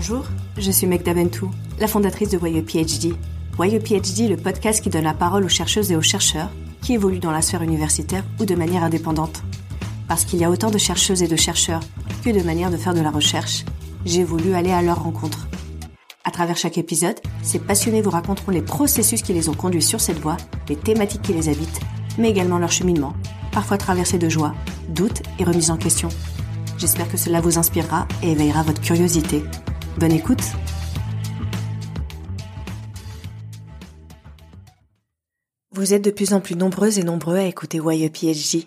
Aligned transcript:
Bonjour, 0.00 0.24
je 0.56 0.70
suis 0.70 0.86
Meg 0.86 1.02
Daventou, 1.02 1.50
la 1.78 1.86
fondatrice 1.86 2.30
de 2.30 2.38
Voyeux 2.38 2.62
PhD. 2.62 3.14
Voyeux 3.52 3.80
PhD, 3.80 4.30
le 4.30 4.38
podcast 4.38 4.82
qui 4.82 4.88
donne 4.88 5.04
la 5.04 5.12
parole 5.12 5.44
aux 5.44 5.50
chercheuses 5.50 5.92
et 5.92 5.96
aux 5.96 6.00
chercheurs 6.00 6.48
qui 6.80 6.94
évoluent 6.94 7.18
dans 7.18 7.30
la 7.30 7.42
sphère 7.42 7.60
universitaire 7.60 8.24
ou 8.40 8.46
de 8.46 8.54
manière 8.54 8.82
indépendante. 8.82 9.42
Parce 10.08 10.24
qu'il 10.24 10.38
y 10.38 10.44
a 10.44 10.50
autant 10.50 10.70
de 10.70 10.78
chercheuses 10.78 11.22
et 11.22 11.28
de 11.28 11.36
chercheurs 11.36 11.82
que 12.24 12.30
de 12.30 12.42
manières 12.42 12.70
de 12.70 12.78
faire 12.78 12.94
de 12.94 13.02
la 13.02 13.10
recherche, 13.10 13.66
j'ai 14.06 14.24
voulu 14.24 14.54
aller 14.54 14.72
à 14.72 14.80
leur 14.80 15.02
rencontre. 15.02 15.48
À 16.24 16.30
travers 16.30 16.56
chaque 16.56 16.78
épisode, 16.78 17.20
ces 17.42 17.58
passionnés 17.58 18.00
vous 18.00 18.08
raconteront 18.08 18.52
les 18.52 18.62
processus 18.62 19.20
qui 19.20 19.34
les 19.34 19.50
ont 19.50 19.54
conduits 19.54 19.82
sur 19.82 20.00
cette 20.00 20.20
voie, 20.20 20.38
les 20.70 20.76
thématiques 20.76 21.20
qui 21.20 21.34
les 21.34 21.50
habitent, 21.50 21.80
mais 22.16 22.30
également 22.30 22.58
leur 22.58 22.72
cheminement, 22.72 23.12
parfois 23.52 23.76
traversé 23.76 24.16
de 24.16 24.30
joie, 24.30 24.54
doutes 24.88 25.22
et 25.38 25.44
remises 25.44 25.70
en 25.70 25.76
question. 25.76 26.08
J'espère 26.78 27.10
que 27.10 27.18
cela 27.18 27.42
vous 27.42 27.58
inspirera 27.58 28.08
et 28.22 28.30
éveillera 28.30 28.62
votre 28.62 28.80
curiosité. 28.80 29.44
Bonne 30.00 30.12
écoute 30.12 30.40
Vous 35.72 35.92
êtes 35.92 36.00
de 36.00 36.10
plus 36.10 36.32
en 36.32 36.40
plus 36.40 36.56
nombreuses 36.56 36.98
et 36.98 37.02
nombreux 37.02 37.36
à 37.36 37.44
écouter 37.44 37.82
YE 37.84 38.08
PhD. 38.08 38.66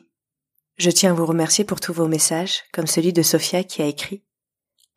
Je 0.78 0.92
tiens 0.92 1.10
à 1.10 1.14
vous 1.16 1.26
remercier 1.26 1.64
pour 1.64 1.80
tous 1.80 1.92
vos 1.92 2.08
messages, 2.08 2.62
comme 2.72 2.86
celui 2.86 3.14
de 3.14 3.24
Sophia 3.24 3.64
qui 3.64 3.82
a 3.82 3.88
écrit 3.88 4.24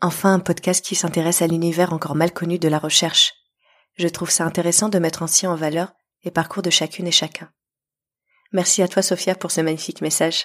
Enfin 0.02 0.34
un 0.34 0.38
podcast 0.38 0.84
qui 0.84 0.94
s'intéresse 0.94 1.40
à 1.40 1.46
l'univers 1.46 1.94
encore 1.94 2.14
mal 2.14 2.34
connu 2.34 2.58
de 2.58 2.68
la 2.68 2.78
recherche. 2.78 3.32
Je 3.94 4.08
trouve 4.08 4.30
ça 4.30 4.44
intéressant 4.44 4.90
de 4.90 4.98
mettre 4.98 5.22
ainsi 5.22 5.46
en 5.46 5.56
valeur 5.56 5.94
les 6.22 6.30
parcours 6.30 6.62
de 6.62 6.68
chacune 6.68 7.06
et 7.06 7.12
chacun. 7.12 7.50
Merci 8.52 8.82
à 8.82 8.88
toi 8.88 9.00
Sophia 9.00 9.36
pour 9.36 9.52
ce 9.52 9.62
magnifique 9.62 10.02
message. 10.02 10.44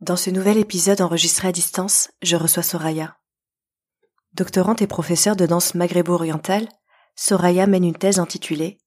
Dans 0.00 0.16
ce 0.16 0.30
nouvel 0.30 0.58
épisode 0.58 1.00
enregistré 1.00 1.46
à 1.46 1.52
distance, 1.52 2.10
je 2.22 2.34
reçois 2.34 2.64
Soraya. 2.64 3.19
Doctorante 4.34 4.80
et 4.80 4.86
professeure 4.86 5.34
de 5.34 5.46
danse 5.46 5.74
maghrébo-orientale, 5.74 6.68
Soraya 7.16 7.66
mène 7.66 7.84
une 7.84 7.96
thèse 7.96 8.20
intitulée 8.20 8.78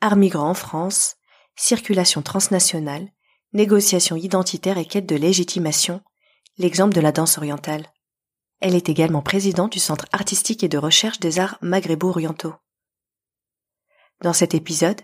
Art 0.00 0.16
migrant 0.16 0.50
en 0.50 0.54
France, 0.54 1.14
circulation 1.54 2.22
transnationale, 2.22 3.08
négociation 3.52 4.16
identitaire 4.16 4.78
et 4.78 4.84
quête 4.84 5.06
de 5.06 5.14
légitimation, 5.14 6.00
l'exemple 6.58 6.94
de 6.94 7.00
la 7.00 7.12
danse 7.12 7.38
orientale. 7.38 7.86
Elle 8.60 8.74
est 8.74 8.88
également 8.88 9.22
présidente 9.22 9.72
du 9.72 9.78
Centre 9.78 10.06
artistique 10.12 10.64
et 10.64 10.68
de 10.68 10.78
recherche 10.78 11.20
des 11.20 11.38
arts 11.38 11.58
maghrébo-orientaux. 11.62 12.54
Dans 14.20 14.32
cet 14.32 14.54
épisode, 14.54 15.00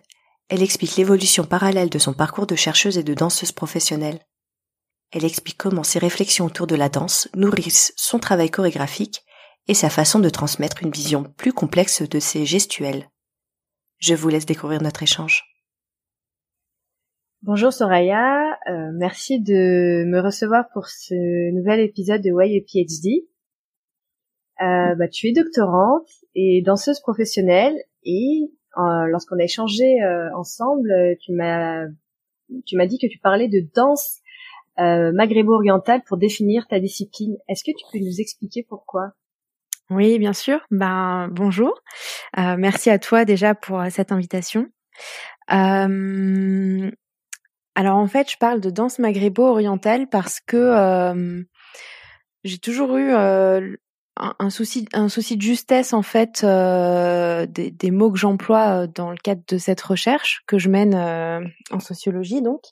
elle 0.49 0.63
explique 0.63 0.97
l'évolution 0.97 1.45
parallèle 1.45 1.91
de 1.91 1.99
son 1.99 2.15
parcours 2.15 2.47
de 2.47 2.57
chercheuse 2.57 2.99
et 2.99 3.05
de 3.05 3.15
danseuse 3.15 3.53
professionnelle. 3.53 4.27
Elle 5.13 5.25
explique 5.25 5.59
comment 5.59 5.85
ses 5.85 5.99
réflexions 5.99 6.47
autour 6.47 6.67
de 6.67 6.75
la 6.75 6.89
danse 6.89 7.29
nourrissent 7.35 7.93
son 7.97 8.19
travail 8.19 8.51
chorégraphique 8.51 9.23
et 9.69 9.75
sa 9.75 9.91
façon 9.91 10.19
de 10.19 10.29
transmettre 10.29 10.83
une 10.83 10.91
vision 10.91 11.25
plus 11.37 11.53
complexe 11.53 12.03
de 12.03 12.19
ses 12.19 12.47
gestuels. 12.47 13.09
Je 13.99 14.15
vous 14.15 14.29
laisse 14.29 14.47
découvrir 14.47 14.83
notre 14.83 15.03
échange. 15.03 15.45
Bonjour 17.43 17.73
Soraya, 17.73 18.59
euh, 18.69 18.91
merci 18.95 19.41
de 19.41 20.05
me 20.07 20.21
recevoir 20.21 20.65
pour 20.73 20.89
ce 20.89 21.15
nouvel 21.53 21.81
épisode 21.81 22.23
de 22.23 22.33
Why 22.33 22.59
a 22.59 22.61
PhD. 22.61 23.29
Euh, 24.61 24.97
bah, 24.97 25.07
tu 25.07 25.29
es 25.29 25.33
doctorante 25.33 26.09
et 26.35 26.63
danseuse 26.63 26.99
professionnelle 26.99 27.77
et 28.03 28.51
euh, 28.77 29.07
lorsqu'on 29.07 29.39
a 29.39 29.45
échangé 29.45 30.03
euh, 30.03 30.35
ensemble, 30.35 30.93
tu 31.21 31.33
m'as 31.33 31.87
tu 32.67 32.77
m'as 32.77 32.87
dit 32.87 32.99
que 32.99 33.07
tu 33.07 33.19
parlais 33.19 33.49
de 33.49 33.61
danse 33.75 34.19
euh, 34.79 35.13
maghrébo-orientale 35.13 36.03
pour 36.07 36.17
définir 36.17 36.67
ta 36.67 36.81
discipline. 36.81 37.37
Est-ce 37.49 37.63
que 37.63 37.77
tu 37.77 37.85
peux 37.93 37.99
nous 37.99 38.21
expliquer 38.21 38.65
pourquoi? 38.69 39.13
Oui, 39.91 40.19
bien 40.19 40.35
sûr. 40.35 40.61
Ben 40.71 41.29
bonjour. 41.33 41.83
Euh, 42.39 42.57
merci 42.59 42.91
à 42.91 42.99
toi 42.99 43.25
déjà 43.25 43.55
pour 43.55 43.81
euh, 43.81 43.89
cette 43.91 44.13
invitation. 44.13 44.67
Euh, 45.51 46.91
alors 47.75 47.97
en 47.97 48.07
fait, 48.07 48.31
je 48.31 48.37
parle 48.37 48.61
de 48.61 48.69
danse 48.69 48.99
maghrébo-orientale 48.99 50.07
parce 50.09 50.41
que 50.41 51.47
j'ai 52.45 52.59
toujours 52.59 52.97
eu 52.99 53.13
un, 53.13 54.51
souci, 54.51 54.87
un 54.93 55.09
souci 55.09 55.37
de 55.37 55.43
justesse 55.43 55.95
en 55.95 56.03
fait 56.03 56.45
des, 56.45 57.71
des, 57.71 57.91
mots 57.91 58.11
que 58.11 58.19
j'emploie 58.19 58.89
dans 58.89 59.11
le 59.11 59.17
cadre 59.17 59.43
de 59.49 59.59
cette 59.59 59.81
recherche 59.81 60.43
que 60.47 60.59
je 60.59 60.69
mène 60.69 60.95
en 61.71 61.81
sociologie 61.81 62.43
donc. 62.43 62.63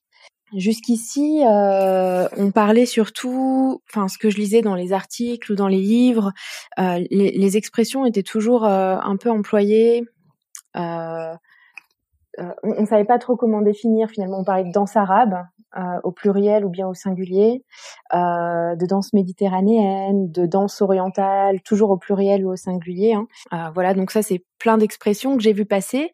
Jusqu'ici, 0.57 1.43
euh, 1.45 2.27
on 2.39 2.51
parlait 2.51 2.87
surtout, 2.87 3.83
enfin, 3.91 4.09
ce 4.09 4.17
que 4.17 4.31
je 4.31 4.39
lisais 4.39 4.63
dans 4.63 4.75
les 4.75 4.95
articles 4.95 5.53
ou 5.53 5.55
dans 5.55 5.69
les 5.69 5.81
livres, 5.81 6.33
euh, 6.79 7.05
les, 7.11 7.57
expressions 7.59 8.07
étaient 8.07 8.23
toujours 8.23 8.65
euh, 8.65 8.97
un 8.97 9.17
peu 9.17 9.31
employées. 9.31 10.05
On 10.75 11.37
ne 12.63 12.87
savait 12.87 13.05
pas 13.05 13.19
trop 13.19 13.37
comment 13.37 13.61
définir. 13.61 14.09
Finalement, 14.09 14.41
on 14.41 14.45
parlait 14.45 14.65
de 14.65 14.73
danse 14.73 14.97
arabe 14.97 15.37
au 16.05 16.13
pluriel 16.13 16.65
ou 16.65 16.71
bien 16.71 16.89
au 16.89 16.95
singulier, 16.95 17.63
de 18.13 18.87
danse 18.87 19.13
méditerranéenne, 19.13 20.31
de 20.31 20.47
danse 20.47 20.81
orientale, 20.83 21.61
toujours 21.63 21.91
au 21.91 21.97
pluriel 21.97 22.45
ou 22.47 22.53
au 22.53 22.57
singulier. 22.57 23.15
Hein. 23.15 23.71
voilà, 23.75 23.95
donc 23.95 24.11
ça, 24.11 24.23
c'est 24.23 24.45
plein 24.59 24.79
d'expressions 24.79 25.37
que 25.37 25.43
j'ai 25.43 25.53
vu 25.53 25.65
passer. 25.65 26.13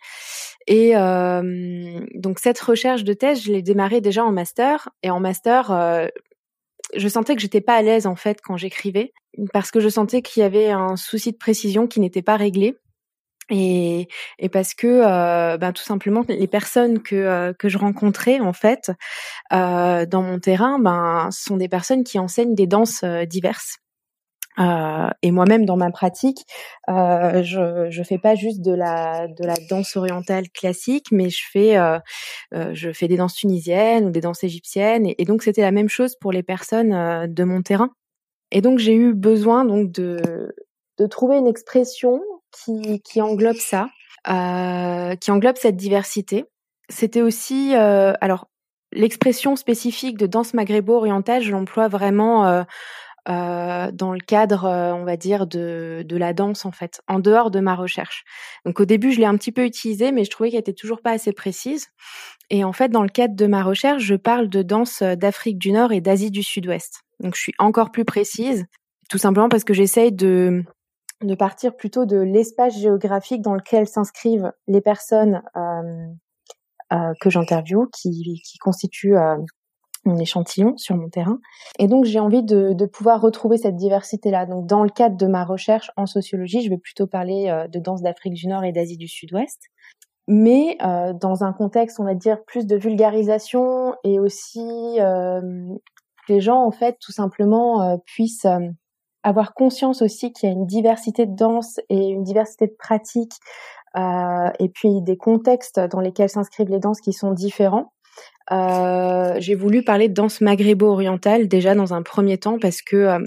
Et 0.67 0.97
euh, 0.97 2.01
donc 2.15 2.39
cette 2.39 2.61
recherche 2.61 3.05
de 3.05 3.13
thèse, 3.13 3.43
je 3.43 3.53
l'ai 3.53 3.63
démarrée 3.63 4.01
déjà 4.01 4.25
en 4.25 4.33
master. 4.33 4.89
Et 5.03 5.11
en 5.11 5.21
master, 5.21 5.71
euh, 5.71 6.07
je 6.95 7.09
sentais 7.09 7.35
que 7.35 7.41
j'étais 7.41 7.61
pas 7.61 7.75
à 7.75 7.83
l'aise 7.83 8.07
en 8.07 8.17
fait 8.17 8.41
quand 8.41 8.57
j'écrivais, 8.57 9.13
parce 9.53 9.71
que 9.71 9.81
je 9.81 9.89
sentais 9.89 10.23
qu'il 10.23 10.43
y 10.43 10.45
avait 10.45 10.71
un 10.71 10.97
souci 10.97 11.33
de 11.33 11.37
précision 11.37 11.87
qui 11.87 12.01
n'était 12.01 12.23
pas 12.23 12.37
réglé. 12.37 12.77
Et, 13.55 14.09
et 14.39 14.49
parce 14.49 14.73
que 14.73 15.57
ben, 15.59 15.73
tout 15.73 15.83
simplement 15.83 16.25
les 16.27 16.47
personnes 16.47 17.03
que 17.03 17.15
euh, 17.15 17.53
que 17.53 17.69
je 17.69 17.77
rencontrais 17.77 18.41
en 18.41 18.55
fait 18.55 18.91
euh, 19.53 20.07
dans 20.07 20.23
mon 20.23 20.41
terrain 20.41 20.79
ben 20.79 21.29
sont 21.31 21.59
des 21.59 21.69
personnes 21.69 22.03
qui 22.03 22.19
enseignent 22.19 22.55
des 22.55 22.67
danses 22.67 23.03
euh, 23.05 23.27
diverses 23.27 23.77
et 25.23 25.31
moi-même 25.31 25.65
dans 25.65 25.79
ma 25.79 25.91
pratique, 25.91 26.45
je 26.87 27.87
je 27.89 28.03
fais 28.03 28.19
pas 28.19 28.35
juste 28.35 28.61
de 28.61 28.73
la 28.75 29.27
de 29.27 29.47
la 29.47 29.55
danse 29.71 29.97
orientale 29.97 30.51
classique, 30.51 31.07
mais 31.11 31.31
je 31.31 31.43
fais 31.51 31.79
je 32.53 32.93
fais 32.93 33.09
des 33.09 33.17
danses 33.17 33.35
tunisiennes 33.35 34.05
ou 34.05 34.11
des 34.11 34.21
danses 34.21 34.45
égyptiennes, 34.45 35.07
et, 35.07 35.15
et 35.17 35.25
donc 35.25 35.43
c'était 35.43 35.63
la 35.63 35.71
même 35.71 35.89
chose 35.89 36.17
pour 36.21 36.33
les 36.33 36.43
personnes 36.43 37.33
de 37.33 37.45
mon 37.45 37.63
terrain. 37.63 37.93
Et 38.51 38.61
donc 38.61 38.79
j'ai 38.79 38.95
eu 38.95 39.15
besoin 39.15 39.65
donc 39.65 39.91
de 39.91 40.53
de 40.99 41.07
trouver 41.07 41.37
une 41.37 41.47
expression 41.47 42.21
qui 42.51 43.01
qui 43.03 43.21
englobe 43.21 43.57
ça, 43.57 43.89
euh, 44.29 45.15
qui 45.17 45.31
englobe 45.31 45.57
cette 45.57 45.77
diversité. 45.77 46.45
C'était 46.89 47.23
aussi 47.23 47.75
alors 47.75 48.49
l'expression 48.93 49.57
spécifique 49.57 50.19
de 50.19 50.27
danse 50.27 50.53
maghrébo-orientale, 50.53 51.43
je 51.43 51.51
l'emploie 51.51 51.89
vraiment 51.89 52.65
euh, 53.29 53.93
dans 53.93 54.13
le 54.13 54.19
cadre, 54.19 54.65
euh, 54.65 54.93
on 54.93 55.05
va 55.05 55.17
dire, 55.17 55.47
de, 55.47 56.05
de 56.05 56.17
la 56.17 56.33
danse 56.33 56.65
en 56.65 56.73
fait, 56.73 57.01
en 57.07 57.21
dehors 57.21 57.53
de 57.53 57.61
ma 57.61 57.77
recherche. 57.77 58.25
Donc 58.67 58.81
au 58.81 58.85
début, 58.85 59.13
je 59.13 59.21
l'ai 59.21 59.27
un 59.27 59.37
petit 59.37 59.53
peu 59.53 59.65
utilisée, 59.65 60.11
mais 60.11 60.25
je 60.25 60.31
trouvais 60.31 60.51
qu'elle 60.51 60.61
était 60.61 60.73
toujours 60.73 61.01
pas 61.01 61.13
assez 61.13 61.33
précise. 61.33 61.87
Et 62.51 62.65
en 62.65 62.73
fait, 62.73 62.89
dans 62.89 63.03
le 63.03 63.09
cadre 63.09 63.37
de 63.37 63.47
ma 63.47 63.63
recherche, 63.63 64.03
je 64.03 64.17
parle 64.17 64.49
de 64.49 64.63
danse 64.63 65.03
euh, 65.03 65.15
d'Afrique 65.15 65.59
du 65.59 65.71
Nord 65.71 65.93
et 65.93 66.01
d'Asie 66.01 66.33
du 66.33 66.43
Sud-Ouest. 66.43 67.03
Donc 67.21 67.37
je 67.37 67.41
suis 67.41 67.55
encore 67.61 67.93
plus 67.93 68.05
précise, 68.05 68.67
tout 69.09 69.19
simplement 69.19 69.49
parce 69.49 69.63
que 69.63 69.75
j'essaye 69.75 70.11
de 70.11 70.65
de 71.27 71.35
partir 71.35 71.77
plutôt 71.77 72.05
de 72.05 72.19
l'espace 72.19 72.79
géographique 72.79 73.43
dans 73.43 73.55
lequel 73.55 73.87
s'inscrivent 73.87 74.53
les 74.67 74.81
personnes 74.81 75.43
euh, 75.57 76.07
euh, 76.93 77.13
que 77.21 77.31
j'interviewe, 77.31 77.89
qui, 77.93 78.43
qui 78.45 78.59
constituent 78.59 79.17
mon 80.05 80.19
échantillon 80.19 80.77
sur 80.77 80.97
mon 80.97 81.09
terrain. 81.09 81.39
Et 81.79 81.87
donc 81.87 82.05
j'ai 82.05 82.19
envie 82.19 82.43
de, 82.43 82.73
de, 82.73 82.87
pouvoir 82.87 83.21
retrouver 83.21 83.57
cette 83.57 83.77
diversité-là. 83.77 84.47
Donc 84.47 84.67
dans 84.67 84.83
le 84.83 84.91
cadre 84.91 85.17
de 85.17 85.27
ma 85.27 85.45
recherche 85.45 85.91
en 85.97 86.07
sociologie, 86.07 86.63
je 86.63 86.71
vais 86.71 86.79
plutôt 86.79 87.07
parler 87.07 87.49
euh, 87.49 87.69
de 87.69 87.79
danse 87.79 88.03
d'Afrique 88.03 88.35
du 88.35 88.49
Nord 88.49 88.65
et 88.65 88.73
d'Asie 88.73 88.97
du 88.97 89.09
Sud-Ouest. 89.09 89.61
Mais 90.29 90.77
euh, 90.83 91.13
dans 91.13 91.45
un 91.45 91.53
contexte, 91.53 91.99
on 91.99 92.05
va 92.05 92.15
dire, 92.15 92.45
plus 92.45 92.67
de 92.67 92.77
vulgarisation 92.77 93.95
et 94.05 94.21
aussi 94.21 95.01
euh, 95.01 95.41
les 96.29 96.41
gens, 96.41 96.65
en 96.65 96.71
fait, 96.71 96.97
tout 97.01 97.13
simplement, 97.13 97.83
euh, 97.83 97.97
puissent 98.07 98.45
euh, 98.45 98.69
avoir 99.23 99.55
conscience 99.55 100.03
aussi 100.03 100.33
qu'il 100.33 100.49
y 100.49 100.53
a 100.53 100.55
une 100.55 100.67
diversité 100.67 101.27
de 101.27 101.35
danse 101.35 101.81
et 101.89 102.09
une 102.09 102.25
diversité 102.25 102.67
de 102.67 102.75
pratiques 102.79 103.35
et 103.95 104.69
puis 104.75 105.03
des 105.03 105.17
contextes 105.19 105.79
dans 105.79 106.01
lesquels 106.01 106.31
s'inscrivent 106.31 106.71
les 106.71 106.81
danses 106.81 107.01
qui 107.01 107.13
sont 107.13 107.33
différents. 107.33 107.93
Euh, 108.51 109.35
j'ai 109.39 109.55
voulu 109.55 109.83
parler 109.83 110.09
de 110.09 110.15
danse 110.15 110.41
maghrébo-orientale 110.41 111.49
déjà 111.49 111.75
dans 111.75 111.95
un 111.95 112.03
premier 112.03 112.39
temps 112.39 112.59
parce 112.59 112.83
que 112.83 112.97
euh, 112.97 113.19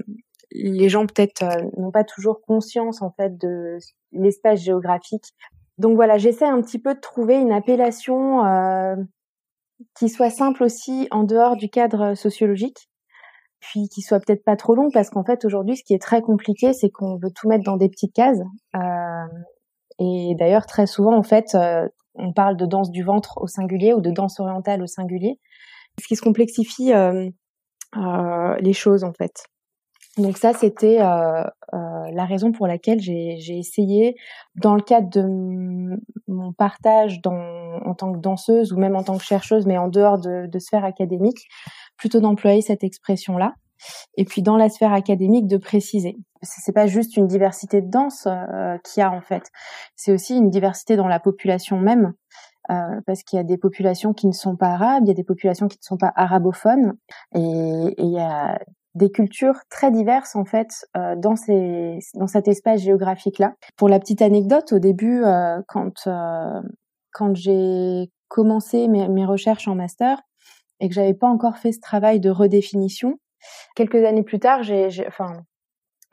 les 0.52 0.90
gens 0.90 1.06
peut-être 1.06 1.44
euh, 1.44 1.70
n'ont 1.78 1.92
pas 1.92 2.04
toujours 2.04 2.42
conscience 2.42 3.02
en 3.02 3.12
fait 3.12 3.38
de 3.38 3.78
l'espace 4.12 4.62
géographique. 4.62 5.34
Donc 5.78 5.96
voilà, 5.96 6.18
j'essaie 6.18 6.46
un 6.46 6.62
petit 6.62 6.80
peu 6.80 6.96
de 6.96 7.00
trouver 7.00 7.36
une 7.36 7.52
appellation 7.52 8.42
qui 10.00 10.08
soit 10.08 10.30
simple 10.30 10.64
aussi 10.64 11.10
en 11.12 11.24
dehors 11.24 11.58
du 11.58 11.68
cadre 11.68 12.14
sociologique, 12.14 12.88
puis 13.70 13.90
qui 13.90 14.02
soit 14.02 14.20
peut-être 14.20 14.44
pas 14.44 14.56
trop 14.56 14.76
long 14.76 14.90
parce 14.92 15.10
qu'en 15.10 15.24
fait 15.24 15.44
aujourd'hui 15.46 15.76
ce 15.78 15.84
qui 15.84 15.94
est 15.94 16.02
très 16.02 16.22
compliqué 16.22 16.74
c'est 16.74 16.90
qu'on 16.90 17.18
veut 17.18 17.32
tout 17.32 17.48
mettre 17.48 17.64
dans 17.64 17.78
des 17.78 17.90
petites 17.90 18.14
cases. 18.14 18.42
Euh, 18.76 19.26
et 20.00 20.36
d'ailleurs 20.38 20.66
très 20.66 20.88
souvent 20.88 21.16
en 21.16 21.24
fait 21.24 21.56
euh, 21.56 21.88
on 22.14 22.32
parle 22.32 22.58
de 22.58 22.66
danse 22.66 22.92
du 22.92 23.04
ventre 23.04 23.38
au 23.42 23.48
singulier 23.48 23.94
ou 23.94 24.02
de 24.02 24.12
danse 24.12 24.40
orientale 24.40 24.82
au 24.82 24.88
singulier 24.88 25.40
ce 26.00 26.08
qui 26.08 26.16
se 26.16 26.22
complexifie 26.22 26.94
euh, 26.94 27.30
les 28.60 28.74
choses 28.74 29.04
en 29.04 29.14
fait. 29.14 29.46
Donc 30.18 30.38
ça 30.38 30.54
c'était 30.54 31.00
la 31.00 32.26
raison 32.26 32.52
pour 32.52 32.68
laquelle 32.68 33.02
j'ai 33.02 33.58
essayé 33.58 34.16
dans 34.56 34.76
le 34.76 34.82
cadre 34.82 35.10
de 35.10 35.98
mon 36.28 36.54
partage 36.54 37.20
en 37.26 37.94
tant 37.96 38.14
que 38.14 38.20
danseuse 38.20 38.72
ou 38.72 38.78
même 38.78 38.96
en 38.96 39.04
tant 39.04 39.18
que 39.18 39.24
chercheuse 39.24 39.66
mais 39.66 39.78
en 39.78 39.88
dehors 39.88 40.20
de, 40.20 40.48
de 40.48 40.60
sphère 40.60 40.86
académique 40.86 41.48
plutôt 41.98 42.20
d'employer 42.20 42.62
cette 42.62 42.84
expression-là. 42.84 43.56
Et 44.16 44.26
puis 44.26 44.42
dans 44.42 44.58
la 44.58 44.70
sphère 44.70 44.94
académique, 44.94 45.48
de 45.48 45.58
préciser. 45.58 46.18
C'est 46.42 46.74
pas 46.74 46.88
juste 46.88 47.18
une 47.18 47.28
diversité 47.28 47.82
de 47.82 47.90
danse 47.90 48.28
euh, 48.28 48.78
qu'il 48.80 49.02
y 49.02 49.04
a 49.04 49.12
en 49.12 49.22
fait, 49.22 49.50
c'est 49.96 50.12
aussi 50.12 50.36
une 50.36 50.50
diversité 50.50 50.96
dans 50.96 51.08
la 51.08 51.20
population 51.20 51.80
même, 51.80 52.14
euh, 52.72 53.02
parce 53.06 53.24
qu'il 53.24 53.38
y 53.38 53.40
a 53.40 53.44
des 53.44 53.58
populations 53.58 54.14
qui 54.14 54.28
ne 54.28 54.32
sont 54.32 54.56
pas 54.56 54.70
arabes, 54.70 55.04
il 55.06 55.08
y 55.08 55.12
a 55.12 55.16
des 55.16 55.24
populations 55.24 55.68
qui 55.68 55.78
ne 55.78 55.86
sont 55.86 55.98
pas 55.98 56.12
arabophones, 56.16 56.94
et, 57.34 57.40
il 57.40 58.12
y 58.12 58.20
a 58.20 58.58
des 58.96 59.12
cultures 59.12 59.60
très 59.70 59.92
diverses 59.92 60.36
en 60.36 60.46
fait 60.46 60.88
euh, 60.98 61.16
dans 61.18 61.36
ces 61.36 62.00
dans 62.16 62.28
cet 62.28 62.48
espace 62.48 62.82
géographique 62.82 63.40
là. 63.40 63.54
Pour 63.76 63.90
la 63.90 64.00
petite 64.00 64.22
anecdote, 64.22 64.72
au 64.72 64.80
début, 64.80 65.24
euh, 65.24 65.62
quand 65.68 66.08
euh, 66.08 66.62
quand 67.12 67.36
j'ai 67.36 68.10
commencé 68.30 68.88
mes, 68.88 69.08
mes 69.08 69.26
recherches 69.26 69.68
en 69.68 69.76
master, 69.76 70.22
et 70.80 70.90
que 70.90 70.96
j'avais 70.96 71.14
pas 71.14 71.28
encore 71.28 71.58
fait 71.58 71.72
ce 71.72 71.80
travail 71.80 72.20
de 72.20 72.30
redéfinition. 72.30 73.20
Quelques 73.76 74.04
années 74.04 74.24
plus 74.24 74.40
tard, 74.40 74.64
j'ai, 74.64 74.90
enfin, 75.08 75.44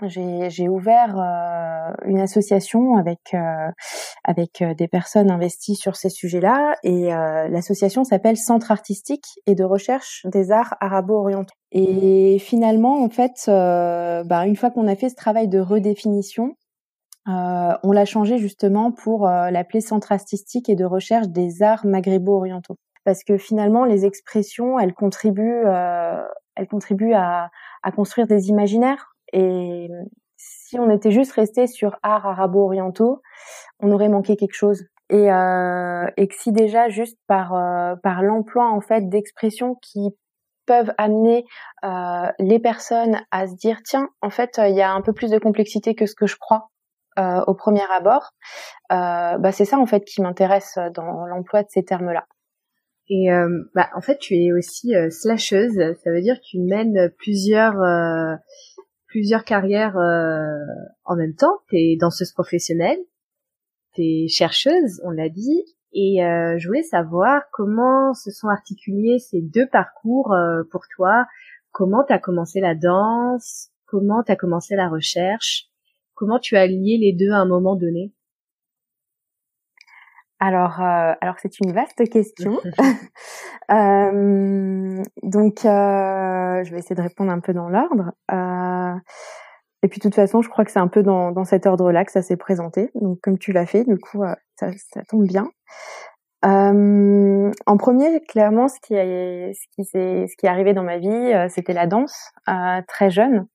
j'ai, 0.08 0.68
ouvert 0.68 1.18
euh, 1.18 1.92
une 2.06 2.20
association 2.20 2.96
avec 2.96 3.34
euh, 3.34 3.70
avec 4.24 4.62
euh, 4.62 4.74
des 4.74 4.88
personnes 4.88 5.30
investies 5.30 5.76
sur 5.76 5.96
ces 5.96 6.10
sujets-là 6.10 6.76
et 6.82 7.08
l'association 7.50 8.04
s'appelle 8.04 8.36
Centre 8.36 8.70
artistique 8.70 9.26
et 9.46 9.54
de 9.54 9.64
recherche 9.64 10.26
des 10.26 10.50
arts 10.50 10.74
arabo-orientaux. 10.80 11.54
Et 11.70 12.38
finalement, 12.38 13.02
en 13.02 13.08
fait, 13.08 13.44
bah, 13.46 14.46
une 14.46 14.56
fois 14.56 14.70
qu'on 14.70 14.86
a 14.86 14.94
fait 14.94 15.08
ce 15.08 15.14
travail 15.14 15.48
de 15.48 15.58
redéfinition, 15.58 16.54
on 17.26 17.92
l'a 17.92 18.04
changé 18.04 18.38
justement 18.38 18.92
pour 18.92 19.26
l'appeler 19.26 19.80
Centre 19.80 20.12
artistique 20.12 20.68
et 20.68 20.76
de 20.76 20.84
recherche 20.84 21.28
des 21.28 21.62
arts 21.62 21.86
maghrébo-orientaux 21.86 22.76
parce 23.04 23.24
que 23.24 23.36
finalement 23.38 23.84
les 23.84 24.04
expressions 24.06 24.78
elles 24.78 24.94
contribuent 24.94 25.66
euh, 25.66 26.22
elles 26.54 26.68
contribuent 26.68 27.14
à, 27.14 27.50
à, 27.82 27.92
construire 27.92 28.26
des 28.26 28.48
imaginaires. 28.48 29.14
Et 29.32 29.88
si 30.36 30.78
on 30.78 30.90
était 30.90 31.10
juste 31.10 31.32
resté 31.32 31.66
sur 31.66 31.98
art 32.02 32.26
arabo-orientaux 32.26 33.22
on 33.80 33.90
aurait 33.92 34.08
manqué 34.08 34.36
quelque 34.36 34.54
chose. 34.54 34.84
Et, 35.10 35.30
euh, 35.30 36.06
et 36.16 36.26
que 36.28 36.34
si 36.34 36.52
déjà 36.52 36.88
juste 36.88 37.18
par 37.26 37.54
euh, 37.54 37.96
par 38.02 38.22
l'emploi 38.22 38.70
en 38.70 38.80
fait 38.80 39.08
d'expressions 39.10 39.74
qui 39.82 40.14
peuvent 40.66 40.92
amener 40.98 41.44
euh, 41.84 42.30
les 42.38 42.58
personnes 42.58 43.20
à 43.30 43.46
se 43.46 43.54
dire 43.54 43.78
tiens 43.84 44.08
en 44.20 44.30
fait 44.30 44.58
il 44.58 44.74
y 44.74 44.82
a 44.82 44.92
un 44.92 45.00
peu 45.00 45.12
plus 45.12 45.30
de 45.30 45.38
complexité 45.38 45.94
que 45.94 46.06
ce 46.06 46.14
que 46.14 46.26
je 46.26 46.36
crois 46.36 46.70
euh, 47.18 47.42
au 47.46 47.54
premier 47.54 47.84
abord 47.92 48.30
euh, 48.92 49.38
bah 49.38 49.52
c'est 49.52 49.64
ça 49.64 49.78
en 49.78 49.86
fait 49.86 50.04
qui 50.04 50.22
m'intéresse 50.22 50.78
dans 50.94 51.26
l'emploi 51.26 51.62
de 51.62 51.68
ces 51.70 51.84
termes 51.84 52.10
là 52.10 52.26
et 53.14 53.30
euh, 53.30 53.62
bah, 53.74 53.90
en 53.94 54.00
fait, 54.00 54.16
tu 54.16 54.34
es 54.36 54.52
aussi 54.52 54.96
euh, 54.96 55.10
slasheuse. 55.10 55.76
Ça 56.02 56.10
veut 56.10 56.22
dire 56.22 56.36
que 56.36 56.46
tu 56.46 56.58
mènes 56.58 57.12
plusieurs 57.18 57.78
euh, 57.82 58.34
plusieurs 59.06 59.44
carrières 59.44 59.96
en 61.04 61.16
même 61.16 61.34
temps. 61.34 61.58
Tu 61.68 61.76
es 61.76 61.96
danseuse 62.00 62.32
professionnelle, 62.32 62.96
tu 63.94 64.00
es 64.00 64.28
chercheuse, 64.28 65.02
on 65.04 65.10
l'a 65.10 65.28
dit. 65.28 65.62
Et 65.92 66.20
je 66.20 66.66
voulais 66.66 66.82
savoir 66.82 67.42
comment 67.52 68.14
se 68.14 68.30
sont 68.30 68.48
articulés 68.48 69.18
ces 69.18 69.42
deux 69.42 69.66
parcours 69.66 70.34
pour 70.70 70.84
toi. 70.96 71.26
Comment 71.70 72.02
tu 72.04 72.14
as 72.14 72.18
commencé 72.18 72.60
la 72.60 72.74
danse? 72.74 73.68
Comment 73.84 74.22
tu 74.22 74.32
as 74.32 74.36
commencé 74.36 74.74
la 74.74 74.88
recherche? 74.88 75.66
Comment 76.14 76.38
tu 76.38 76.56
as 76.56 76.66
lié 76.66 76.96
les 76.98 77.12
deux 77.12 77.32
à 77.32 77.40
un 77.40 77.46
moment 77.46 77.76
donné? 77.76 78.14
Alors, 80.44 80.80
euh, 80.80 81.12
alors 81.20 81.36
c'est 81.40 81.60
une 81.60 81.70
vaste 81.72 82.10
question. 82.10 82.58
euh, 83.70 85.00
donc, 85.22 85.64
euh, 85.64 86.64
je 86.64 86.70
vais 86.72 86.78
essayer 86.78 86.96
de 86.96 87.00
répondre 87.00 87.30
un 87.30 87.38
peu 87.38 87.52
dans 87.52 87.68
l'ordre. 87.68 88.10
Euh, 88.32 88.94
et 89.84 89.88
puis, 89.88 90.00
de 90.00 90.02
toute 90.02 90.16
façon, 90.16 90.42
je 90.42 90.48
crois 90.48 90.64
que 90.64 90.72
c'est 90.72 90.80
un 90.80 90.88
peu 90.88 91.04
dans, 91.04 91.30
dans 91.30 91.44
cet 91.44 91.64
ordre-là 91.64 92.04
que 92.04 92.10
ça 92.10 92.22
s'est 92.22 92.36
présenté. 92.36 92.90
Donc, 92.96 93.20
comme 93.22 93.38
tu 93.38 93.52
l'as 93.52 93.66
fait, 93.66 93.84
du 93.84 93.96
coup, 93.98 94.24
ça, 94.56 94.70
ça, 94.92 95.02
tombe 95.08 95.28
bien. 95.28 95.48
en 96.42 97.76
premier, 97.78 98.20
clairement, 98.22 98.66
ce 98.66 98.80
qui 98.82 98.94
est, 98.94 99.52
ce 99.54 99.66
qui 99.76 99.96
est, 99.96 100.26
ce 100.26 100.36
qui 100.36 100.46
est 100.46 100.48
arrivé 100.48 100.74
dans 100.74 100.82
ma 100.82 100.98
vie, 100.98 101.50
c'était 101.50 101.72
la 101.72 101.86
danse, 101.86 102.32
très 102.88 103.10
jeune. 103.10 103.46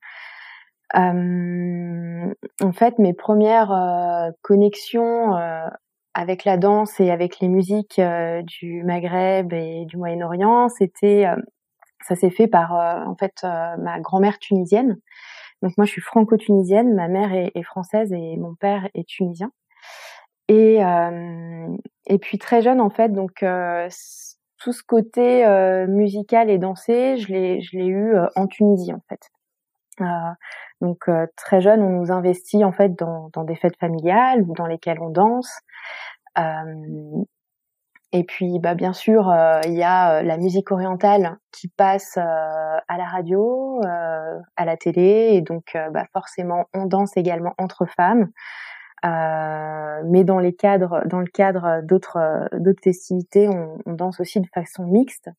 en 0.94 2.72
fait, 2.74 2.98
mes 2.98 3.14
premières 3.14 4.32
connexions 4.42 5.36
avec 6.18 6.46
la 6.46 6.58
danse 6.58 7.00
et 7.00 7.12
avec 7.12 7.40
les 7.40 7.48
musiques 7.48 8.00
euh, 8.00 8.42
du 8.42 8.84
Maghreb 8.84 9.54
et 9.54 9.86
du 9.86 9.98
Moyen-Orient, 9.98 10.68
c'était, 10.68 11.28
euh, 11.28 11.36
ça 12.02 12.16
s'est 12.16 12.32
fait 12.32 12.48
par 12.48 12.76
euh, 12.76 13.06
en 13.06 13.16
fait 13.16 13.44
ma 13.44 14.00
grand-mère 14.00 14.40
tunisienne. 14.40 14.98
Donc 15.62 15.78
moi, 15.78 15.86
je 15.86 15.92
suis 15.92 16.02
franco-tunisienne, 16.02 16.96
ma 16.96 17.08
mère 17.08 17.34
est, 17.34 17.64
française 17.64 18.12
et 18.14 18.36
mon 18.38 18.56
père 18.56 18.90
est 18.96 19.08
tunisien. 19.08 19.52
Et 20.48 20.80
et 22.08 22.18
puis 22.20 22.38
très 22.38 22.62
jeune 22.62 22.80
en 22.80 22.90
fait, 22.90 23.10
donc 23.10 23.44
tout 24.60 24.72
ce 24.72 24.84
côté 24.84 25.46
musical 25.88 26.50
et 26.50 26.58
dansé, 26.58 27.18
je 27.18 27.34
l'ai 27.34 27.62
je 27.62 27.78
l'ai 27.78 27.88
eu 27.88 28.16
en 28.36 28.48
Tunisie 28.48 28.94
en 28.94 29.02
fait. 29.10 29.30
Donc 30.82 31.10
très 31.36 31.62
jeune, 31.62 31.82
on 31.82 31.90
nous 31.90 32.12
investit 32.12 32.64
en 32.64 32.72
fait 32.72 32.98
dans, 32.98 33.30
dans 33.34 33.44
des 33.44 33.56
fêtes 33.56 33.78
familiales 33.80 34.44
ou 34.44 34.54
dans 34.54 34.68
lesquelles 34.68 35.00
on 35.02 35.10
danse. 35.10 35.52
Euh, 36.38 37.24
et 38.14 38.24
puis, 38.24 38.60
bah, 38.60 38.74
bien 38.74 38.94
sûr, 38.94 39.30
euh, 39.30 39.60
il 39.66 39.74
y 39.74 39.84
a 39.84 40.20
euh, 40.20 40.22
la 40.24 40.38
musique 40.38 40.72
orientale 40.72 41.38
qui 41.52 41.68
passe 41.68 42.18
à 42.18 42.98
la 42.98 43.06
radio, 43.06 43.82
à 43.84 44.66
la 44.66 44.78
télé, 44.78 45.32
et 45.34 45.42
donc 45.42 45.78
bah, 45.92 46.06
forcément, 46.14 46.66
on 46.74 46.86
danse 46.86 47.18
également 47.18 47.54
entre 47.58 47.86
femmes. 47.86 48.30
Euh, 49.06 50.02
mais 50.06 50.24
dans 50.24 50.40
les 50.40 50.54
cadres, 50.54 51.04
dans 51.06 51.20
le 51.20 51.28
cadre 51.28 51.82
d'autres 51.84 52.50
d'autres 52.54 52.82
festivités, 52.84 53.48
on, 53.48 53.78
on, 53.86 53.94
danse 53.94 54.20
aussi 54.20 54.42
de 54.42 54.48
façon 54.54 54.86
mixte. 54.86 55.30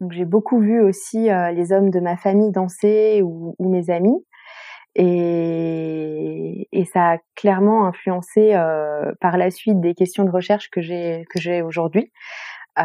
Donc 0.00 0.12
j'ai 0.12 0.24
beaucoup 0.26 0.60
vu 0.60 0.80
aussi 0.80 1.28
les 1.28 1.72
hommes 1.72 1.90
de 1.90 2.00
ma 2.00 2.16
famille 2.16 2.52
danser 2.52 3.22
ou, 3.22 3.54
ou 3.58 3.68
mes 3.70 3.90
amis. 3.90 4.24
Et, 4.94 6.68
et, 6.72 6.84
ça 6.84 7.12
a 7.12 7.18
clairement 7.36 7.86
influencé 7.86 8.54
euh, 8.54 9.12
par 9.20 9.36
la 9.36 9.50
suite 9.50 9.80
des 9.80 9.94
questions 9.94 10.24
de 10.24 10.30
recherche 10.30 10.70
que 10.70 10.80
j'ai 10.80 11.24
que 11.30 11.38
j'ai 11.40 11.62
aujourd'hui. 11.62 12.10
Euh, 12.78 12.84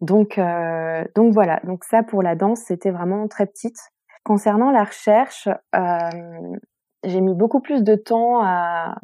donc 0.00 0.38
euh, 0.38 1.04
donc 1.14 1.32
voilà. 1.32 1.60
Donc 1.64 1.84
ça 1.84 2.02
pour 2.02 2.22
la 2.22 2.34
danse, 2.34 2.60
c'était 2.60 2.90
vraiment 2.90 3.28
très 3.28 3.46
petite. 3.46 3.78
Concernant 4.24 4.70
la 4.70 4.84
recherche, 4.84 5.48
euh, 5.74 6.56
j'ai 7.04 7.20
mis 7.20 7.34
beaucoup 7.34 7.60
plus 7.60 7.82
de 7.82 7.94
temps 7.94 8.40
à 8.42 8.96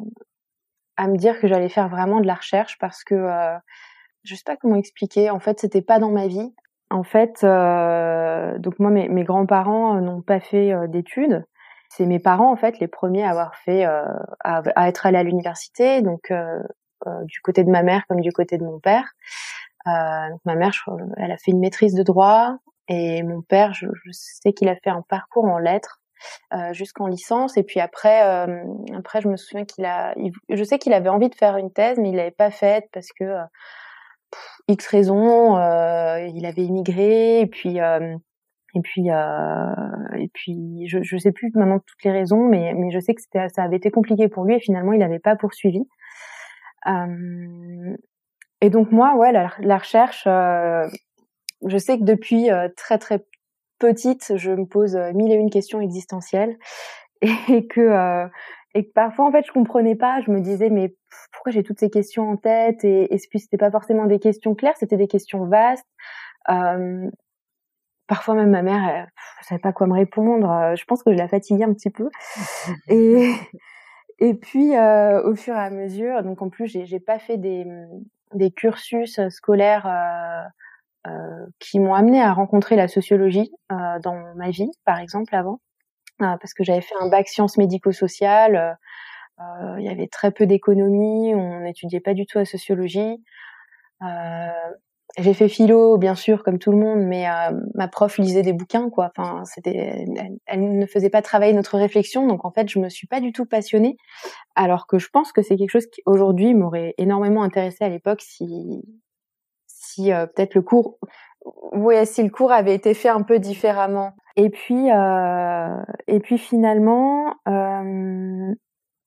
à 0.97 1.07
me 1.07 1.17
dire 1.17 1.39
que 1.39 1.47
j'allais 1.47 1.69
faire 1.69 1.89
vraiment 1.89 2.19
de 2.19 2.27
la 2.27 2.35
recherche 2.35 2.77
parce 2.79 3.03
que 3.03 3.15
euh, 3.15 3.57
je 4.23 4.35
sais 4.35 4.43
pas 4.45 4.57
comment 4.57 4.75
expliquer. 4.75 5.29
En 5.31 5.39
fait, 5.39 5.59
c'était 5.59 5.81
pas 5.81 5.99
dans 5.99 6.11
ma 6.11 6.27
vie. 6.27 6.53
En 6.91 7.03
fait, 7.03 7.43
euh, 7.43 8.59
donc 8.59 8.77
moi, 8.79 8.91
mes, 8.91 9.23
grands-parents 9.23 9.95
n'ont 10.01 10.21
pas 10.21 10.39
fait 10.39 10.73
d'études 10.89 11.45
c'est 11.91 12.05
mes 12.05 12.19
parents 12.19 12.51
en 12.51 12.55
fait 12.55 12.79
les 12.79 12.87
premiers 12.87 13.23
à 13.23 13.31
avoir 13.31 13.55
fait 13.55 13.85
euh, 13.85 14.05
à, 14.39 14.87
être 14.87 15.05
allés 15.05 15.17
à 15.17 15.23
l'université 15.23 16.01
donc 16.01 16.31
euh, 16.31 16.59
euh, 17.05 17.23
du 17.25 17.41
côté 17.41 17.65
de 17.65 17.69
ma 17.69 17.83
mère 17.83 18.07
comme 18.07 18.21
du 18.21 18.31
côté 18.31 18.57
de 18.57 18.63
mon 18.63 18.79
père. 18.79 19.13
Donc 19.85 20.39
ma 20.45 20.55
mère 20.55 20.73
elle 21.17 21.31
a 21.31 21.37
fait 21.37 21.51
une 21.51 21.59
maîtrise 21.59 21.93
de 21.93 22.03
droit 22.03 22.55
et 22.87 23.23
mon 23.23 23.41
père 23.41 23.73
je, 23.73 23.87
sais 24.11 24.53
qu'il 24.53 24.69
a 24.69 24.75
fait 24.75 24.89
un 24.89 25.01
parcours 25.01 25.45
en 25.45 25.57
lettres 25.57 26.01
jusqu'en 26.71 27.07
licence. 27.07 27.57
Et 27.57 27.63
puis 27.63 27.79
après 27.79 28.21
après 28.95 29.21
je 29.21 29.27
me 29.27 29.35
souviens 29.35 29.65
qu'il 29.65 29.85
a 29.85 30.13
je 30.49 30.63
sais 30.63 30.77
qu'il 30.77 30.93
avait 30.93 31.09
envie 31.09 31.29
de 31.29 31.35
faire 31.35 31.57
une 31.57 31.73
thèse 31.73 31.97
mais 31.97 32.09
il 32.09 32.15
l'avait 32.15 32.29
pas 32.29 32.51
faite 32.51 32.87
parce 32.93 33.07
que 33.11 33.37
X 34.67 34.87
raisons 34.87 35.57
il 35.57 36.45
avait 36.45 36.63
immigré. 36.63 37.41
Et 37.41 37.47
puis 37.47 37.79
et 38.73 38.81
puis, 38.81 39.11
euh, 39.11 40.17
et 40.17 40.29
puis, 40.33 40.87
je, 40.87 41.01
je 41.01 41.17
sais 41.17 41.31
plus 41.31 41.51
maintenant 41.55 41.79
toutes 41.79 42.03
les 42.03 42.11
raisons, 42.11 42.47
mais, 42.47 42.73
mais 42.73 42.91
je 42.91 42.99
sais 42.99 43.13
que 43.13 43.21
c'était, 43.21 43.49
ça 43.49 43.63
avait 43.63 43.77
été 43.77 43.91
compliqué 43.91 44.29
pour 44.29 44.45
lui 44.45 44.55
et 44.55 44.59
finalement 44.59 44.93
il 44.93 44.99
n'avait 44.99 45.19
pas 45.19 45.35
poursuivi. 45.35 45.87
Euh, 46.87 47.95
et 48.61 48.69
donc 48.69 48.91
moi, 48.91 49.15
ouais, 49.15 49.31
la, 49.31 49.51
la 49.59 49.77
recherche, 49.77 50.23
euh, 50.27 50.87
je 51.65 51.77
sais 51.77 51.97
que 51.97 52.03
depuis 52.03 52.51
euh, 52.51 52.69
très 52.75 52.97
très 52.97 53.25
petite, 53.79 54.33
je 54.35 54.51
me 54.51 54.65
pose 54.65 54.95
mille 55.13 55.31
et 55.31 55.35
une 55.35 55.49
questions 55.49 55.81
existentielles 55.81 56.57
et 57.21 57.67
que 57.67 58.29
et 58.73 58.85
que 58.85 58.91
parfois 58.93 59.25
en 59.25 59.31
fait 59.31 59.45
je 59.45 59.51
comprenais 59.51 59.95
pas. 59.95 60.21
Je 60.21 60.31
me 60.31 60.39
disais 60.39 60.69
mais 60.69 60.95
pourquoi 61.33 61.51
j'ai 61.51 61.63
toutes 61.63 61.79
ces 61.79 61.89
questions 61.89 62.29
en 62.29 62.37
tête? 62.37 62.83
Et, 62.83 63.13
et 63.13 63.17
puis 63.29 63.39
c'était 63.39 63.57
pas 63.57 63.71
forcément 63.71 64.05
des 64.05 64.19
questions 64.19 64.55
claires, 64.55 64.77
c'était 64.77 64.97
des 64.97 65.07
questions 65.07 65.45
vastes. 65.45 65.87
Euh, 66.49 67.09
parfois 68.13 68.35
même 68.35 68.51
ma 68.51 68.61
mère, 68.61 68.83
elle, 68.87 69.07
savait 69.41 69.59
pas 69.59 69.73
quoi 69.73 69.87
me 69.87 69.93
répondre. 69.93 70.75
Je 70.75 70.83
pense 70.85 71.03
que 71.03 71.11
je 71.11 71.17
la 71.17 71.27
fatiguais 71.27 71.63
un 71.63 71.73
petit 71.73 71.89
peu. 71.89 72.09
et 72.87 73.31
et 74.19 74.33
puis 74.35 74.75
euh, 74.75 75.23
au 75.23 75.35
fur 75.35 75.55
et 75.55 75.59
à 75.59 75.69
mesure, 75.69 76.21
donc 76.23 76.41
en 76.41 76.49
plus 76.49 76.67
j'ai 76.67 76.85
j'ai 76.85 76.99
pas 76.99 77.19
fait 77.19 77.37
des 77.37 77.65
des 78.33 78.51
cursus 78.51 79.19
scolaires 79.29 79.87
euh, 79.87 80.43
euh, 81.07 81.45
qui 81.59 81.79
m'ont 81.79 81.95
amené 81.95 82.21
à 82.21 82.31
rencontrer 82.33 82.75
la 82.75 82.87
sociologie 82.87 83.51
euh, 83.71 83.99
dans 84.03 84.35
ma 84.35 84.51
vie, 84.51 84.69
par 84.85 84.99
exemple 84.99 85.35
avant. 85.35 85.59
Euh, 86.21 86.37
parce 86.39 86.53
que 86.53 86.63
j'avais 86.63 86.81
fait 86.81 86.93
un 86.99 87.09
bac 87.09 87.27
sciences 87.27 87.57
médico-sociales. 87.57 88.55
Euh, 88.55 88.73
euh, 89.43 89.75
il 89.79 89.85
y 89.85 89.89
avait 89.89 90.07
très 90.07 90.31
peu 90.31 90.45
d'économie, 90.45 91.33
on 91.33 91.61
n'étudiait 91.61 91.99
pas 92.01 92.13
du 92.13 92.27
tout 92.27 92.37
la 92.37 92.45
sociologie. 92.45 93.23
J'ai 95.17 95.33
fait 95.33 95.49
philo, 95.49 95.97
bien 95.97 96.15
sûr, 96.15 96.43
comme 96.43 96.57
tout 96.57 96.71
le 96.71 96.77
monde, 96.77 96.99
mais 97.01 97.25
ma 97.75 97.87
prof 97.87 98.17
lisait 98.17 98.43
des 98.43 98.53
bouquins, 98.53 98.89
quoi. 98.89 99.11
Enfin, 99.15 99.43
c'était, 99.45 100.05
elle, 100.45 100.77
ne 100.77 100.85
faisait 100.85 101.09
pas 101.09 101.21
travailler 101.21 101.53
notre 101.53 101.77
réflexion, 101.77 102.27
donc 102.27 102.45
en 102.45 102.51
fait, 102.51 102.69
je 102.69 102.79
me 102.79 102.89
suis 102.89 103.07
pas 103.07 103.19
du 103.19 103.33
tout 103.33 103.45
passionnée. 103.45 103.97
Alors 104.55 104.87
que 104.87 104.99
je 104.99 105.09
pense 105.09 105.31
que 105.31 105.41
c'est 105.41 105.57
quelque 105.57 105.71
chose 105.71 105.87
qui 105.87 106.01
aujourd'hui 106.05 106.53
m'aurait 106.53 106.93
énormément 106.97 107.43
intéressé 107.43 107.83
à 107.83 107.89
l'époque 107.89 108.21
si, 108.21 108.81
si 109.67 110.11
peut-être 110.11 110.55
le 110.55 110.61
cours, 110.61 110.97
ouais, 111.73 112.05
si 112.05 112.23
le 112.23 112.29
cours 112.29 112.51
avait 112.51 112.75
été 112.75 112.93
fait 112.93 113.09
un 113.09 113.21
peu 113.21 113.39
différemment. 113.39 114.13
Et 114.35 114.49
puis, 114.49 114.91
euh, 114.91 115.75
et 116.07 116.19
puis 116.19 116.37
finalement, 116.37 117.35
euh, 117.47 118.53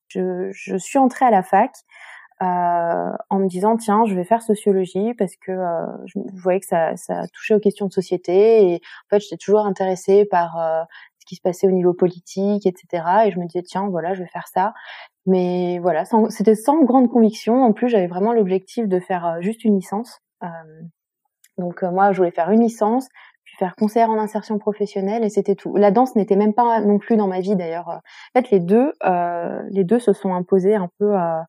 je, 0.08 0.50
je, 0.52 0.76
suis 0.76 0.98
entrée 0.98 1.24
à 1.24 1.30
la 1.30 1.42
fac 1.42 1.70
euh, 1.70 1.78
en 2.44 3.38
me 3.38 3.48
disant 3.48 3.76
tiens, 3.76 4.04
je 4.06 4.14
vais 4.14 4.24
faire 4.24 4.42
sociologie 4.42 5.14
parce 5.14 5.36
que 5.36 5.52
euh, 5.52 5.86
je 6.06 6.18
voyais 6.34 6.60
que 6.60 6.66
ça, 6.66 6.96
ça 6.96 7.26
touchait 7.32 7.54
aux 7.54 7.60
questions 7.60 7.86
de 7.86 7.92
société 7.92 8.72
et 8.72 8.74
en 8.76 9.08
fait, 9.10 9.20
j'étais 9.20 9.36
toujours 9.36 9.66
intéressée 9.66 10.24
par 10.24 10.58
euh, 10.58 10.82
ce 11.18 11.26
qui 11.26 11.36
se 11.36 11.40
passait 11.40 11.66
au 11.66 11.70
niveau 11.70 11.94
politique, 11.94 12.66
etc. 12.66 13.04
Et 13.26 13.30
je 13.30 13.38
me 13.38 13.46
disais 13.46 13.62
tiens, 13.62 13.88
voilà, 13.88 14.14
je 14.14 14.22
vais 14.22 14.28
faire 14.28 14.48
ça. 14.48 14.74
Mais 15.26 15.78
voilà, 15.80 16.04
c'était 16.28 16.54
sans 16.54 16.82
grande 16.82 17.10
conviction. 17.10 17.62
En 17.62 17.72
plus, 17.72 17.88
j'avais 17.88 18.08
vraiment 18.08 18.32
l'objectif 18.32 18.88
de 18.88 19.00
faire 19.00 19.26
euh, 19.26 19.40
juste 19.40 19.64
une 19.64 19.76
licence. 19.76 20.20
donc 21.56 21.82
moi, 21.82 22.12
je 22.12 22.18
voulais 22.18 22.32
faire 22.32 22.50
une 22.50 22.62
licence 22.62 23.08
faire 23.58 23.74
concert 23.76 24.10
en 24.10 24.18
insertion 24.18 24.58
professionnelle 24.58 25.24
et 25.24 25.30
c'était 25.30 25.54
tout. 25.54 25.76
La 25.76 25.90
danse 25.90 26.16
n'était 26.16 26.36
même 26.36 26.54
pas 26.54 26.80
non 26.80 26.98
plus 26.98 27.16
dans 27.16 27.26
ma 27.26 27.40
vie 27.40 27.56
d'ailleurs. 27.56 27.88
En 27.88 28.00
fait, 28.34 28.50
les 28.50 28.60
deux, 28.60 28.92
euh, 29.04 29.62
les 29.70 29.84
deux 29.84 29.98
se 29.98 30.12
sont 30.12 30.34
imposés 30.34 30.74
un 30.74 30.88
peu, 30.98 31.14
euh, 31.14 31.40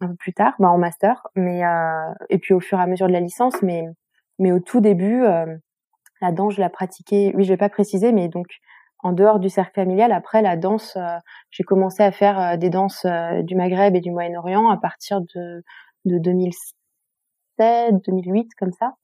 un 0.00 0.08
peu 0.08 0.14
plus 0.16 0.32
tard, 0.32 0.54
bah, 0.58 0.68
en 0.70 0.78
master, 0.78 1.26
mais 1.34 1.64
euh, 1.64 2.12
et 2.30 2.38
puis 2.38 2.54
au 2.54 2.60
fur 2.60 2.78
et 2.78 2.82
à 2.82 2.86
mesure 2.86 3.08
de 3.08 3.12
la 3.12 3.20
licence, 3.20 3.62
mais 3.62 3.84
mais 4.38 4.52
au 4.52 4.60
tout 4.60 4.80
début, 4.80 5.24
euh, 5.24 5.46
la 6.22 6.32
danse, 6.32 6.54
je 6.54 6.60
la 6.60 6.70
pratiquais. 6.70 7.32
Oui, 7.34 7.44
je 7.44 7.50
vais 7.50 7.56
pas 7.56 7.68
préciser, 7.68 8.12
mais 8.12 8.28
donc 8.28 8.46
en 9.00 9.12
dehors 9.12 9.40
du 9.40 9.48
cercle 9.48 9.74
familial, 9.74 10.12
après 10.12 10.42
la 10.42 10.56
danse, 10.56 10.96
euh, 10.96 11.16
j'ai 11.50 11.64
commencé 11.64 12.02
à 12.02 12.12
faire 12.12 12.58
des 12.58 12.70
danses 12.70 13.06
du 13.42 13.54
Maghreb 13.56 13.96
et 13.96 14.00
du 14.00 14.10
Moyen-Orient 14.10 14.68
à 14.70 14.76
partir 14.76 15.20
de 15.20 15.64
de 16.04 16.18
2007, 16.18 17.94
2008 18.06 18.50
comme 18.58 18.72
ça. 18.72 18.94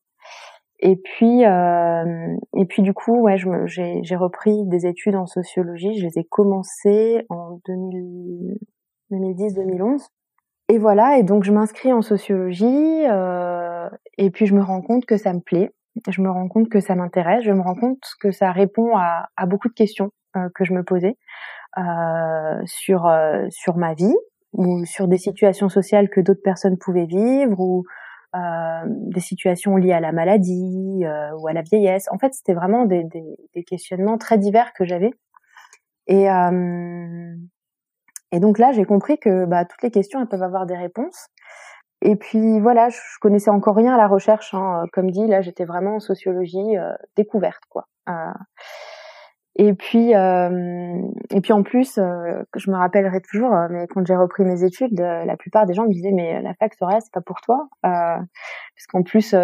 Et 0.81 0.97
puis, 0.97 1.45
euh, 1.47 2.37
et 2.55 2.67
puis 2.67 2.83
du 2.83 2.93
coup, 2.93 3.21
ouais, 3.21 3.37
j'ai 3.39 4.17
repris 4.17 4.67
des 4.67 4.87
études 4.87 5.17
en 5.17 5.27
sociologie. 5.27 5.99
Je 5.99 6.05
les 6.07 6.19
ai 6.19 6.25
commencées 6.25 7.25
en 7.31 7.59
2010-2011. 9.11 10.09
Et 10.69 10.79
voilà, 10.79 11.19
et 11.19 11.23
donc 11.23 11.45
je 11.45 11.53
m'inscris 11.53 11.93
en 11.93 12.01
sociologie, 12.01 13.05
euh, 13.07 13.89
et 14.17 14.31
puis 14.31 14.47
je 14.47 14.55
me 14.55 14.63
rends 14.63 14.81
compte 14.81 15.05
que 15.05 15.19
ça 15.19 15.35
me 15.35 15.41
plaît, 15.41 15.71
je 16.09 16.23
me 16.23 16.31
rends 16.31 16.49
compte 16.49 16.71
que 16.71 16.81
ça 16.81 16.95
m'intéresse, 16.95 17.45
je 17.45 17.53
me 17.53 17.61
rends 17.61 17.75
compte 17.75 18.01
que 18.21 18.31
ça 18.31 18.51
répond 18.51 18.97
à, 18.97 19.29
à 19.37 19.47
beaucoup 19.47 19.69
de 19.69 19.75
questions 19.75 20.11
euh, 20.37 20.49
que 20.55 20.65
je 20.65 20.73
me 20.73 20.83
posais 20.83 21.17
euh, 21.79 22.63
sur 22.65 23.07
euh, 23.07 23.47
sur 23.51 23.77
ma 23.77 23.95
vie 23.95 24.15
ou 24.53 24.85
sur 24.87 25.07
des 25.09 25.19
situations 25.19 25.69
sociales 25.69 26.09
que 26.09 26.21
d'autres 26.21 26.43
personnes 26.43 26.79
pouvaient 26.79 27.07
vivre 27.07 27.61
ou 27.61 27.85
euh, 28.35 28.85
des 28.87 29.21
situations 29.21 29.77
liées 29.77 29.93
à 29.93 30.01
la 30.01 30.13
maladie 30.13 31.05
euh, 31.05 31.31
ou 31.39 31.47
à 31.47 31.53
la 31.53 31.63
vieillesse. 31.63 32.09
En 32.11 32.19
fait, 32.19 32.35
c'était 32.35 32.55
vraiment 32.55 32.85
des, 32.85 33.05
des, 33.05 33.37
des, 33.55 33.65
questionnements 33.65 34.19
très 34.19 34.39
divers 34.39 34.73
que 34.73 34.85
j'avais. 34.85 35.11
Et, 36.07 36.29
et 38.35 38.41
donc 38.41 38.59
là, 38.59 38.73
j'ai 38.73 38.85
compris 38.85 39.19
que 39.19 39.45
bah, 39.45 39.65
toutes 39.65 39.83
les 39.83 39.91
questions, 39.91 40.21
elles 40.21 40.29
peuvent 40.29 40.43
avoir 40.43 40.67
des 40.67 40.77
réponses. 40.77 41.29
Et 42.03 42.17
puis 42.17 42.61
voilà, 42.61 42.89
je, 42.91 42.99
connaissais 43.21 43.51
encore 43.51 43.77
rien 43.77 43.95
à 43.95 43.97
la 43.97 44.09
recherche. 44.09 44.53
Hein. 44.55 44.85
Comme 44.93 45.11
dit, 45.11 45.27
là, 45.27 45.41
j'étais 45.41 45.65
vraiment 45.65 45.97
en 45.97 46.01
sociologie 46.01 46.77
découverte, 47.17 47.63
quoi. 47.71 47.87
Et 49.57 49.73
puis, 49.75 50.15
euh, 50.17 51.01
et 51.31 51.41
puis 51.41 51.53
en 51.53 51.63
plus, 51.63 51.99
euh, 51.99 52.43
je 52.57 52.71
me 52.71 52.77
rappellerai 52.77 53.21
toujours, 53.21 53.55
euh, 53.55 53.69
mais 53.71 53.87
quand 53.87 54.05
j'ai 54.05 54.17
repris 54.17 54.45
mes 54.45 54.65
études, 54.65 54.99
la 54.99 55.37
plupart 55.37 55.65
des 55.65 55.75
gens 55.75 55.85
me 55.85 55.93
disaient 55.93 56.11
mais 56.13 56.43
la 56.43 56.55
fac 56.55 56.75
serait 56.75 57.01
c'est 57.01 57.13
pas 57.13 57.21
pour 57.21 57.41
toi, 57.41 57.69
parce 57.83 58.87
qu'en 58.89 59.03
plus, 59.03 59.35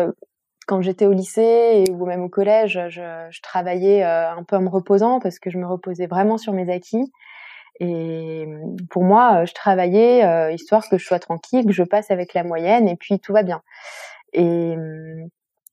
quand 0.67 0.83
j'étais 0.83 1.07
au 1.07 1.13
lycée 1.13 1.85
ou 1.93 2.07
même 2.07 2.23
au 2.23 2.29
collège, 2.29 2.81
je, 2.89 3.29
je 3.31 3.43
travaillais 3.43 4.03
un 4.03 4.43
peu 4.43 4.57
en 4.57 4.63
me 4.63 4.69
reposant 4.69 5.21
parce 5.21 5.39
que 5.39 5.49
je 5.49 5.59
me 5.59 5.67
reposais 5.67 6.07
vraiment 6.07 6.39
sur 6.39 6.53
mes 6.53 6.73
acquis. 6.73 7.13
Et 7.81 8.47
pour 8.91 9.05
moi, 9.05 9.45
je 9.47 9.55
travaillais 9.55 10.55
histoire 10.55 10.89
que 10.89 10.99
je 10.99 11.05
sois 11.05 11.19
tranquille, 11.19 11.67
que 11.67 11.73
je 11.73 11.83
passe 11.83 12.11
avec 12.11 12.35
la 12.35 12.45
moyenne, 12.45 12.89
et 12.89 12.97
puis 12.97 13.19
tout 13.19 13.33
va 13.33 13.43
bien. 13.43 13.63
Et 14.33 14.77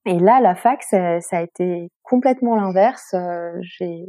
et 0.05 0.19
là, 0.19 0.39
la 0.39 0.55
fac, 0.55 0.83
ça, 0.83 1.19
ça 1.19 1.39
a 1.39 1.41
été 1.41 1.91
complètement 2.03 2.55
l'inverse. 2.55 3.13
j'ai 3.61 4.05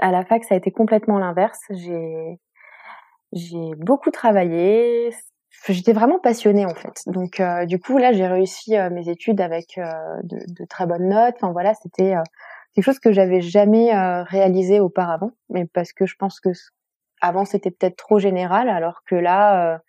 à 0.00 0.10
la 0.10 0.24
fac, 0.24 0.44
ça 0.44 0.54
a 0.54 0.58
été 0.58 0.70
complètement 0.70 1.18
l'inverse. 1.18 1.60
J'ai 1.70 2.38
j'ai 3.32 3.74
beaucoup 3.78 4.10
travaillé. 4.10 5.10
J'étais 5.68 5.92
vraiment 5.92 6.18
passionnée 6.18 6.66
en 6.66 6.74
fait. 6.74 7.02
Donc 7.06 7.40
euh, 7.40 7.66
du 7.66 7.78
coup 7.80 7.98
là, 7.98 8.12
j'ai 8.12 8.26
réussi 8.26 8.76
euh, 8.76 8.90
mes 8.90 9.08
études 9.08 9.40
avec 9.40 9.78
euh, 9.78 9.92
de, 10.24 10.38
de, 10.48 10.64
très 10.66 10.86
bonnes 10.86 11.08
notes. 11.08 11.34
Enfin 11.36 11.52
voilà, 11.52 11.74
c'était 11.74 12.14
quelque 12.74 12.84
chose 12.84 12.98
que 12.98 13.12
j'avais 13.12 13.40
jamais 13.40 13.90
réalisé 14.24 14.80
auparavant, 14.80 15.32
mais 15.48 15.66
parce 15.66 15.92
que 15.92 16.06
je 16.06 16.16
pense 16.16 16.40
que 16.40 16.50
avant 17.20 17.44
c'était 17.44 17.70
peut-être 17.70 17.96
trop 17.96 18.18
général, 18.18 18.68
alors 18.68 19.02
que 19.04 19.14
là, 19.14 19.80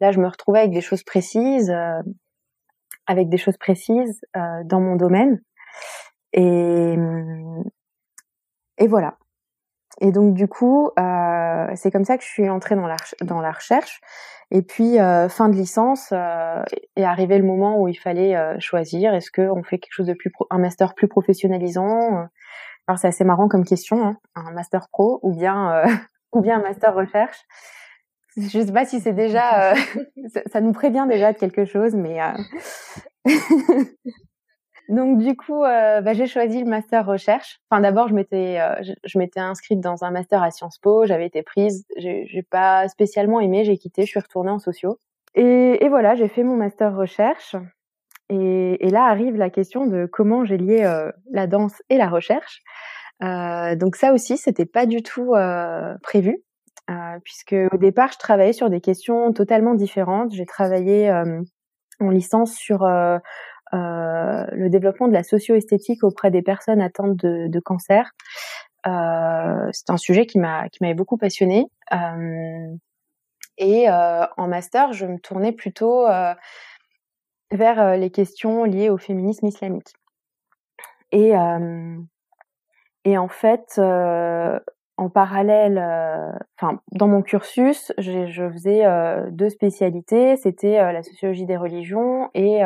là 0.00 0.12
je 0.12 0.20
me 0.20 0.28
retrouvais 0.28 0.60
avec 0.60 0.72
des 0.72 0.80
choses 0.80 1.02
précises, 1.02 1.74
avec 3.06 3.28
des 3.28 3.38
choses 3.38 3.56
précises 3.56 4.20
dans 4.64 4.80
mon 4.80 4.96
domaine. 4.96 5.40
Et 6.32 6.96
et 8.78 8.88
voilà. 8.88 9.16
Et 10.00 10.10
donc 10.10 10.34
du 10.34 10.48
coup, 10.48 10.90
euh, 10.98 11.66
c'est 11.74 11.90
comme 11.90 12.04
ça 12.04 12.18
que 12.18 12.24
je 12.24 12.28
suis 12.28 12.48
entrée 12.48 12.74
dans 12.74 12.86
la, 12.86 12.96
dans 13.22 13.40
la 13.40 13.52
recherche. 13.52 14.00
Et 14.50 14.62
puis 14.62 15.00
euh, 15.00 15.28
fin 15.28 15.48
de 15.48 15.56
licence 15.56 16.10
euh, 16.12 16.62
est 16.96 17.04
arrivé 17.04 17.38
le 17.38 17.44
moment 17.44 17.80
où 17.80 17.88
il 17.88 17.94
fallait 17.94 18.36
euh, 18.36 18.58
choisir 18.60 19.14
est-ce 19.14 19.30
qu'on 19.30 19.62
fait 19.62 19.78
quelque 19.78 19.92
chose 19.92 20.06
de 20.06 20.14
plus 20.14 20.30
un 20.50 20.58
master 20.58 20.94
plus 20.94 21.08
professionnalisant. 21.08 22.28
Alors 22.86 22.98
c'est 22.98 23.08
assez 23.08 23.24
marrant 23.24 23.48
comme 23.48 23.64
question, 23.64 24.04
hein, 24.04 24.16
un 24.34 24.52
master 24.52 24.88
pro 24.92 25.18
ou 25.22 25.34
bien 25.34 25.84
ou 26.32 26.40
bien 26.40 26.58
un 26.58 26.62
master 26.62 26.94
recherche. 26.94 27.38
Je 28.36 28.48
sais 28.48 28.72
pas 28.72 28.84
si 28.84 29.00
c'est 29.00 29.12
déjà 29.12 29.74
ça, 30.52 30.60
nous 30.60 30.72
prévient 30.72 31.06
déjà 31.08 31.32
de 31.32 31.38
quelque 31.38 31.64
chose, 31.64 31.94
mais 31.94 32.18
Donc 34.88 35.18
du 35.18 35.36
coup, 35.36 35.64
euh, 35.64 36.00
bah, 36.02 36.12
j'ai 36.12 36.26
choisi 36.26 36.60
le 36.60 36.68
master 36.68 37.06
recherche. 37.06 37.60
Enfin 37.70 37.80
d'abord, 37.80 38.08
je 38.08 38.14
m'étais 38.14 38.60
euh, 38.60 38.74
je, 39.04 39.18
m'étais 39.18 39.40
inscrite 39.40 39.80
dans 39.80 40.04
un 40.04 40.10
master 40.10 40.42
à 40.42 40.50
Sciences 40.50 40.78
Po. 40.78 41.06
J'avais 41.06 41.26
été 41.26 41.42
prise. 41.42 41.86
J'ai, 41.96 42.46
pas 42.50 42.88
spécialement 42.88 43.40
aimé. 43.40 43.64
J'ai 43.64 43.78
quitté. 43.78 44.02
Je 44.02 44.08
suis 44.08 44.20
retournée 44.20 44.50
en 44.50 44.58
sociaux. 44.58 44.98
Et, 45.34 45.88
voilà, 45.88 46.14
j'ai 46.14 46.28
fait 46.28 46.44
mon 46.44 46.56
master 46.56 46.94
recherche. 46.94 47.56
Et, 48.28 48.88
là 48.90 49.06
arrive 49.06 49.36
la 49.36 49.50
question 49.50 49.86
de 49.86 50.06
comment 50.06 50.44
j'ai 50.44 50.58
lié 50.58 50.84
euh, 50.84 51.10
la 51.30 51.46
danse 51.46 51.82
et 51.88 51.96
la 51.96 52.08
recherche. 52.08 52.62
Donc 53.20 53.96
ça 53.96 54.12
aussi, 54.12 54.36
c'était 54.36 54.66
pas 54.66 54.84
du 54.84 55.02
tout 55.02 55.34
prévu, 56.02 56.42
puisque 57.24 57.56
au 57.72 57.78
départ, 57.78 58.12
je 58.12 58.18
travaillais 58.18 58.52
sur 58.52 58.68
des 58.68 58.82
questions 58.82 59.32
totalement 59.32 59.74
différentes. 59.74 60.34
J'ai 60.34 60.44
travaillé 60.44 61.10
en 62.00 62.10
licence 62.10 62.54
sur 62.54 62.84
le 63.74 64.68
développement 64.68 65.08
de 65.08 65.12
la 65.12 65.24
socio-esthétique 65.24 66.04
auprès 66.04 66.30
des 66.30 66.42
personnes 66.42 66.80
atteintes 66.80 67.16
de, 67.16 67.60
cancer. 67.60 68.12
Euh, 68.86 69.68
c'est 69.72 69.90
un 69.90 69.96
sujet 69.96 70.26
qui 70.26 70.38
m'a 70.38 70.68
qui 70.68 70.82
m'avait 70.82 70.94
beaucoup 70.94 71.16
passionné. 71.16 71.66
Euh, 71.92 72.74
et 73.56 73.88
euh, 73.88 74.26
en 74.36 74.48
master, 74.48 74.92
je 74.92 75.06
me 75.06 75.18
tournais 75.18 75.52
plutôt 75.52 76.06
euh, 76.06 76.34
vers 77.52 77.96
les 77.96 78.10
questions 78.10 78.64
liées 78.64 78.90
au 78.90 78.98
féminisme 78.98 79.46
islamique. 79.46 79.94
Et 81.12 81.32
Et 83.04 83.18
en 83.18 83.28
fait, 83.28 83.78
en 83.78 85.10
parallèle, 85.10 85.78
enfin 86.58 86.80
dans 86.92 87.06
mon 87.06 87.22
cursus, 87.22 87.92
je 87.98 88.50
faisais 88.52 88.82
deux 89.30 89.50
spécialités. 89.50 90.36
C'était 90.36 90.92
la 90.92 91.02
sociologie 91.04 91.46
des 91.46 91.56
religions 91.56 92.30
et 92.34 92.62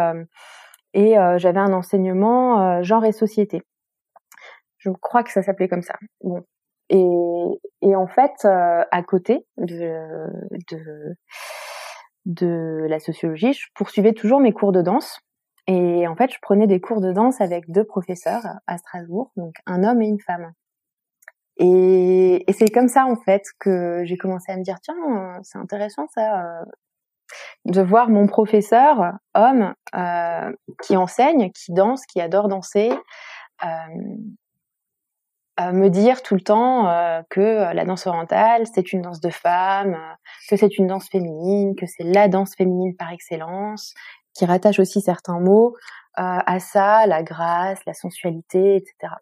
et 0.99 1.15
j'avais 1.37 1.61
un 1.61 1.73
enseignement 1.73 2.83
genre 2.83 3.05
et 3.05 3.13
société. 3.13 3.63
Je 4.79 4.91
crois 4.91 5.23
que 5.23 5.31
ça 5.31 5.43
s'appelait 5.43 5.69
comme 5.69 5.83
ça. 5.83 5.95
Bon. 6.23 6.43
Et, 6.91 7.07
et 7.83 7.95
en 7.95 8.07
fait, 8.07 8.45
à 8.45 9.03
côté 9.03 9.47
de, 9.59 11.15
de 12.27 12.87
la 12.89 12.99
sociologie, 12.99 13.53
je 13.53 13.67
poursuivais 13.75 14.13
toujours 14.13 14.41
mes 14.41 14.53
cours 14.53 14.73
de 14.73 14.83
danse. 14.83 15.21
Et 15.67 16.09
en 16.09 16.17
fait, 16.17 16.33
je 16.33 16.39
prenais 16.41 16.67
des 16.67 16.81
cours 16.81 17.01
de 17.01 17.13
danse 17.13 17.41
avec 17.41 17.71
deux 17.71 17.85
professeurs 17.85 18.43
à 18.67 18.79
Strasbourg, 18.79 19.31
donc 19.37 19.55
un 19.67 19.85
homme 19.85 20.03
et 20.03 20.09
une 20.09 20.21
femme. 20.21 20.53
Et, 21.59 22.49
et 22.49 22.53
c'est 22.53 22.71
comme 22.71 22.89
ça 22.89 23.05
en 23.05 23.17
fait 23.17 23.43
que 23.59 24.03
j'ai 24.05 24.17
commencé 24.17 24.51
à 24.51 24.57
me 24.57 24.63
dire 24.63 24.79
tiens, 24.81 24.95
c'est 25.43 25.59
intéressant 25.59 26.07
ça, 26.15 26.41
euh, 26.41 26.65
de 27.65 27.83
voir 27.83 28.09
mon 28.09 28.27
professeur 28.27 29.13
homme 29.35 29.75
euh, 29.95 30.53
qui 30.83 30.97
enseigne, 30.97 31.51
qui 31.53 31.73
danse, 31.73 32.07
qui 32.07 32.21
adore 32.21 32.49
danser, 32.49 32.93
euh, 35.61 35.73
me 35.73 35.89
dire 35.89 36.23
tout 36.23 36.37
le 36.37 36.41
temps 36.41 36.89
euh, 36.89 37.21
que 37.31 37.75
la 37.75 37.85
danse 37.85 38.07
orientale, 38.07 38.65
c'est 38.73 38.93
une 38.93 39.03
danse 39.03 39.21
de 39.21 39.31
femme, 39.31 39.99
que 40.49 40.57
c'est 40.57 40.79
une 40.79 40.87
danse 40.87 41.09
féminine, 41.09 41.75
que 41.75 41.87
c'est 41.87 42.05
la 42.05 42.29
danse 42.29 42.55
féminine 42.55 42.95
par 42.97 43.11
excellence, 43.11 43.93
qui 44.35 44.45
rattache 44.45 44.79
aussi 44.79 45.01
certains 45.01 45.41
mots 45.41 45.75
euh, 46.21 46.23
à 46.47 46.61
ça, 46.61 47.07
la 47.07 47.25
grâce, 47.25 47.81
la 47.87 47.95
sensualité, 47.95 48.77
etc. 48.77 49.15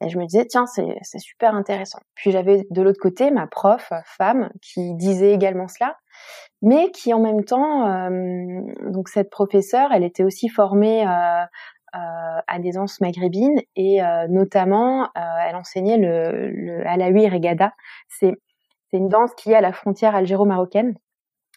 Et 0.00 0.08
je 0.08 0.18
me 0.18 0.26
disais, 0.26 0.44
tiens, 0.46 0.66
c'est 0.66 1.18
super 1.20 1.54
intéressant. 1.54 2.00
Puis 2.16 2.32
j'avais 2.32 2.66
de 2.68 2.82
l'autre 2.82 3.00
côté 3.00 3.30
ma 3.30 3.46
prof, 3.46 3.92
femme, 4.04 4.50
qui 4.60 4.94
disait 4.94 5.32
également 5.32 5.68
cela, 5.68 5.96
mais 6.62 6.90
qui 6.90 7.14
en 7.14 7.20
même 7.20 7.44
temps, 7.44 7.86
euh, 7.86 8.60
donc 8.90 9.08
cette 9.08 9.30
professeure, 9.30 9.92
elle 9.92 10.04
était 10.04 10.24
aussi 10.24 10.48
formée 10.48 11.06
euh, 11.06 11.42
euh, 11.94 12.40
à 12.46 12.58
des 12.58 12.72
danses 12.72 13.00
maghrébines 13.00 13.60
et 13.76 14.00
notamment 14.28 15.08
elle 15.14 15.56
enseignait 15.56 15.96
le, 15.96 16.50
le 16.50 16.86
Alaoui 16.86 17.28
Regada. 17.28 17.72
C'est 18.08 18.34
c'est 18.90 18.96
une 18.96 19.08
danse 19.08 19.34
qui 19.36 19.52
est 19.52 19.54
à 19.54 19.60
la 19.60 19.72
frontière 19.72 20.16
algéro-marocaine 20.16 20.94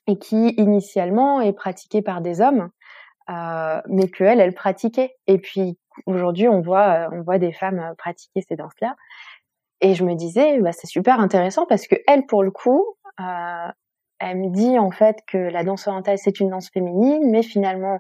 et 0.06 0.20
qui 0.20 0.50
initialement 0.58 1.42
est 1.42 1.54
pratiquée 1.54 2.04
par 2.04 2.22
des 2.22 2.42
hommes, 2.42 2.70
mais 3.28 4.08
que 4.08 4.24
elle, 4.24 4.40
elle 4.40 4.54
pratiquait. 4.54 5.16
Et 5.26 5.40
puis 5.40 5.80
aujourd'hui, 6.06 6.48
on 6.48 6.62
voit 6.62 7.10
on 7.12 7.24
voit 7.24 7.40
des 7.40 7.52
femmes 7.52 7.94
pratiquer 7.98 8.42
ces 8.48 8.56
danses-là. 8.56 8.96
Et 9.82 9.96
je 9.96 10.06
me 10.06 10.16
disais, 10.16 10.60
bah, 10.62 10.72
c'est 10.72 10.88
super 10.88 11.20
intéressant 11.20 11.66
parce 11.66 11.88
que 11.88 11.96
elle, 12.08 12.26
pour 12.26 12.44
le 12.44 12.52
coup, 12.52 12.86
elle 14.24 14.38
me 14.40 14.50
dit 14.50 14.80
en 14.80 14.92
fait 14.92 15.20
que 15.28 15.38
la 15.38 15.64
danse 15.64 15.88
orientale 15.88 16.18
c'est 16.18 16.40
une 16.40 16.50
danse 16.50 16.70
féminine, 16.70 17.30
mais 17.32 17.44
finalement, 17.44 18.00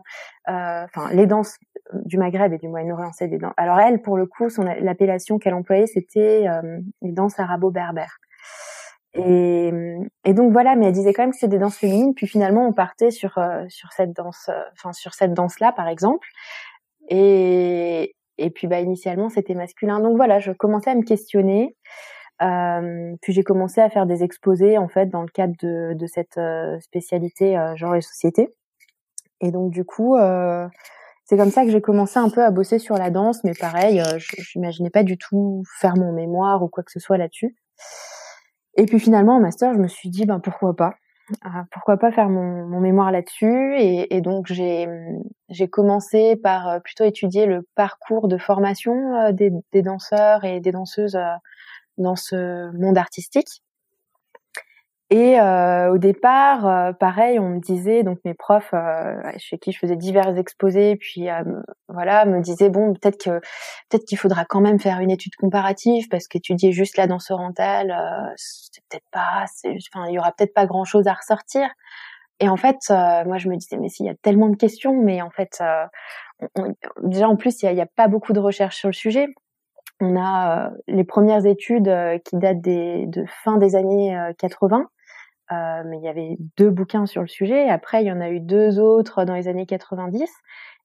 euh, 0.50 0.84
enfin 0.86 1.10
les 1.12 1.27
danses 1.27 1.58
du 1.94 2.18
Maghreb 2.18 2.53
et 2.53 2.58
du 2.58 2.68
Moyen-Orient 2.68 3.12
c'est 3.13 3.27
des 3.27 3.38
danses. 3.38 3.53
Alors 3.58 3.80
elle, 3.80 4.01
pour 4.01 4.18
le 4.18 4.25
coup, 4.25 4.50
son 4.50 4.63
l'appellation 4.63 5.39
qu'elle 5.39 5.53
employait 5.53 5.88
c'était 5.88 6.48
euh, 6.48 6.80
les 7.01 7.12
danses 7.12 7.39
arabo-berbères. 7.39 8.18
Et, 9.15 9.72
et, 10.25 10.34
donc 10.34 10.51
voilà, 10.51 10.75
mais 10.75 10.88
elle 10.88 10.94
disait 10.94 11.13
quand 11.13 11.22
même 11.22 11.32
que 11.32 11.38
c'était 11.38 11.58
des 11.58 11.60
danses 11.60 11.77
féminines. 11.77 12.15
Puis 12.15 12.25
finalement, 12.25 12.65
on 12.68 12.74
partait 12.74 13.12
sur 13.12 13.38
euh, 13.38 13.63
sur 13.70 13.92
cette 13.92 14.12
danse, 14.12 14.50
euh, 14.50 14.60
enfin 14.74 14.92
sur 14.92 15.13
cette 15.13 15.34
danse-là, 15.34 15.72
par 15.72 15.88
exemple. 15.88 16.27
Et 17.10 18.15
et 18.39 18.50
puis 18.50 18.68
bah 18.68 18.80
initialement, 18.80 19.30
c'était 19.30 19.53
masculin. 19.53 20.00
Donc 20.00 20.15
voilà, 20.18 20.39
je 20.39 20.51
commençais 20.51 20.89
à 20.89 20.96
me 20.96 21.03
questionner. 21.03 21.75
Euh, 22.43 23.15
puis 23.22 23.31
j'ai 23.31 23.44
commencé 23.44 23.79
à 23.79 23.89
faire 23.89 24.05
des 24.05 24.24
exposés 24.24 24.77
en 24.77 24.87
fait 24.87 25.07
dans 25.07 25.22
le 25.22 25.29
cadre 25.29 25.53
de, 25.61 26.07
cette 26.07 26.37
euh, 26.37 26.79
spécialité 26.81 27.57
euh, 27.57 27.75
genre 27.75 27.96
et 27.96 28.01
société. 28.01 28.53
Et 29.39 29.51
donc 29.51 29.72
du 29.72 29.83
coup, 29.83 30.15
c'est 31.25 31.37
comme 31.37 31.51
ça 31.51 31.65
que 31.65 31.70
j'ai 31.70 31.81
commencé 31.81 32.18
un 32.18 32.29
peu 32.29 32.41
à 32.44 32.50
bosser 32.50 32.79
sur 32.79 32.96
la 32.96 33.09
danse, 33.09 33.44
mais 33.44 33.51
pareil, 33.59 34.01
je 34.18 34.57
n'imaginais 34.57 34.89
pas 34.89 35.03
du 35.03 35.18
tout 35.18 35.63
faire 35.79 35.98
mon 35.98 36.13
mémoire 36.13 36.63
ou 36.63 36.70
quoi 36.70 36.81
que 36.81 36.91
ce 36.91 37.01
soit 37.01 37.18
là-dessus. 37.18 37.53
Et 38.77 38.85
puis 38.85 39.00
finalement 39.00 39.35
en 39.35 39.39
master, 39.41 39.74
je 39.74 39.79
me 39.79 39.89
suis 39.89 40.09
dit 40.09 40.25
ben 40.25 40.39
pourquoi 40.39 40.74
pas, 40.77 40.94
pourquoi 41.72 41.98
pas 41.98 42.13
faire 42.13 42.29
mon, 42.29 42.79
mémoire 42.79 43.11
là-dessus? 43.11 43.75
Et, 43.77 44.22
donc 44.22 44.46
j'ai 44.48 45.68
commencé 45.70 46.37
par 46.37 46.81
plutôt 46.81 47.03
étudier 47.03 47.46
le 47.46 47.68
parcours 47.75 48.29
de 48.29 48.37
formation 48.37 49.29
des 49.33 49.81
danseurs 49.81 50.46
et 50.46 50.61
des 50.61 50.72
danseuses 50.72 51.18
dans 51.98 52.16
ce 52.16 52.72
monde 52.77 52.98
artistique. 52.98 53.62
Et 55.14 55.40
euh, 55.40 55.92
au 55.92 56.00
départ, 56.00 56.66
euh, 56.66 56.92
pareil, 56.92 57.38
on 57.38 57.50
me 57.50 57.60
disait, 57.60 58.01
donc 58.01 58.18
mes 58.25 58.34
profs, 58.34 58.74
euh, 58.74 59.22
chez 59.38 59.60
qui 59.60 59.72
je 59.72 59.77
faisais 59.77 59.96
divers 59.96 60.36
exposés, 60.38 60.96
puis 60.96 61.29
euh, 61.29 61.44
voilà, 61.88 62.25
me 62.25 62.42
disaient 62.42 62.72
bon, 62.72 62.94
peut-être 62.94 63.24
que 63.24 63.40
peut-être 63.90 64.06
qu'il 64.06 64.18
faudra 64.18 64.44
quand 64.46 64.60
même 64.60 64.79
faire 64.79 65.01
une 65.01 65.12
étude 65.12 65.36
comparative 65.36 66.08
parce 66.10 66.27
qu'étudier 66.27 66.72
juste 66.72 66.98
la 66.98 67.06
danse 67.06 67.29
orientale, 67.29 67.92
euh, 67.92 68.34
c'est 68.38 68.82
peut-être 68.90 69.06
pas, 69.12 69.46
enfin, 69.94 70.08
il 70.10 70.16
y 70.16 70.18
aura 70.18 70.32
peut-être 70.32 70.53
pas 70.56 70.66
grand-chose 70.66 71.06
à 71.06 71.14
ressortir. 71.14 71.70
Et 72.40 72.50
en 72.50 72.58
fait, 72.58 72.79
moi, 72.90 73.38
je 73.38 73.50
me 73.50 73.56
disais 73.56 73.77
mais 73.77 73.90
s'il 73.90 74.08
y 74.08 74.10
a 74.10 74.16
tellement 74.16 74.50
de 74.50 74.56
questions, 74.56 74.94
mais 75.00 75.22
en 75.22 75.29
fait, 75.29 75.62
déjà 77.03 77.29
en 77.29 77.36
plus, 77.36 77.62
il 77.62 77.72
y 77.72 77.79
a, 77.79 77.84
a, 77.84 77.86
pas 77.86 78.08
beaucoup 78.08 78.34
de 78.34 78.40
recherches 78.40 78.77
sur 78.77 78.90
le 78.90 78.94
sujet. 78.94 79.27
On 80.03 80.18
a 80.18 80.68
euh, 80.68 80.70
les 80.89 81.05
premières 81.05 81.46
études 81.46 81.87
euh, 81.87 82.18
qui 82.18 82.35
datent 82.35 82.61
de 82.61 83.25
fin 83.44 83.57
des 83.57 83.75
années 83.75 84.13
80, 84.37 84.89
euh, 85.51 85.83
mais 85.85 85.98
il 85.98 86.03
y 86.03 86.09
avait 86.09 86.35
deux 86.57 86.70
bouquins 86.70 87.05
sur 87.05 87.22
le 87.22 87.27
sujet. 87.29 87.70
Après, 87.70 88.03
il 88.03 88.07
y 88.07 88.11
en 88.11 88.20
a 88.20 88.29
eu 88.29 88.42
deux 88.42 88.79
autres 88.79 89.24
dans 89.24 89.33
les 89.33 89.48
années 89.48 89.66
90. 89.66 90.29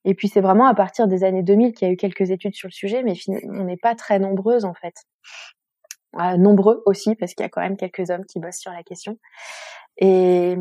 Et 0.04 0.14
puis 0.14 0.28
c'est 0.28 0.40
vraiment 0.40 0.66
à 0.66 0.74
partir 0.74 1.08
des 1.08 1.24
années 1.24 1.42
2000 1.42 1.72
qu'il 1.72 1.88
y 1.88 1.90
a 1.90 1.94
eu 1.94 1.96
quelques 1.96 2.30
études 2.30 2.54
sur 2.54 2.68
le 2.68 2.72
sujet, 2.72 3.02
mais 3.02 3.14
on 3.48 3.64
n'est 3.64 3.76
pas 3.76 3.96
très 3.96 4.20
nombreuses 4.20 4.64
en 4.64 4.74
fait. 4.74 4.94
Nombreux 6.38 6.82
aussi 6.86 7.16
parce 7.16 7.34
qu'il 7.34 7.42
y 7.42 7.46
a 7.46 7.48
quand 7.48 7.60
même 7.60 7.76
quelques 7.76 8.10
hommes 8.10 8.24
qui 8.24 8.38
bossent 8.38 8.60
sur 8.60 8.70
la 8.70 8.84
question. 8.84 9.18
Et, 9.96 10.54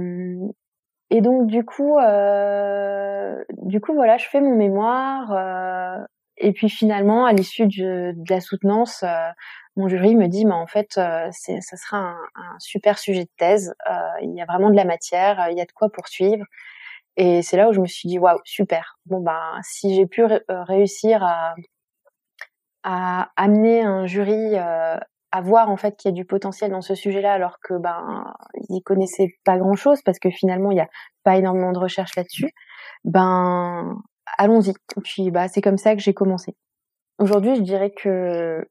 donc 1.12 1.46
du 1.46 1.64
coup, 1.64 1.98
du 3.62 3.80
coup 3.80 3.94
voilà, 3.94 4.18
je 4.18 4.28
fais 4.28 4.42
mon 4.42 4.56
mémoire. 4.56 6.08
Euh, 6.38 6.48
et 6.48 6.54
puis 6.54 6.70
finalement, 6.70 7.26
à 7.26 7.34
l'issue 7.34 7.68
de, 7.68 8.14
la 8.30 8.42
soutenance, 8.42 9.04
euh, 9.04 9.30
mon 9.76 9.88
jury 9.88 10.16
me 10.16 10.28
dit, 10.28 10.46
mais 10.46 10.54
en 10.54 10.68
fait, 10.68 10.98
euh, 10.98 11.30
ça 11.32 11.78
sera 11.78 11.98
un, 12.36 12.60
super 12.60 12.98
sujet 12.98 13.26
de 13.26 13.30
thèse. 13.38 13.74
Euh, 13.90 13.94
il 14.22 14.34
y 14.36 14.42
a 14.42 14.46
vraiment 14.46 14.70
de 14.70 14.76
la 14.76 14.86
matière, 14.86 15.48
il 15.52 15.58
y 15.58 15.62
a 15.62 15.66
de 15.66 15.72
quoi 15.72 15.90
poursuivre. 15.90 16.46
Et 17.18 17.42
c'est 17.42 17.58
là 17.58 17.70
où 17.70 17.74
je 17.74 17.82
me 17.82 17.88
suis 17.88 18.10
dit, 18.10 18.20
waouh, 18.20 18.40
super. 18.46 19.00
Bon 19.06 19.22
ben, 19.22 19.60
si 19.64 19.96
j'ai 19.96 20.06
pu 20.08 20.24
réussir 20.50 21.24
à, 21.24 21.56
amener 23.36 23.82
un 23.82 24.06
jury 24.06 24.56
à 24.56 25.42
voir 25.42 25.70
en 25.70 25.78
fait 25.78 25.98
qu'il 25.98 26.10
y 26.10 26.14
a 26.14 26.16
du 26.16 26.26
potentiel 26.26 26.72
dans 26.72 26.82
ce 26.82 26.96
sujet-là, 26.96 27.34
alors 27.34 27.60
que 27.60 27.74
ben 27.74 28.34
ils 28.70 28.82
connaissaient 28.82 29.36
pas 29.44 29.58
grand-chose 29.58 30.02
parce 30.04 30.20
que 30.20 30.30
finalement 30.30 30.72
il 30.72 30.76
n'y 30.76 30.82
a 30.82 30.90
pas 31.24 31.36
énormément 31.38 31.74
de 31.74 31.80
recherche 31.80 32.16
là-dessus. 32.16 32.52
Ben 33.04 33.98
allons-y. 34.38 34.74
Puis 35.04 35.32
bah 35.32 35.48
c'est 35.48 35.62
comme 35.62 35.78
ça 35.78 35.96
que 35.96 36.02
j'ai 36.02 36.14
commencé. 36.14 36.56
Aujourd'hui, 37.20 37.56
je 37.56 37.62
dirais 37.62 37.92
que 37.92 38.68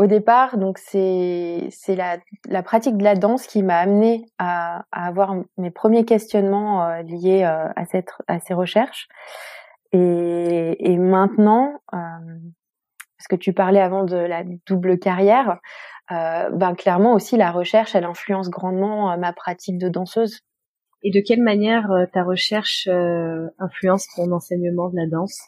au 0.00 0.06
départ, 0.06 0.56
donc 0.56 0.78
c'est 0.78 1.68
c'est 1.70 1.94
la, 1.94 2.18
la 2.48 2.62
pratique 2.62 2.96
de 2.96 3.04
la 3.04 3.14
danse 3.16 3.46
qui 3.46 3.62
m'a 3.62 3.78
amené 3.78 4.24
à, 4.38 4.84
à, 4.92 5.06
avoir 5.06 5.36
mes 5.58 5.70
premiers 5.70 6.06
questionnements 6.06 6.86
euh, 6.86 7.02
liés 7.02 7.44
euh, 7.44 7.68
à 7.76 7.84
cette 7.84 8.10
à 8.26 8.40
ces 8.40 8.54
recherches. 8.54 9.08
Et, 9.92 10.92
et 10.92 10.96
maintenant, 10.96 11.74
euh, 11.92 11.98
parce 13.18 13.28
que 13.28 13.36
tu 13.36 13.52
parlais 13.52 13.80
avant 13.80 14.04
de 14.04 14.16
la 14.16 14.42
double 14.66 14.98
carrière, 14.98 15.58
ben 16.10 16.74
clairement 16.76 17.12
aussi 17.12 17.36
la 17.36 17.52
recherche, 17.52 17.94
elle 17.94 18.04
influence 18.04 18.50
grandement 18.50 19.16
ma 19.16 19.32
pratique 19.32 19.78
de 19.78 19.88
danseuse. 19.88 20.40
Et 21.02 21.10
de 21.10 21.20
quelle 21.26 21.42
manière 21.42 21.90
euh, 21.90 22.04
ta 22.12 22.22
recherche 22.22 22.86
euh, 22.88 23.48
influence 23.58 24.06
ton 24.14 24.30
enseignement 24.32 24.90
de 24.90 24.96
la 24.96 25.06
danse? 25.06 25.38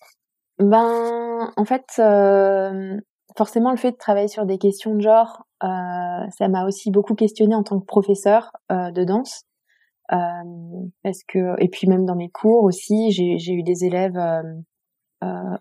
Ben, 0.58 1.52
en 1.56 1.64
fait, 1.64 1.84
euh, 1.98 2.98
forcément, 3.36 3.70
le 3.70 3.76
fait 3.76 3.92
de 3.92 3.96
travailler 3.96 4.28
sur 4.28 4.46
des 4.46 4.58
questions 4.58 4.94
de 4.94 5.00
genre, 5.00 5.44
ça 5.60 6.48
m'a 6.48 6.66
aussi 6.66 6.90
beaucoup 6.90 7.14
questionné 7.14 7.54
en 7.54 7.62
tant 7.62 7.78
que 7.78 7.86
professeur 7.86 8.50
de 8.70 9.04
danse. 9.04 9.44
parce 10.08 11.22
que 11.28 11.60
et 11.62 11.68
puis 11.68 11.86
même 11.88 12.04
dans 12.04 12.16
mes 12.16 12.30
cours 12.30 12.64
aussi, 12.64 13.12
j'ai 13.12 13.52
eu 13.52 13.62
des 13.62 13.84
élèves 13.84 14.18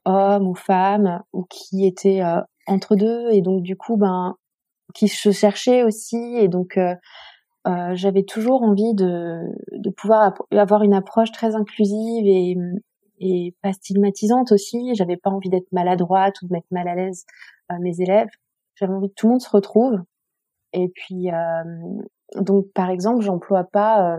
hommes 0.05 0.47
ou 0.47 0.55
femmes 0.55 1.21
ou 1.33 1.45
qui 1.49 1.85
étaient 1.85 2.21
entre 2.65 2.95
deux. 2.95 3.29
Et 3.31 3.41
donc 3.41 3.61
du 3.61 3.77
coup, 3.77 3.95
ben, 3.95 4.35
qui 4.95 5.07
se 5.07 5.31
cherchaient 5.31 5.83
aussi. 5.83 6.35
Et 6.37 6.47
donc 6.47 6.79
euh, 7.67 7.93
j'avais 7.93 8.23
toujours 8.23 8.63
envie 8.63 8.93
de, 8.93 9.41
de 9.71 9.89
pouvoir 9.89 10.33
avoir 10.51 10.83
une 10.83 10.93
approche 10.93 11.31
très 11.31 11.55
inclusive 11.55 12.25
et, 12.25 12.57
et 13.19 13.55
pas 13.61 13.73
stigmatisante 13.73 14.51
aussi. 14.51 14.95
J'avais 14.95 15.17
pas 15.17 15.29
envie 15.29 15.49
d'être 15.49 15.71
maladroite 15.71 16.41
ou 16.41 16.47
de 16.47 16.53
mettre 16.53 16.67
mal 16.71 16.87
à 16.87 16.95
l'aise 16.95 17.25
euh, 17.71 17.75
mes 17.79 18.01
élèves. 18.01 18.29
j'avais 18.75 18.93
envie 18.93 19.09
que 19.09 19.15
tout 19.15 19.27
le 19.27 19.31
monde 19.31 19.41
se 19.41 19.49
retrouve. 19.49 19.99
Et 20.73 20.89
puis 20.89 21.27
donc 22.37 22.71
par 22.73 22.89
exemple, 22.89 23.21
j'emploie 23.21 23.65
pas 23.65 24.17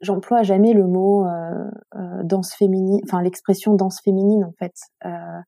j'emploie 0.00 0.42
jamais 0.42 0.72
le 0.72 0.86
mot 0.86 1.26
euh, 1.26 1.70
euh, 1.96 2.22
danse 2.24 2.54
féminine, 2.54 3.00
enfin 3.04 3.22
l'expression 3.22 3.74
danse 3.74 4.00
féminine 4.02 4.44
en 4.44 4.52
fait. 4.58 4.74
Euh, 5.04 5.40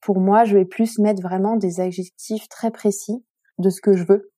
pour 0.00 0.20
moi, 0.20 0.44
je 0.44 0.56
vais 0.56 0.66
plus 0.66 0.98
mettre 0.98 1.22
vraiment 1.22 1.56
des 1.56 1.80
adjectifs 1.80 2.48
très 2.48 2.70
précis 2.70 3.24
de 3.58 3.70
ce 3.70 3.80
que 3.80 3.96
je 3.96 4.04
veux. 4.04 4.30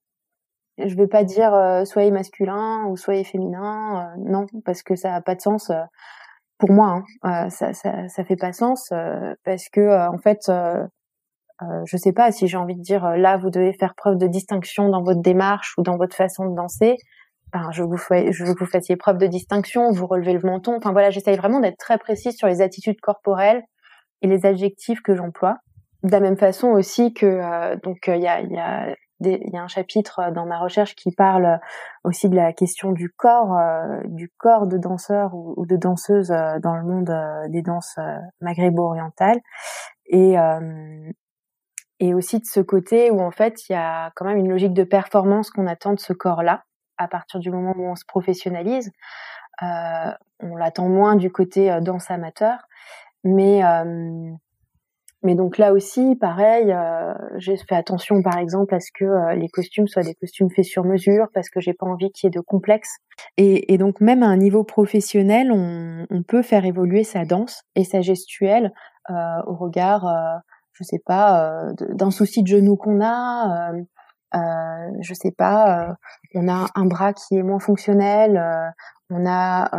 Je 0.79 0.95
vais 0.95 1.07
pas 1.07 1.25
dire 1.25 1.53
soyez 1.85 2.11
masculin 2.11 2.85
ou 2.87 2.97
soyez 2.97 3.25
féminin, 3.25 4.13
non, 4.19 4.47
parce 4.65 4.83
que 4.83 4.95
ça 4.95 5.15
a 5.15 5.21
pas 5.21 5.35
de 5.35 5.41
sens 5.41 5.73
pour 6.59 6.71
moi. 6.71 7.03
Hein. 7.23 7.51
ça, 7.51 7.73
ça, 7.73 8.09
ça 8.09 8.25
fait 8.25 8.37
pas 8.37 8.53
sens 8.53 8.93
parce 9.45 9.69
que 9.71 10.09
en 10.09 10.19
fait, 10.19 10.51
je 11.85 11.97
sais 11.97 12.13
pas 12.13 12.31
si 12.33 12.47
j'ai 12.47 12.59
envie 12.59 12.77
de 12.77 12.83
dire 12.83 13.17
là 13.17 13.39
vous 13.39 13.51
devez 13.51 13.73
faire 13.73 13.95
preuve 13.95 14.19
de 14.19 14.27
distinction 14.27 14.89
dans 14.89 15.03
votre 15.03 15.23
démarche 15.23 15.75
ou 15.79 15.83
dans 15.83 15.97
votre 15.97 16.15
façon 16.15 16.45
de 16.51 16.55
danser 16.55 16.97
je 17.73 17.83
vous 17.83 17.97
fais, 17.97 18.33
je 18.33 18.45
veux 18.45 18.55
que 18.55 18.61
vous 18.61 18.71
fassiez 18.71 18.97
preuve 18.97 19.19
de 19.19 19.27
distinction, 19.27 19.91
vous 19.91 20.07
relevez 20.07 20.33
le 20.33 20.41
menton. 20.41 20.77
Enfin 20.77 20.93
voilà, 20.93 21.11
j'essaye 21.11 21.37
vraiment 21.37 21.61
d'être 21.61 21.79
très 21.79 21.99
précise 21.99 22.37
sur 22.37 22.49
les 22.49 22.61
attitudes 22.61 23.01
corporelles 23.01 23.63
et 24.23 24.27
les 24.27 24.47
adjectifs 24.47 25.01
que 25.03 25.15
j'emploie. 25.15 25.57
De 26.03 26.11
la 26.11 26.21
même 26.21 26.37
façon 26.37 26.69
aussi 26.69 27.13
que 27.15 27.27
euh, 27.27 27.77
donc 27.83 28.05
il 28.09 28.21
y 28.21 28.29
a, 28.29 28.41
y, 28.41 28.59
a 28.59 28.95
y 29.21 29.57
a 29.57 29.63
un 29.63 29.69
chapitre 29.69 30.31
dans 30.33 30.45
ma 30.45 30.59
recherche 30.59 30.95
qui 30.95 31.11
parle 31.11 31.59
aussi 32.05 32.29
de 32.29 32.37
la 32.37 32.53
question 32.53 32.93
du 32.93 33.11
corps, 33.11 33.57
euh, 33.57 34.01
du 34.05 34.31
corps 34.37 34.67
de 34.67 34.77
danseurs 34.77 35.35
ou, 35.35 35.65
de 35.67 35.77
danseuses 35.77 36.31
euh, 36.31 36.59
dans 36.61 36.77
le 36.77 36.85
monde 36.85 37.13
des 37.51 37.63
danses 37.63 37.99
maghrébo-orientales 38.41 39.41
et 40.07 40.37
et 41.99 42.15
aussi 42.15 42.39
de 42.39 42.45
ce 42.45 42.61
côté 42.61 43.11
où 43.11 43.21
en 43.21 43.31
fait 43.31 43.69
il 43.69 43.73
y 43.73 43.77
a 43.77 44.11
quand 44.15 44.27
même 44.27 44.37
une 44.37 44.51
logique 44.51 44.75
de 44.75 44.85
performance 44.85 45.51
qu'on 45.51 45.67
attend 45.67 45.95
de 45.95 46.01
ce 46.01 46.13
corps-là 46.13 46.65
à 46.99 47.09
partir 47.09 47.41
du 47.41 47.51
moment 47.51 47.75
où 47.77 47.85
on 47.87 47.97
se 47.97 48.05
professionnalise. 48.07 48.93
Euh, 49.63 50.13
on 50.41 50.57
l'attend 50.57 50.89
moins 50.89 51.17
du 51.17 51.31
côté 51.31 51.71
euh, 51.71 51.81
danse 51.81 52.11
amateur, 52.11 52.59
mais 53.25 53.65
euh, 53.65 54.33
mais 55.27 55.35
donc 55.35 55.59
là 55.59 55.73
aussi, 55.73 56.15
pareil, 56.15 56.73
euh, 56.73 57.13
j'ai 57.37 57.57
fait 57.57 57.75
attention, 57.75 58.23
par 58.23 58.39
exemple, 58.39 58.73
à 58.77 58.79
ce 58.79 58.93
que 58.95 59.05
euh, 59.05 59.35
les 59.35 59.49
costumes 59.49 59.89
soient 59.89 60.05
des 60.05 60.15
costumes 60.15 60.51
faits 60.51 60.65
sur 60.65 60.85
mesure, 60.85 61.27
parce 61.35 61.51
que 61.51 61.61
j'ai 61.61 61.75
pas 61.75 61.85
envie 61.85 62.13
qu'il 62.13 62.29
y 62.29 62.29
ait 62.29 62.31
de 62.31 62.41
complexe. 62.41 62.99
Et, 63.37 63.77
donc 63.77 64.01
même 64.01 64.23
à 64.23 64.27
un 64.27 64.37
niveau 64.37 64.63
professionnel, 64.63 65.51
on, 65.51 66.23
peut 66.23 66.43
faire 66.43 66.65
évoluer 66.65 67.03
sa 67.03 67.25
danse 67.25 67.63
et 67.75 67.83
sa 67.83 68.03
gestuelle 68.03 68.73
euh, 69.11 69.15
au 69.47 69.55
regard, 69.55 70.07
je 70.73 70.85
sais 70.85 71.01
pas, 71.05 71.73
d'un 71.91 72.11
souci 72.11 72.43
de 72.43 72.49
genou 72.49 72.77
qu'on 72.77 73.01
a, 73.03 73.73
je 75.01 75.15
sais 75.15 75.33
pas, 75.33 75.97
on 76.35 76.49
a 76.49 76.67
un 76.75 76.87
bras 76.87 77.13
qui 77.13 77.37
est 77.37 77.43
moins 77.43 77.59
fonctionnel, 77.59 78.41
on 79.11 79.27
a 79.27 79.71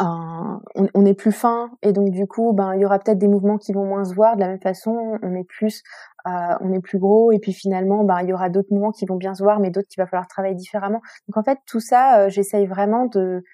on, 0.00 1.04
est 1.04 1.14
plus 1.14 1.32
fin 1.32 1.70
et 1.82 1.92
donc 1.92 2.10
du 2.10 2.26
coup, 2.26 2.52
ben 2.52 2.74
il 2.74 2.80
y 2.80 2.84
aura 2.84 2.98
peut-être 2.98 3.18
des 3.18 3.28
mouvements 3.28 3.58
qui 3.58 3.72
vont 3.72 3.84
moins 3.84 4.04
se 4.04 4.14
voir. 4.14 4.36
De 4.36 4.40
la 4.40 4.48
même 4.48 4.60
façon, 4.60 5.18
on 5.22 5.34
est 5.34 5.44
plus, 5.44 5.82
on 6.24 6.72
est 6.72 6.80
plus 6.80 6.98
gros 6.98 7.32
et 7.32 7.38
puis 7.38 7.52
finalement, 7.52 8.04
ben 8.04 8.20
il 8.22 8.28
y 8.28 8.32
aura 8.32 8.48
d'autres 8.48 8.68
mouvements 8.70 8.92
qui 8.92 9.04
vont 9.04 9.16
bien 9.16 9.34
se 9.34 9.42
voir, 9.42 9.60
mais 9.60 9.70
d'autres 9.70 9.88
qu'il 9.88 10.02
va 10.02 10.06
falloir 10.06 10.26
travailler 10.26 10.54
différemment. 10.54 11.02
Donc 11.28 11.36
en 11.36 11.42
fait, 11.42 11.58
tout 11.66 11.80
ça, 11.80 12.28
j'essaye 12.28 12.66
vraiment 12.66 13.06
de, 13.06 13.44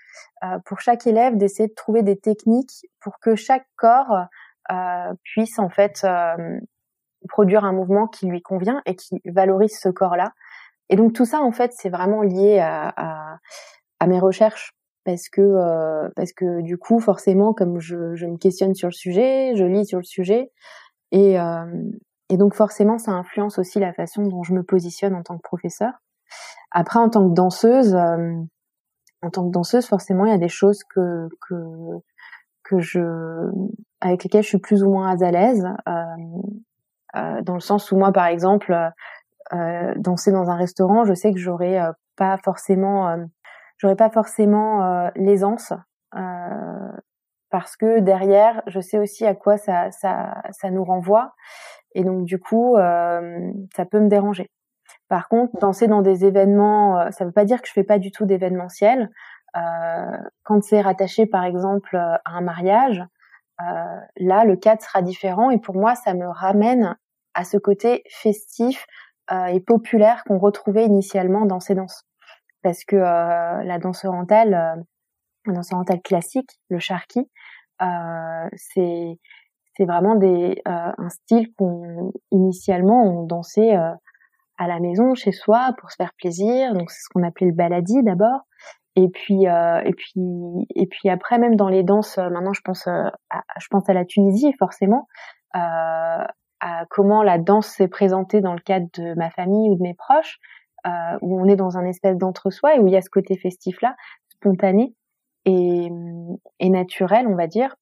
pour 0.67 0.81
chaque 0.81 1.07
élève, 1.07 1.37
d'essayer 1.37 1.69
de 1.69 1.75
trouver 1.75 2.03
des 2.03 2.17
techniques 2.17 2.87
pour 3.01 3.19
que 3.19 3.35
chaque 3.35 3.67
corps 3.77 4.27
puisse 5.25 5.59
en 5.59 5.69
fait 5.69 6.07
produire 7.29 7.65
un 7.65 7.73
mouvement 7.73 8.07
qui 8.07 8.27
lui 8.27 8.41
convient 8.41 8.83
et 8.87 8.95
qui 8.95 9.21
valorise 9.25 9.79
ce 9.81 9.89
corps-là. 9.89 10.33
Et 10.89 10.97
donc 10.97 11.13
tout 11.13 11.25
ça, 11.25 11.41
en 11.41 11.51
fait, 11.51 11.73
c'est 11.75 11.89
vraiment 11.89 12.23
lié 12.23 12.61
à, 12.61 12.93
à, 12.97 13.39
à, 13.99 14.07
mes 14.07 14.21
recherches 14.21 14.76
parce 15.07 15.31
que 15.31 15.41
euh, 15.41 16.11
parce 16.17 16.33
que 16.33 16.61
du 16.61 16.77
coup, 16.77 17.01
forcément, 17.01 17.55
comme 17.55 17.79
je, 17.81 18.15
je, 18.15 18.27
me 18.27 18.37
questionne 18.37 18.75
sur 18.75 18.89
le 18.89 18.93
sujet, 18.93 19.57
je 19.57 19.65
lis 19.65 19.87
sur 19.87 19.99
le 19.99 20.05
sujet 20.05 20.51
et 21.13 21.41
euh, 21.41 21.65
et 22.29 22.37
donc 22.37 22.55
forcément, 22.55 22.99
ça 22.99 23.13
influence 23.13 23.59
aussi 23.59 23.79
la 23.79 23.93
façon 23.95 24.25
dont 24.25 24.43
je 24.43 24.53
me 24.53 24.63
positionne 24.63 25.15
en 25.15 25.23
tant 25.23 25.37
que 25.37 25.43
professeur. 25.43 25.93
Après, 26.73 26.99
en 26.99 27.09
tant 27.09 27.29
que 27.29 27.35
danseuse, 27.35 27.95
euh, 27.95 28.35
en 29.23 29.31
tant 29.31 29.47
que 29.47 29.53
danseuse, 29.53 29.87
forcément, 29.87 30.27
il 30.27 30.31
y 30.33 30.35
a 30.35 30.39
des 30.39 30.49
choses 30.49 30.83
que 30.85 31.29
que 31.49 31.55
que 32.65 32.81
je 32.81 33.01
avec 34.01 34.25
lesquelles 34.25 34.43
je 34.43 34.49
suis 34.49 34.59
plus 34.59 34.83
ou 34.83 34.91
moins 34.91 35.17
à 35.21 35.31
l'aise. 35.31 35.67
Euh, 35.89 36.03
euh, 37.15 37.41
dans 37.43 37.55
le 37.55 37.61
sens 37.61 37.93
où 37.93 37.97
moi, 37.97 38.13
par 38.13 38.27
exemple, 38.27 38.77
euh, 39.53 39.95
danser 39.97 40.33
dans 40.33 40.51
un 40.51 40.57
restaurant, 40.57 41.05
je 41.05 41.15
sais 41.15 41.33
que 41.33 41.39
j'aurais 41.39 41.81
pas 42.17 42.37
forcément, 42.39 43.17
j'aurais 43.79 43.97
pas 43.97 44.11
forcément 44.11 45.11
l'aisance 45.15 45.73
parce 47.51 47.77
que 47.77 48.01
derrière, 48.01 48.63
je 48.67 48.81
sais 48.81 48.99
aussi 48.99 49.25
à 49.25 49.35
quoi 49.35 49.57
ça, 49.57 49.91
ça, 49.91 50.43
ça 50.51 50.71
nous 50.71 50.85
renvoie. 50.85 51.35
Et 51.95 52.05
donc, 52.05 52.25
du 52.25 52.39
coup, 52.39 52.77
euh, 52.77 53.51
ça 53.75 53.87
peut 53.87 54.01
me 54.01 54.09
déranger. 54.09 54.51
Par 55.09 55.29
contre, 55.29 55.59
danser 55.61 55.87
dans 55.87 56.03
des 56.03 56.25
événements, 56.25 57.11
ça 57.13 57.25
veut 57.25 57.33
pas 57.33 57.45
dire 57.45 57.63
que 57.63 57.69
je 57.69 57.73
fais 57.73 57.85
pas 57.85 57.99
du 57.99 58.11
tout 58.11 58.27
d'événementiel. 58.27 59.11
Euh, 59.57 60.19
quand 60.43 60.63
c'est 60.63 60.81
rattaché, 60.81 61.27
par 61.27 61.45
exemple, 61.45 61.97
à 61.97 62.21
un 62.27 62.41
mariage, 62.41 63.03
euh, 63.63 64.01
là, 64.17 64.45
le 64.45 64.57
cadre 64.57 64.83
sera 64.83 65.03
différent. 65.03 65.51
Et 65.51 65.59
pour 65.59 65.77
moi, 65.77 65.95
ça 65.95 66.15
me 66.15 66.29
ramène 66.29 66.97
à 67.35 67.45
ce 67.45 67.57
côté 67.57 68.03
festif 68.09 68.87
euh, 69.33 69.47
et 69.47 69.61
populaire 69.61 70.25
qu'on 70.25 70.39
retrouvait 70.39 70.85
initialement 70.85 71.47
dans 71.47 71.61
ces 71.61 71.75
danses. 71.75 72.06
Parce 72.67 72.85
que 72.85 72.97
euh, 72.97 73.63
la 73.63 73.79
danse 73.79 74.05
orientale, 74.05 74.55
euh, 74.55 74.83
la 75.47 75.53
danse 75.53 75.73
orientale 75.73 76.03
classique, 76.03 76.51
le 76.69 76.81
charqui, 76.81 77.31
c'est 78.57 79.21
c'est 79.77 79.85
vraiment 79.85 80.17
des 80.17 80.61
un 80.65 81.09
style 81.11 81.53
qu'on 81.57 82.11
initialement 82.33 83.05
on 83.05 83.23
dansait 83.23 83.77
à 83.77 84.67
la 84.67 84.81
maison 84.81 85.15
chez 85.15 85.31
soi 85.31 85.75
pour 85.79 85.93
se 85.93 85.97
faire 85.97 86.13
plaisir. 86.19 86.75
Donc 86.75 86.91
c'est 86.91 87.03
ce 87.03 87.09
qu'on 87.09 87.23
appelait 87.23 87.47
le 87.47 87.53
baladi 87.53 88.03
d'abord. 88.03 88.41
Et 88.97 89.09
puis 89.11 89.47
euh, 89.47 89.81
et 89.85 89.93
puis 89.93 90.21
et 90.75 90.87
puis 90.87 91.09
après 91.09 91.39
même 91.39 91.55
dans 91.55 91.69
les 91.69 91.85
danses 91.85 92.19
maintenant 92.19 92.53
je 92.53 92.63
pense 92.63 92.89
à, 92.89 93.13
je 93.61 93.67
pense 93.71 93.89
à 93.89 93.93
la 93.93 94.05
Tunisie 94.05 94.53
forcément 94.59 95.07
euh, 95.55 96.25
à 96.61 96.85
comment 96.91 97.23
la 97.23 97.39
danse 97.39 97.69
s'est 97.69 97.87
présentée 97.87 98.41
dans 98.41 98.55
le 98.55 98.61
cadre 98.61 98.89
de 98.99 99.15
ma 99.15 99.31
famille 99.31 99.71
ou 99.71 99.77
de 99.77 99.83
mes 99.83 99.95
proches, 99.95 100.41
où 101.21 101.41
on 101.41 101.47
est 101.47 101.57
dans 101.57 101.77
un 101.77 101.85
espèce 101.85 102.17
d'entre-soi 102.17 102.77
et 102.77 102.79
où 102.79 102.87
il 102.87 102.93
y 102.93 102.97
a 102.97 103.03
ce 103.03 103.11
côté 103.11 103.37
festif-là, 103.37 103.97
spontané 104.29 104.95
et, 105.45 105.89
et 106.61 106.71
naturel, 106.71 107.27
on 107.27 107.35
va 107.35 107.47
dire. 107.47 107.77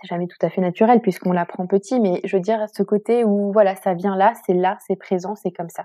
C'est 0.00 0.08
jamais 0.08 0.26
tout 0.26 0.44
à 0.44 0.50
fait 0.50 0.60
naturel 0.60 1.00
puisqu'on 1.00 1.32
l'apprend 1.32 1.66
petit, 1.66 2.00
mais 2.00 2.20
je 2.24 2.36
veux 2.36 2.42
dire 2.42 2.66
ce 2.74 2.82
côté 2.82 3.24
où 3.24 3.52
voilà, 3.52 3.76
ça 3.76 3.94
vient 3.94 4.16
là, 4.16 4.32
c'est 4.44 4.54
là, 4.54 4.78
c'est 4.86 4.96
présent, 4.96 5.34
c'est 5.36 5.52
comme 5.52 5.68
ça. 5.68 5.84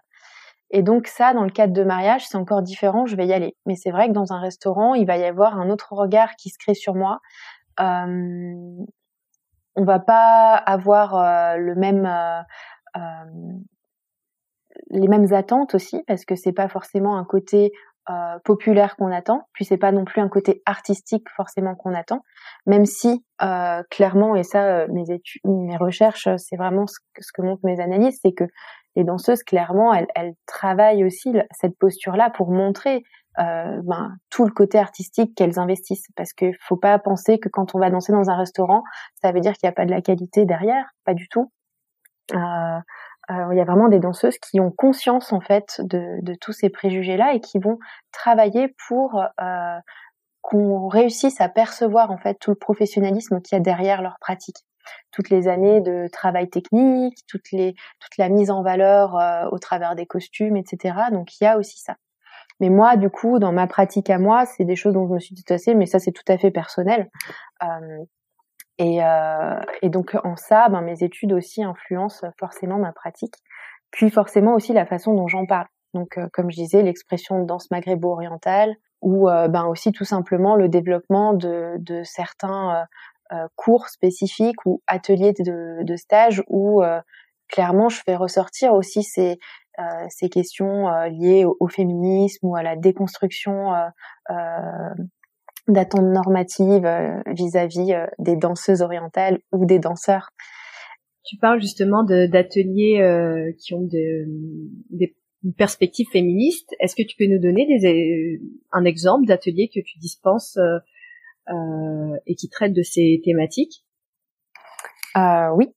Et 0.72 0.82
donc 0.82 1.08
ça, 1.08 1.34
dans 1.34 1.44
le 1.44 1.50
cadre 1.50 1.74
de 1.74 1.84
mariage, 1.84 2.28
c'est 2.28 2.38
encore 2.38 2.62
différent, 2.62 3.06
je 3.06 3.16
vais 3.16 3.26
y 3.26 3.34
aller. 3.34 3.56
Mais 3.66 3.76
c'est 3.76 3.92
vrai 3.92 4.08
que 4.08 4.14
dans 4.14 4.34
un 4.34 4.40
restaurant, 4.40 4.96
il 4.96 5.06
va 5.06 5.18
y 5.18 5.24
avoir 5.24 5.58
un 5.58 5.70
autre 5.70 5.94
regard 5.94 6.36
qui 6.36 6.50
se 6.50 6.58
crée 6.58 6.74
sur 6.74 6.94
moi. 6.94 7.20
Euh, 7.80 8.54
on 9.76 9.84
va 9.84 10.00
pas 10.00 10.56
avoir 10.56 11.16
euh, 11.16 11.58
le 11.58 11.76
même 11.76 12.06
euh, 12.06 12.42
euh, 12.98 13.60
les 14.90 15.08
mêmes 15.08 15.34
attentes 15.34 15.76
aussi 15.76 16.04
parce 16.08 16.26
que 16.26 16.36
c'est 16.36 16.54
pas 16.54 16.68
forcément 16.68 17.18
un 17.18 17.26
côté 17.26 17.72
populaire 18.46 18.96
qu'on 18.96 19.12
attend, 19.12 19.50
puis 19.52 19.66
c'est 19.66 19.76
pas 19.76 19.92
non 19.92 20.06
plus 20.06 20.22
un 20.22 20.30
côté 20.30 20.62
artistique 20.66 21.28
forcément 21.36 21.76
qu'on 21.76 21.94
attend, 21.94 22.22
même 22.66 22.86
si 22.86 23.26
clairement 23.90 24.38
et 24.38 24.44
ça 24.44 24.88
mes 24.88 25.12
études, 25.12 25.42
mes 25.44 25.76
recherches, 25.76 26.30
c'est 26.38 26.56
vraiment 26.56 26.88
ce 26.88 27.00
que, 27.14 27.22
ce 27.22 27.34
que 27.34 27.42
montrent 27.42 27.66
mes 27.66 27.82
analyses, 27.82 28.18
c'est 28.22 28.32
que 28.32 28.46
les 28.96 29.04
danseuses 29.04 29.44
clairement 29.44 29.94
elles, 29.94 30.08
elles 30.16 30.36
travaillent 30.46 31.04
aussi 31.04 31.34
cette 31.52 31.78
posture 31.78 32.16
là 32.16 32.30
pour 32.30 32.50
montrer 32.50 33.04
euh, 33.40 33.82
ben, 33.84 34.16
tout 34.32 34.46
le 34.46 34.52
côté 34.52 34.80
artistique 34.80 35.36
qu'elles 35.36 35.60
investissent. 35.60 36.08
Parce 36.16 36.34
qu'il 36.34 36.56
faut 36.60 36.76
pas 36.76 36.98
penser 36.98 37.38
que 37.38 37.50
quand 37.50 37.76
on 37.76 37.80
va 37.80 37.92
danser 37.92 38.12
dans 38.12 38.30
un 38.32 38.36
restaurant, 38.36 38.84
ça 39.22 39.32
veut 39.32 39.42
dire 39.42 39.54
qu'il 39.54 39.68
n'y 39.68 39.72
a 39.72 39.76
pas 39.76 39.86
de 39.86 39.92
la 39.92 40.02
qualité 40.02 40.46
derrière, 40.46 40.86
pas 41.06 41.14
du 41.14 41.30
tout. 41.30 41.52
Euh, 43.30 43.48
il 43.52 43.58
y 43.58 43.62
a 43.62 43.66
vraiment 43.66 43.90
des 43.90 44.00
danseuses 44.00 44.38
qui 44.38 44.60
ont 44.60 44.72
conscience 44.72 45.34
en 45.34 45.42
fait 45.42 45.82
de, 45.84 46.20
de 46.22 46.34
tous 46.34 46.54
ces 46.54 46.70
préjugés-là 46.70 47.34
et 47.34 47.42
qui 47.42 47.60
vont 47.60 47.78
travailler 48.12 48.74
pour 48.88 49.22
euh, 49.42 49.80
qu'on 50.42 50.88
réussisse 50.88 51.42
à 51.42 51.50
percevoir 51.50 52.10
en 52.12 52.18
fait 52.18 52.36
tout 52.40 52.52
le 52.52 52.56
professionnalisme 52.56 53.42
qu'il 53.42 53.58
y 53.58 53.60
a 53.60 53.62
derrière 53.62 54.02
leur 54.02 54.18
pratique 54.20 54.64
toutes 55.12 55.30
les 55.30 55.48
années 55.48 55.82
de 55.82 56.08
travail 56.12 56.50
technique, 56.50 57.18
toutes 57.28 57.52
les, 57.52 57.74
toute 58.00 58.18
la 58.18 58.30
mise 58.30 58.52
en 58.52 58.64
valeur 58.64 59.16
euh, 59.18 59.46
au 59.52 59.60
travers 59.60 59.96
des 59.96 60.06
costumes, 60.06 60.58
etc. 60.58 60.96
Donc 61.12 61.40
il 61.40 61.44
y 61.44 61.48
a 61.48 61.58
aussi 61.58 61.80
ça. 61.80 61.96
Mais 62.60 62.70
moi, 62.70 62.98
du 62.98 63.10
coup, 63.10 63.38
dans 63.40 63.52
ma 63.52 63.68
pratique 63.68 64.10
à 64.10 64.18
moi, 64.18 64.46
c'est 64.46 64.66
des 64.66 64.76
choses 64.76 64.94
dont 64.94 65.08
je 65.08 65.14
me 65.14 65.20
suis 65.20 65.36
détachée, 65.36 65.76
mais 65.76 65.86
ça 65.86 66.00
c'est 66.00 66.12
tout 66.12 66.24
à 66.28 66.38
fait 66.38 66.52
personnel. 66.52 67.10
Euh, 67.64 68.04
Et, 68.80 69.04
euh, 69.04 69.60
et 69.82 69.90
donc 69.90 70.16
en 70.24 70.36
ça, 70.36 70.70
ben, 70.70 70.82
mes 70.82 71.04
études 71.04 71.34
aussi 71.34 71.64
influencent 71.64 72.28
forcément 72.40 72.78
ma 72.78 72.92
pratique, 72.92 73.36
puis 73.92 74.10
forcément 74.10 74.54
aussi 74.54 74.74
la 74.74 74.86
façon 74.86 75.14
dont 75.14 75.28
j'en 75.28 75.46
parle. 75.46 75.68
Donc 75.94 76.20
comme 76.34 76.52
je 76.52 76.58
disais, 76.58 76.84
l'expression 76.84 77.44
danse 77.44 77.72
maghrébo-orientale, 77.72 78.76
ou 79.02 79.28
ben 79.28 79.66
aussi 79.66 79.92
tout 79.92 80.06
simplement 80.06 80.56
le 80.56 80.70
développement 80.70 81.34
de, 81.34 81.76
de 81.78 82.04
certains 82.04 82.86
cours 83.56 83.90
spécifiques 83.90 84.66
ou 84.66 84.82
ateliers 84.88 85.34
de, 85.34 85.84
de 85.84 85.96
stage 85.96 86.44
où 86.48 86.84
clairement 87.48 87.90
je 87.90 88.02
fais 88.06 88.16
ressortir 88.16 88.74
aussi 88.74 89.04
ces, 89.04 89.40
euh, 89.80 89.84
ces 90.10 90.28
questions 90.30 90.90
euh, 90.90 91.08
liées 91.08 91.46
au, 91.46 91.68
féminisme 91.68 92.48
ou 92.48 92.56
à 92.56 92.64
la 92.64 92.76
déconstruction 92.76 93.76
euh, 93.76 94.94
d'attentes 95.68 96.06
normatives 96.06 96.90
vis-à-vis 97.28 97.94
des 98.20 98.36
danseuses 98.36 98.82
orientales 98.82 99.40
ou 99.52 99.66
des 99.66 99.80
danseurs. 99.80 100.30
Tu 101.24 101.38
parles 101.38 101.62
justement 101.62 102.04
d'ateliers 102.04 103.54
qui 103.60 103.74
ont 103.74 103.82
de, 103.82 104.26
des 104.90 105.16
perspectives 105.58 106.08
féministes. 106.12 106.74
Est-ce 106.80 106.96
que 106.96 107.04
tu 107.04 107.16
peux 107.18 107.32
nous 107.32 107.42
donner 107.42 107.68
des, 107.68 108.42
un 108.72 108.86
exemple 108.86 109.26
d'atelier 109.26 109.70
que 109.74 109.80
tu 109.82 110.00
dispenses 110.00 110.58
euh, 111.50 112.18
et 112.26 112.36
qui 112.36 112.50
traite 112.50 112.74
de 112.74 112.82
ces 112.82 113.22
thématiques? 113.24 113.86
Euh, 115.16 115.50
Oui, 115.56 115.74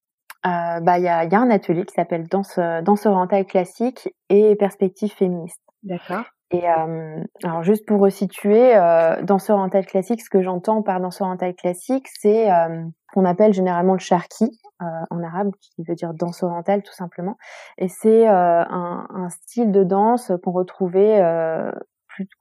euh, 0.47 0.81
bah 0.81 0.99
il 0.99 1.05
y 1.05 1.09
a, 1.09 1.25
y 1.25 1.35
a, 1.35 1.41
un 1.41 1.51
atelier 1.51 1.85
qui 1.85 1.95
s'appelle 1.95 2.27
danse 2.27 2.59
danse 2.85 3.07
orientale 3.07 3.47
classique 3.47 4.09
et 4.29 4.57
perspective 4.57 5.13
féministe. 5.13 5.61
D'accord. 5.83 6.25
Et 6.53 6.69
euh, 6.69 7.23
alors 7.45 7.63
juste 7.63 7.87
pour 7.87 8.01
resituer, 8.01 8.77
euh, 8.77 9.23
danse 9.23 9.51
orientale 9.51 9.87
classique, 9.87 10.21
ce 10.21 10.31
que 10.31 10.43
j'entends 10.43 10.83
par 10.83 11.01
danse 11.01 11.21
orientale 11.21 11.55
classique, 11.55 12.09
c'est 12.09 12.53
euh, 12.53 12.85
qu'on 13.13 13.25
appelle 13.25 13.53
généralement 13.53 13.93
le 13.93 14.01
charqui 14.01 14.59
euh, 14.83 14.85
en 15.11 15.23
arabe, 15.23 15.53
qui 15.61 15.85
veut 15.85 15.95
dire 15.95 16.13
danse 16.13 16.43
orientale 16.43 16.83
tout 16.83 16.93
simplement. 16.93 17.37
Et 17.79 17.89
c'est 17.89 18.29
euh, 18.29 18.33
un, 18.33 19.07
un, 19.11 19.29
style 19.31 19.71
de 19.71 19.85
danse 19.85 20.33
qu'on 20.43 20.51
retrouvait 20.51 21.23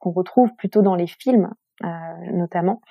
qu'on 0.00 0.10
retrouve 0.10 0.50
plutôt 0.56 0.82
dans 0.82 0.96
les 0.96 1.06
films 1.06 1.50
notamment, 2.32 2.82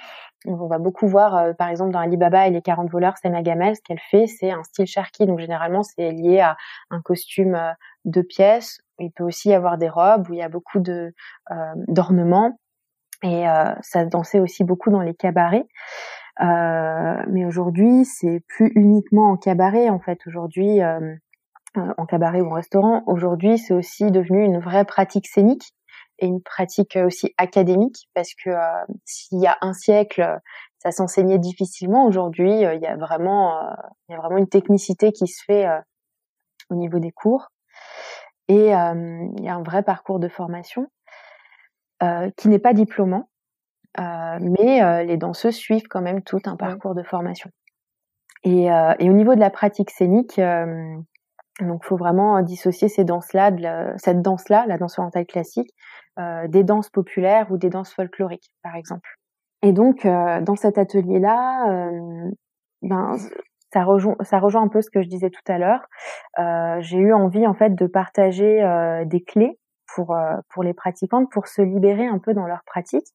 on 0.46 0.68
va 0.68 0.78
beaucoup 0.78 1.08
voir, 1.08 1.36
euh, 1.36 1.54
par 1.54 1.68
exemple, 1.70 1.92
dans 1.92 2.00
Alibaba 2.00 2.48
et 2.48 2.52
les 2.52 2.62
40 2.62 2.90
voleurs, 2.90 3.16
c'est 3.22 3.30
Gamel, 3.44 3.76
ce 3.76 3.82
qu'elle 3.82 4.00
fait, 4.00 4.26
c'est 4.28 4.52
un 4.52 4.64
style 4.64 4.86
charqui. 4.86 5.26
Donc, 5.26 5.40
généralement, 5.40 5.84
c'est 5.84 6.12
lié 6.12 6.40
à 6.40 6.56
un 6.90 7.02
costume 7.02 7.60
euh, 8.06 8.12
de 8.12 8.22
pièces. 8.22 8.80
Il 9.00 9.12
peut 9.12 9.24
aussi 9.24 9.50
y 9.50 9.54
avoir 9.54 9.78
des 9.78 9.90
robes 9.90 10.30
où 10.30 10.34
il 10.34 10.40
y 10.40 10.44
a 10.44 10.50
beaucoup 10.50 10.80
de 10.80 11.14
euh, 11.52 11.74
d'ornements. 11.88 12.60
Et 13.22 13.44
ça 13.82 14.06
se 14.06 14.10
dansait 14.10 14.40
aussi 14.40 14.64
beaucoup 14.64 14.92
dans 14.92 15.02
les 15.02 15.14
cabarets. 15.14 15.68
mais 16.40 17.46
aujourd'hui, 17.46 18.06
c'est 18.06 18.42
plus 18.48 18.72
uniquement 18.76 19.32
en 19.32 19.36
cabaret, 19.36 19.90
en 19.90 20.00
fait. 20.00 20.20
Aujourd'hui, 20.26 20.80
en 21.76 22.06
cabaret 22.06 22.40
ou 22.40 22.50
en 22.50 22.54
restaurant, 22.54 23.04
aujourd'hui, 23.08 23.58
c'est 23.58 23.74
aussi 23.74 24.10
devenu 24.10 24.46
une 24.46 24.60
vraie 24.60 24.86
pratique 24.86 25.28
scénique 25.28 25.74
et 26.20 26.28
une 26.28 26.42
pratique 26.42 26.98
aussi 26.98 27.34
académique 27.38 28.10
parce 28.14 28.34
que 28.34 28.50
euh, 28.50 28.86
s'il 29.06 29.40
y 29.40 29.48
a 29.48 29.58
un 29.62 29.74
siècle 29.74 30.40
ça 30.80 30.92
s'enseignait 30.92 31.40
difficilement 31.40 32.06
aujourd'hui 32.06 32.66
euh, 32.66 32.74
y 32.74 32.76
euh, 32.76 32.76
il 32.76 32.82
y 32.82 32.88
a 32.88 32.96
vraiment 32.98 34.38
une 34.38 34.50
technicité 34.50 35.12
qui 35.12 35.28
se 35.28 35.44
fait 35.44 35.68
au 36.70 36.76
niveau 36.76 37.00
des 37.00 37.12
cours 37.12 37.48
et 38.50 38.72
il 38.72 39.44
y 39.44 39.50
a 39.50 39.56
un 39.56 39.64
vrai 39.64 39.84
parcours 39.84 40.20
de 40.20 40.28
formation 40.28 40.88
qui 42.36 42.50
n'est 42.50 42.60
pas 42.60 42.74
diplômant 42.74 43.30
mais 43.98 45.06
les 45.06 45.18
danseuses 45.18 45.56
suivent 45.56 45.88
quand 45.90 46.02
même 46.02 46.22
tout 46.24 46.42
un 46.46 46.58
parcours 46.58 46.96
de 46.96 47.04
formation 47.04 47.50
et, 48.44 48.66
et, 48.66 49.10
au 49.10 49.14
niveau 49.14 49.36
de 49.36 49.40
la 49.40 49.50
pratique 49.50 49.92
scénique 49.92 50.40
donc, 51.62 51.82
il 51.84 51.88
faut 51.88 51.98
vraiment 51.98 52.42
dissocier 52.42 52.88
ces 52.88 53.04
danses-là, 53.04 53.52
cette 53.98 54.22
danse-là, 54.22 54.66
la 54.68 54.78
danse 54.78 54.98
orientale 54.98 55.26
classique, 55.26 55.74
euh, 56.20 56.48
des 56.48 56.64
danses 56.64 56.90
populaires 56.90 57.52
ou 57.52 57.58
des 57.58 57.70
danses 57.70 57.94
folkloriques, 57.94 58.52
par 58.64 58.76
exemple. 58.76 59.18
Et 59.62 59.74
donc, 59.74 60.06
euh, 60.06 60.42
dans 60.42 60.56
cet 60.56 60.78
atelier-là, 60.78 61.70
euh, 61.70 62.32
ben, 62.82 63.18
ça 63.72 63.84
rejoint, 63.84 64.16
ça 64.22 64.40
rejoint 64.40 64.64
un 64.64 64.68
peu 64.68 64.82
ce 64.82 64.90
que 64.90 65.02
je 65.02 65.08
disais 65.08 65.30
tout 65.30 65.52
à 65.52 65.58
l'heure. 65.58 65.88
J'ai 66.82 66.98
eu 66.98 67.14
envie, 67.14 67.48
en 67.48 67.54
fait, 67.54 67.76
de 67.76 67.88
partager 67.88 68.64
des 69.06 69.24
clés 69.24 69.60
pour 69.94 70.16
pour 70.50 70.64
les 70.64 70.74
pratiquantes, 70.74 71.32
pour 71.32 71.48
se 71.48 71.62
libérer 71.62 72.06
un 72.06 72.20
peu 72.20 72.34
dans 72.34 72.46
leur 72.46 72.64
pratique 72.66 73.08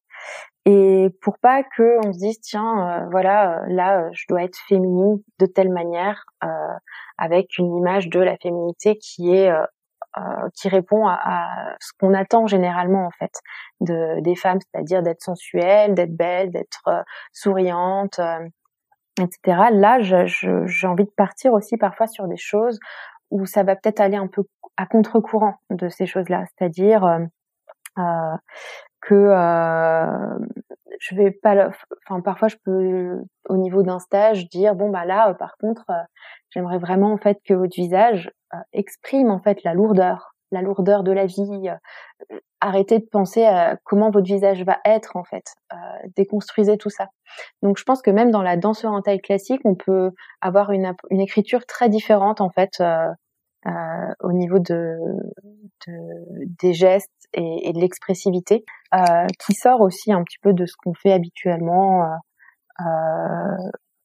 et 0.65 1.09
pour 1.21 1.39
pas 1.39 1.63
que 1.63 2.05
on 2.05 2.11
se 2.11 2.17
dise 2.17 2.39
tiens 2.41 3.07
voilà 3.11 3.61
là 3.67 4.09
je 4.11 4.25
dois 4.27 4.43
être 4.43 4.57
féminine 4.67 5.19
de 5.39 5.45
telle 5.45 5.71
manière 5.71 6.25
avec 7.17 7.57
une 7.57 7.73
image 7.77 8.09
de 8.09 8.19
la 8.19 8.35
féminité 8.37 8.97
qui 8.97 9.33
est 9.33 9.51
euh, 10.17 10.47
qui 10.53 10.69
répond 10.69 11.07
à, 11.07 11.75
ce 11.81 11.91
qu'on 11.99 12.13
attend 12.13 12.47
généralement 12.47 13.05
en 13.05 13.11
fait 13.11 13.33
de 13.81 14.21
des 14.21 14.35
femmes, 14.35 14.59
c'est-à-dire 14.61 15.03
d'être 15.03 15.21
sensuelle, 15.21 15.93
d'être 15.93 16.15
belle, 16.15 16.51
d'être 16.51 16.83
euh, 16.87 17.01
souriante, 17.33 18.19
euh, 18.19 18.47
etc. 19.19 19.69
Là, 19.71 19.99
j'ai 19.99 20.87
envie 20.87 21.05
de 21.05 21.13
partir 21.15 21.53
aussi 21.53 21.77
parfois 21.77 22.07
sur 22.07 22.27
des 22.27 22.37
choses 22.37 22.79
où 23.31 23.45
ça 23.45 23.63
va 23.63 23.75
peut-être 23.75 23.99
aller 23.99 24.17
un 24.17 24.27
peu 24.27 24.43
à 24.77 24.85
contre-courant 24.85 25.55
de 25.69 25.89
ces 25.89 26.05
choses-là, 26.05 26.43
c'est-à-dire 26.45 27.05
euh, 27.97 28.35
que 29.01 29.15
euh, 29.15 30.37
je 30.99 31.15
vais 31.15 31.31
pas 31.31 31.69
enfin 32.07 32.21
parfois 32.21 32.47
je 32.47 32.57
peux 32.63 33.21
au 33.47 33.57
niveau 33.57 33.83
d'un 33.83 33.99
stage 33.99 34.49
dire 34.49 34.75
bon 34.75 34.89
bah 34.89 35.05
là 35.05 35.33
par 35.35 35.55
contre 35.57 35.85
j'aimerais 36.49 36.79
vraiment 36.79 37.13
en 37.13 37.17
fait 37.17 37.39
que 37.45 37.53
votre 37.53 37.75
visage 37.75 38.31
euh, 38.53 38.57
exprime 38.73 39.29
en 39.29 39.39
fait 39.39 39.63
la 39.63 39.73
lourdeur, 39.73 40.34
la 40.51 40.61
lourdeur 40.61 41.03
de 41.03 41.11
la 41.11 41.25
vie. 41.25 41.69
Euh, 41.69 42.37
arrêtez 42.61 42.99
de 42.99 43.05
penser 43.05 43.45
à 43.45 43.77
comment 43.83 44.09
votre 44.09 44.25
visage 44.25 44.63
va 44.63 44.79
être 44.85 45.15
en 45.15 45.23
fait. 45.23 45.45
Euh, 45.73 45.75
déconstruisez 46.15 46.77
tout 46.77 46.89
ça. 46.89 47.07
Donc 47.61 47.77
je 47.77 47.83
pense 47.83 48.01
que 48.01 48.11
même 48.11 48.31
dans 48.31 48.41
la 48.41 48.57
danse 48.57 48.83
orientale 48.85 49.21
classique, 49.21 49.61
on 49.65 49.75
peut 49.75 50.11
avoir 50.41 50.71
une, 50.71 50.93
une 51.11 51.21
écriture 51.21 51.65
très 51.65 51.89
différente 51.89 52.41
en 52.41 52.49
fait 52.49 52.71
euh, 52.79 53.07
euh, 53.67 54.13
au 54.19 54.31
niveau 54.31 54.59
de, 54.59 54.97
de, 55.87 55.93
des 56.61 56.73
gestes 56.73 57.11
et, 57.33 57.69
et 57.69 57.73
de 57.73 57.79
l'expressivité, 57.79 58.63
euh, 58.93 59.25
qui 59.43 59.53
sort 59.53 59.81
aussi 59.81 60.11
un 60.13 60.23
petit 60.23 60.37
peu 60.41 60.53
de 60.53 60.65
ce 60.65 60.73
qu'on 60.83 60.93
fait 60.93 61.11
habituellement 61.11 62.03
euh, 62.79 62.83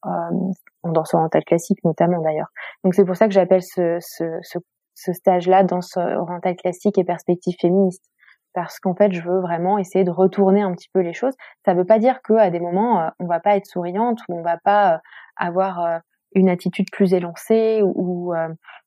en 0.02 0.92
danse 0.92 1.12
orientale 1.14 1.44
classique 1.44 1.78
notamment 1.84 2.20
d'ailleurs. 2.22 2.48
Donc 2.84 2.94
c'est 2.94 3.04
pour 3.04 3.16
ça 3.16 3.26
que 3.26 3.34
j'appelle 3.34 3.62
ce, 3.62 3.98
ce, 4.00 4.24
ce, 4.42 4.58
ce 5.00 5.12
stage-là 5.12 5.64
danse 5.64 5.96
orientale 5.96 6.56
classique 6.56 6.98
et 6.98 7.04
perspective 7.04 7.56
féministe 7.60 8.04
parce 8.52 8.78
qu'en 8.78 8.94
fait 8.94 9.12
je 9.12 9.22
veux 9.22 9.40
vraiment 9.40 9.78
essayer 9.78 10.04
de 10.04 10.10
retourner 10.10 10.62
un 10.62 10.72
petit 10.72 10.88
peu 10.92 11.00
les 11.00 11.12
choses. 11.12 11.34
Ça 11.64 11.74
veut 11.74 11.84
pas 11.84 11.98
dire 11.98 12.20
que 12.22 12.34
à 12.34 12.50
des 12.50 12.60
moments 12.60 13.00
euh, 13.00 13.08
on 13.18 13.26
va 13.26 13.40
pas 13.40 13.56
être 13.56 13.66
souriante 13.66 14.20
ou 14.28 14.38
on 14.38 14.42
va 14.42 14.58
pas 14.58 14.94
euh, 14.94 14.98
avoir 15.36 15.80
euh, 15.80 15.98
une 16.32 16.48
attitude 16.48 16.86
plus 16.92 17.12
élancée 17.14 17.80
ou, 17.82 18.32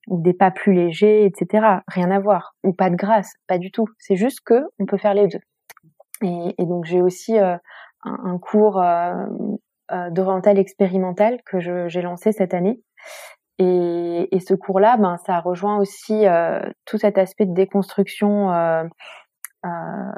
des 0.08 0.34
pas 0.34 0.52
plus 0.52 0.74
légers, 0.74 1.26
etc. 1.26 1.80
Rien 1.88 2.10
à 2.12 2.20
voir 2.20 2.56
ou 2.64 2.72
pas 2.72 2.90
de 2.90 2.96
grâce, 2.96 3.34
pas 3.48 3.58
du 3.58 3.70
tout. 3.70 3.86
C'est 4.00 4.16
juste 4.16 4.40
que 4.46 4.64
on 4.80 4.86
peut 4.86 4.98
faire 4.98 5.14
les 5.14 5.28
deux. 5.28 5.40
Et, 6.22 6.66
donc 6.66 6.86
j'ai 6.86 7.02
aussi 7.02 7.38
un, 7.38 7.60
cours 8.40 8.82
d'oriental 10.12 10.58
expérimental 10.58 11.42
que 11.46 11.60
j'ai 11.60 12.02
lancé 12.02 12.32
cette 12.32 12.54
année. 12.54 12.80
Et, 13.60 14.36
et 14.36 14.40
ce 14.40 14.54
cours-là, 14.54 14.98
ben, 14.98 15.18
ça 15.26 15.40
rejoint 15.40 15.78
aussi 15.78 16.26
euh, 16.26 16.60
tout 16.86 16.98
cet 16.98 17.18
aspect 17.18 17.46
de 17.46 17.54
déconstruction 17.54 18.52
euh, 18.52 18.84
euh, 19.66 20.12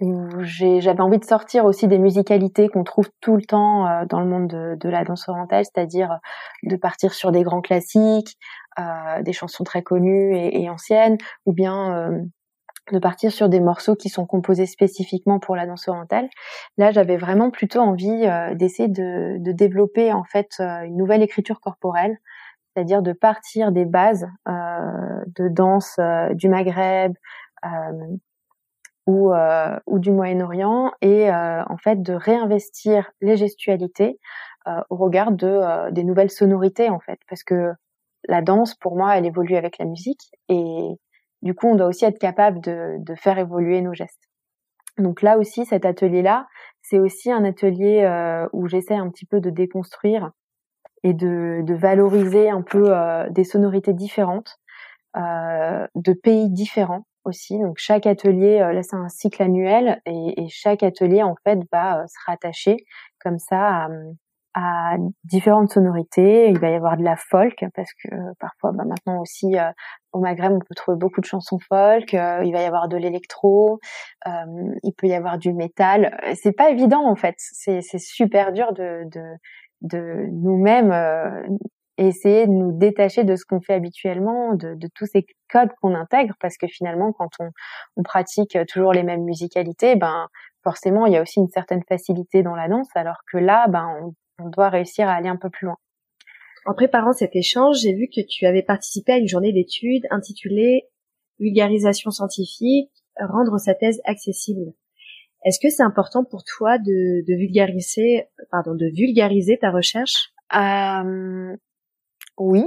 où 0.00 0.28
j'avais 0.42 1.00
envie 1.00 1.18
de 1.18 1.24
sortir 1.24 1.64
aussi 1.64 1.88
des 1.88 1.98
musicalités 1.98 2.68
qu'on 2.68 2.84
trouve 2.84 3.08
tout 3.20 3.34
le 3.34 3.42
temps 3.42 3.86
euh, 3.86 4.04
dans 4.06 4.20
le 4.20 4.26
monde 4.26 4.46
de, 4.46 4.76
de 4.76 4.88
la 4.88 5.04
danse 5.04 5.28
orientale, 5.28 5.64
c'est-à-dire 5.64 6.18
de 6.62 6.76
partir 6.76 7.12
sur 7.12 7.32
des 7.32 7.42
grands 7.42 7.62
classiques, 7.62 8.36
euh, 8.78 9.22
des 9.22 9.32
chansons 9.32 9.64
très 9.64 9.82
connues 9.82 10.36
et, 10.36 10.62
et 10.62 10.70
anciennes, 10.70 11.18
ou 11.46 11.52
bien 11.52 12.28
de 12.92 12.98
partir 12.98 13.32
sur 13.32 13.48
des 13.48 13.60
morceaux 13.60 13.94
qui 13.94 14.08
sont 14.08 14.26
composés 14.26 14.66
spécifiquement 14.66 15.38
pour 15.38 15.56
la 15.56 15.66
danse 15.66 15.88
orientale. 15.88 16.28
Là, 16.76 16.90
j'avais 16.90 17.16
vraiment 17.16 17.50
plutôt 17.50 17.80
envie 17.80 18.26
euh, 18.26 18.54
d'essayer 18.54 18.88
de, 18.88 19.36
de, 19.38 19.52
développer 19.52 20.12
en 20.12 20.24
fait 20.24 20.60
une 20.60 20.96
nouvelle 20.96 21.22
écriture 21.22 21.60
corporelle, 21.60 22.18
c'est-à-dire 22.78 23.02
de 23.02 23.12
partir 23.12 23.72
des 23.72 23.84
bases 23.84 24.28
euh, 24.48 25.24
de 25.36 25.48
danse 25.48 25.98
du 26.32 26.48
Maghreb 26.48 27.12
ou, 29.06 29.32
ou 29.86 29.98
du 29.98 30.12
Moyen-Orient 30.12 30.92
et 31.00 31.28
en 31.30 31.76
fait 31.76 32.02
de 32.02 32.12
réinvestir 32.12 33.10
les 33.20 33.36
gestualités 33.36 34.20
au 34.90 34.96
regard 34.96 35.32
de 35.32 35.90
des 35.90 36.04
nouvelles 36.04 36.30
sonorités 36.30 36.88
en 36.88 37.00
fait, 37.00 37.18
parce 37.28 37.42
que 37.42 37.72
la 38.28 38.42
danse 38.42 38.76
pour 38.76 38.96
moi 38.96 39.16
elle 39.16 39.26
évolue 39.26 39.56
avec 39.56 39.78
la 39.78 39.86
musique 39.86 40.30
et 40.48 40.98
du 41.42 41.54
coup, 41.54 41.68
on 41.68 41.76
doit 41.76 41.86
aussi 41.86 42.04
être 42.04 42.18
capable 42.18 42.60
de, 42.60 42.96
de 42.98 43.14
faire 43.14 43.38
évoluer 43.38 43.80
nos 43.80 43.94
gestes. 43.94 44.28
Donc 44.98 45.22
là 45.22 45.38
aussi, 45.38 45.64
cet 45.64 45.84
atelier-là, 45.84 46.46
c'est 46.82 46.98
aussi 46.98 47.30
un 47.30 47.44
atelier 47.44 48.02
euh, 48.02 48.48
où 48.52 48.66
j'essaie 48.66 48.96
un 48.96 49.08
petit 49.10 49.26
peu 49.26 49.40
de 49.40 49.50
déconstruire 49.50 50.32
et 51.04 51.14
de, 51.14 51.62
de 51.62 51.74
valoriser 51.74 52.50
un 52.50 52.62
peu 52.62 52.92
des 53.30 53.44
sonorités 53.44 53.92
différentes, 53.92 54.58
de 55.14 56.12
pays 56.12 56.50
différents 56.50 57.06
aussi. 57.24 57.58
Donc 57.58 57.78
chaque 57.78 58.06
atelier, 58.06 58.58
là 58.58 58.82
c'est 58.82 58.96
un 58.96 59.08
cycle 59.08 59.42
annuel 59.42 60.00
et, 60.06 60.42
et, 60.42 60.48
chaque 60.48 60.82
atelier 60.82 61.22
en 61.22 61.34
fait 61.44 61.58
va 61.72 62.06
se 62.06 62.16
rattacher 62.26 62.76
comme 63.20 63.38
ça 63.38 63.84
à, 63.84 63.88
à 64.58 64.96
différentes 65.24 65.70
sonorités. 65.70 66.48
Il 66.48 66.58
va 66.58 66.70
y 66.70 66.74
avoir 66.74 66.96
de 66.96 67.04
la 67.04 67.16
folk 67.16 67.64
parce 67.74 67.92
que 67.92 68.12
euh, 68.12 68.32
parfois, 68.40 68.72
bah, 68.72 68.84
maintenant 68.84 69.20
aussi 69.20 69.56
euh, 69.56 69.70
au 70.12 70.20
Maghreb, 70.20 70.52
on 70.52 70.58
peut 70.58 70.74
trouver 70.74 70.96
beaucoup 70.96 71.20
de 71.20 71.26
chansons 71.26 71.58
folk. 71.68 72.14
Euh, 72.14 72.42
il 72.44 72.52
va 72.52 72.62
y 72.62 72.64
avoir 72.64 72.88
de 72.88 72.96
l'électro. 72.96 73.78
il 74.26 74.92
peut 74.96 75.06
y 75.06 75.14
avoir 75.14 75.38
du 75.38 75.52
métal. 75.52 76.18
C'est 76.34 76.52
pas 76.52 76.70
évident 76.70 77.06
en 77.06 77.16
fait. 77.16 77.36
C'est 77.38 77.82
super 77.98 78.52
dur 78.52 78.72
de 78.72 79.04
de, 79.10 79.20
de 79.80 80.26
nous-mêmes 80.32 80.92
essayer 81.96 82.46
de 82.46 82.52
nous 82.52 82.72
détacher 82.72 83.24
de 83.24 83.34
ce 83.34 83.44
qu'on 83.44 83.60
fait 83.60 83.74
habituellement, 83.74 84.54
de, 84.54 84.74
de 84.74 84.88
tous 84.94 85.06
ces 85.06 85.26
codes 85.50 85.70
qu'on 85.80 85.94
intègre, 85.94 86.34
parce 86.40 86.56
que 86.56 86.68
finalement, 86.68 87.12
quand 87.12 87.30
on, 87.40 87.50
on 87.96 88.02
pratique 88.02 88.56
toujours 88.68 88.92
les 88.92 89.02
mêmes 89.02 89.24
musicalités, 89.24 89.96
ben 89.96 90.28
forcément, 90.62 91.06
il 91.06 91.14
y 91.14 91.16
a 91.16 91.22
aussi 91.22 91.40
une 91.40 91.48
certaine 91.48 91.82
facilité 91.88 92.42
dans 92.42 92.54
la 92.54 92.68
danse, 92.68 92.88
alors 92.94 93.18
que 93.32 93.38
là, 93.38 93.66
ben 93.68 93.88
on 94.00 94.14
on 94.38 94.48
doit 94.48 94.68
réussir 94.68 95.08
à 95.08 95.14
aller 95.14 95.28
un 95.28 95.36
peu 95.36 95.50
plus 95.50 95.66
loin. 95.66 95.76
En 96.66 96.74
préparant 96.74 97.12
cet 97.12 97.34
échange, 97.34 97.78
j'ai 97.80 97.94
vu 97.94 98.08
que 98.08 98.20
tu 98.20 98.46
avais 98.46 98.62
participé 98.62 99.12
à 99.12 99.18
une 99.18 99.28
journée 99.28 99.52
d'études 99.52 100.06
intitulée 100.10 100.88
Vulgarisation 101.38 102.10
scientifique, 102.10 102.90
rendre 103.20 103.58
sa 103.58 103.74
thèse 103.74 104.00
accessible. 104.04 104.72
Est-ce 105.44 105.58
que 105.60 105.70
c'est 105.70 105.82
important 105.82 106.24
pour 106.24 106.42
toi 106.44 106.78
de, 106.78 107.22
vulgariser, 107.26 108.26
pardon, 108.50 108.74
de 108.74 108.86
vulgariser 108.86 109.58
ta 109.58 109.70
recherche? 109.70 110.30
Euh, 110.54 111.56
Oui, 112.36 112.64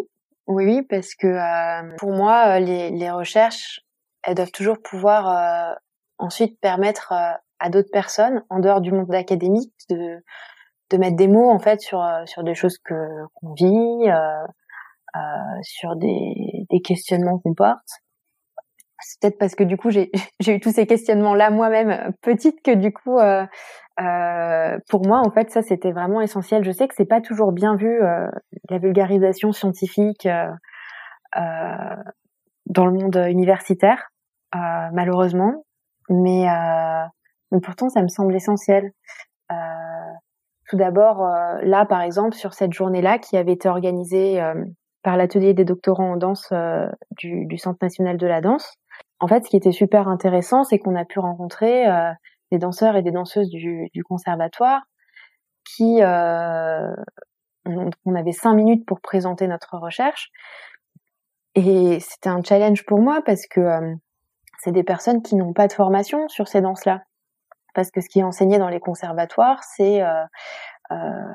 oui, 0.48 0.82
parce 0.90 1.16
que 1.16 1.28
euh, 1.28 1.96
pour 1.98 2.12
moi, 2.12 2.60
les, 2.60 3.12
recherches, 3.12 3.82
elles 4.24 4.36
doivent 4.36 4.52
toujours 4.52 4.82
pouvoir 4.82 5.30
euh, 5.30 5.76
ensuite 6.18 6.60
permettre 6.60 7.12
à 7.12 7.70
d'autres 7.70 7.92
personnes, 7.92 8.44
en 8.50 8.60
dehors 8.60 8.82
du 8.82 8.92
monde 8.92 9.14
académique, 9.14 9.74
de 9.90 10.24
de 10.92 10.98
mettre 10.98 11.16
des 11.16 11.28
mots 11.28 11.50
en 11.50 11.60
fait 11.60 11.82
sur 11.82 12.02
euh, 12.02 12.26
sur 12.26 12.44
des 12.44 12.54
choses 12.54 12.78
que 12.78 12.94
qu'on 13.34 13.54
vit, 13.54 14.10
euh, 14.10 14.44
euh, 15.16 15.20
sur 15.64 15.96
des, 15.96 16.66
des 16.70 16.82
questionnements 16.82 17.40
qu'on 17.40 17.54
porte. 17.54 17.90
C'est 19.02 19.20
peut-être 19.22 19.38
parce 19.38 19.56
que 19.56 19.64
du 19.64 19.78
coup 19.78 19.90
j'ai 19.90 20.12
eu 20.48 20.60
tous 20.60 20.72
ces 20.72 20.88
questionnements 20.88 21.36
là 21.36 21.50
moi-même 21.50 22.14
petite 22.22 22.62
que 22.64 22.72
du 22.72 22.94
coup 22.94 23.20
euh, 23.20 23.46
euh, 24.00 24.78
pour 24.90 25.06
moi 25.06 25.20
en 25.20 25.32
fait 25.32 25.52
ça 25.52 25.62
c'était 25.62 25.92
vraiment 25.92 26.22
essentiel. 26.22 26.64
Je 26.64 26.72
sais 26.72 26.88
que 26.88 26.96
c'est 26.96 27.06
pas 27.06 27.22
toujours 27.22 27.52
bien 27.52 27.76
vu 27.76 28.00
la 28.70 28.78
vulgarisation 28.78 29.52
scientifique 29.52 30.28
dans 32.66 32.86
le 32.86 32.92
monde 32.92 33.16
universitaire 33.30 34.10
malheureusement, 34.54 35.66
mais 36.10 36.46
mais 37.52 37.60
pourtant 37.62 37.90
ça 37.90 38.02
me 38.02 38.08
semble 38.08 38.36
essentiel. 38.36 38.92
Euh, 39.52 39.56
tout 40.72 40.78
d'abord, 40.78 41.26
euh, 41.26 41.60
là, 41.64 41.86
par 41.86 42.02
exemple, 42.02 42.34
sur 42.34 42.54
cette 42.54 42.72
journée-là, 42.72 43.20
qui 43.20 43.36
avait 43.36 43.52
été 43.52 43.68
organisée 43.68 44.42
euh, 44.42 44.54
par 45.04 45.18
l'atelier 45.18 45.54
des 45.54 45.66
doctorants 45.66 46.14
en 46.14 46.16
danse 46.16 46.48
euh, 46.54 46.88
du, 47.18 47.58
Centre 47.58 47.80
national 47.82 48.16
de 48.16 48.26
la 48.26 48.40
danse. 48.40 48.76
En 49.22 49.28
fait, 49.28 49.46
ce 49.46 49.50
qui 49.50 49.56
était 49.56 49.72
super 49.72 50.10
intéressant, 50.10 50.64
c'est 50.64 50.80
qu'on 50.80 50.96
a 50.96 51.06
pu 51.06 51.20
rencontrer 51.20 51.86
des 52.52 52.58
danseurs 52.58 52.96
et 52.96 53.02
des 53.02 53.12
danseuses 53.12 53.50
du, 53.50 54.04
conservatoire 54.04 54.82
qui, 55.64 56.02
on, 56.04 58.16
avait 58.16 58.32
cinq 58.32 58.56
minutes 58.56 58.86
pour 58.86 59.00
présenter 59.00 59.48
notre 59.48 59.78
recherche. 59.78 60.32
Et 61.56 62.00
c'était 62.00 62.30
un 62.30 62.44
challenge 62.44 62.86
pour 62.86 63.00
moi 63.00 63.22
parce 63.24 63.46
que 63.46 63.96
c'est 64.60 64.72
des 64.72 64.84
personnes 64.84 65.22
qui 65.22 65.36
n'ont 65.36 65.54
pas 65.54 65.68
de 65.68 65.74
formation 65.74 66.28
sur 66.28 66.48
ces 66.48 66.62
danses-là 66.62 67.04
parce 67.74 67.92
que 67.92 68.02
ce 68.02 68.10
qui 68.10 68.20
est 68.20 68.24
enseigné 68.24 68.58
dans 68.58 68.70
les 68.70 68.80
conservatoires, 68.80 69.64
c'est 69.64 70.02
euh, 70.02 70.24
euh, 70.92 71.34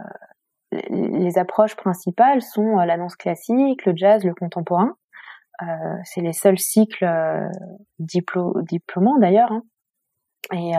les 0.91 1.39
approches 1.39 1.77
principales 1.77 2.43
sont 2.43 2.79
euh, 2.79 2.85
la 2.85 2.97
danse 2.97 3.17
classique, 3.17 3.85
le 3.87 3.93
jazz, 3.97 4.25
le 4.25 4.35
contemporain. 4.35 4.97
C'est 6.05 6.21
les 6.21 6.33
seuls 6.33 6.59
cycles 6.59 7.09
diplômants 7.99 9.19
d'ailleurs, 9.19 9.53
hein. 9.53 9.63
et 10.53 10.73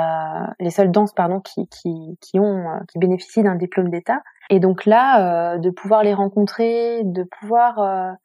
les 0.64 0.70
seules 0.70 0.92
danses 0.92 1.14
pardon 1.14 1.40
qui 1.40 1.68
qui 1.70 2.18
qui 2.22 2.40
ont 2.40 2.66
qui 2.88 3.00
bénéficient 3.00 3.44
d'un 3.44 3.56
diplôme 3.56 3.90
d'État. 3.90 4.22
Et 4.50 4.60
donc 4.60 4.86
là, 4.86 5.58
de 5.58 5.70
pouvoir 5.70 6.04
les 6.04 6.14
rencontrer, 6.14 7.02
de 7.04 7.24
pouvoir 7.24 8.18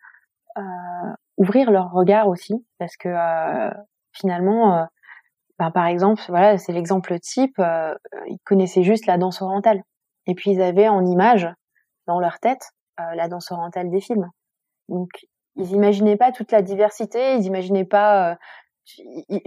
ouvrir 1.37 1.71
leur 1.71 1.91
regard 1.93 2.29
aussi, 2.29 2.65
parce 2.79 2.97
que 2.97 3.09
finalement 4.13 4.87
ben, 5.63 5.71
par 5.71 5.87
exemple, 5.87 6.21
voilà, 6.29 6.59
c'est 6.59 6.73
l'exemple 6.73 7.17
type, 7.21 7.57
euh, 7.61 7.95
ils 8.27 8.41
connaissaient 8.45 8.83
juste 8.83 9.07
la 9.07 9.17
danse 9.17 9.43
orientale. 9.43 9.85
Et 10.27 10.35
puis 10.35 10.51
ils 10.51 10.61
avaient 10.61 10.89
en 10.89 11.07
image, 11.07 11.49
dans 12.09 12.19
leur 12.19 12.41
tête, 12.41 12.73
euh, 12.99 13.15
la 13.15 13.29
danse 13.29 13.53
orientale 13.53 13.89
des 13.89 14.01
films. 14.01 14.29
Donc 14.89 15.11
ils 15.57 15.73
imaginaient 15.73 16.17
pas 16.17 16.33
toute 16.33 16.53
la 16.53 16.63
diversité, 16.63 17.37
ils 17.37 17.45
imaginaient 17.45 17.85
pas, 17.85 18.33
euh, 18.33 18.35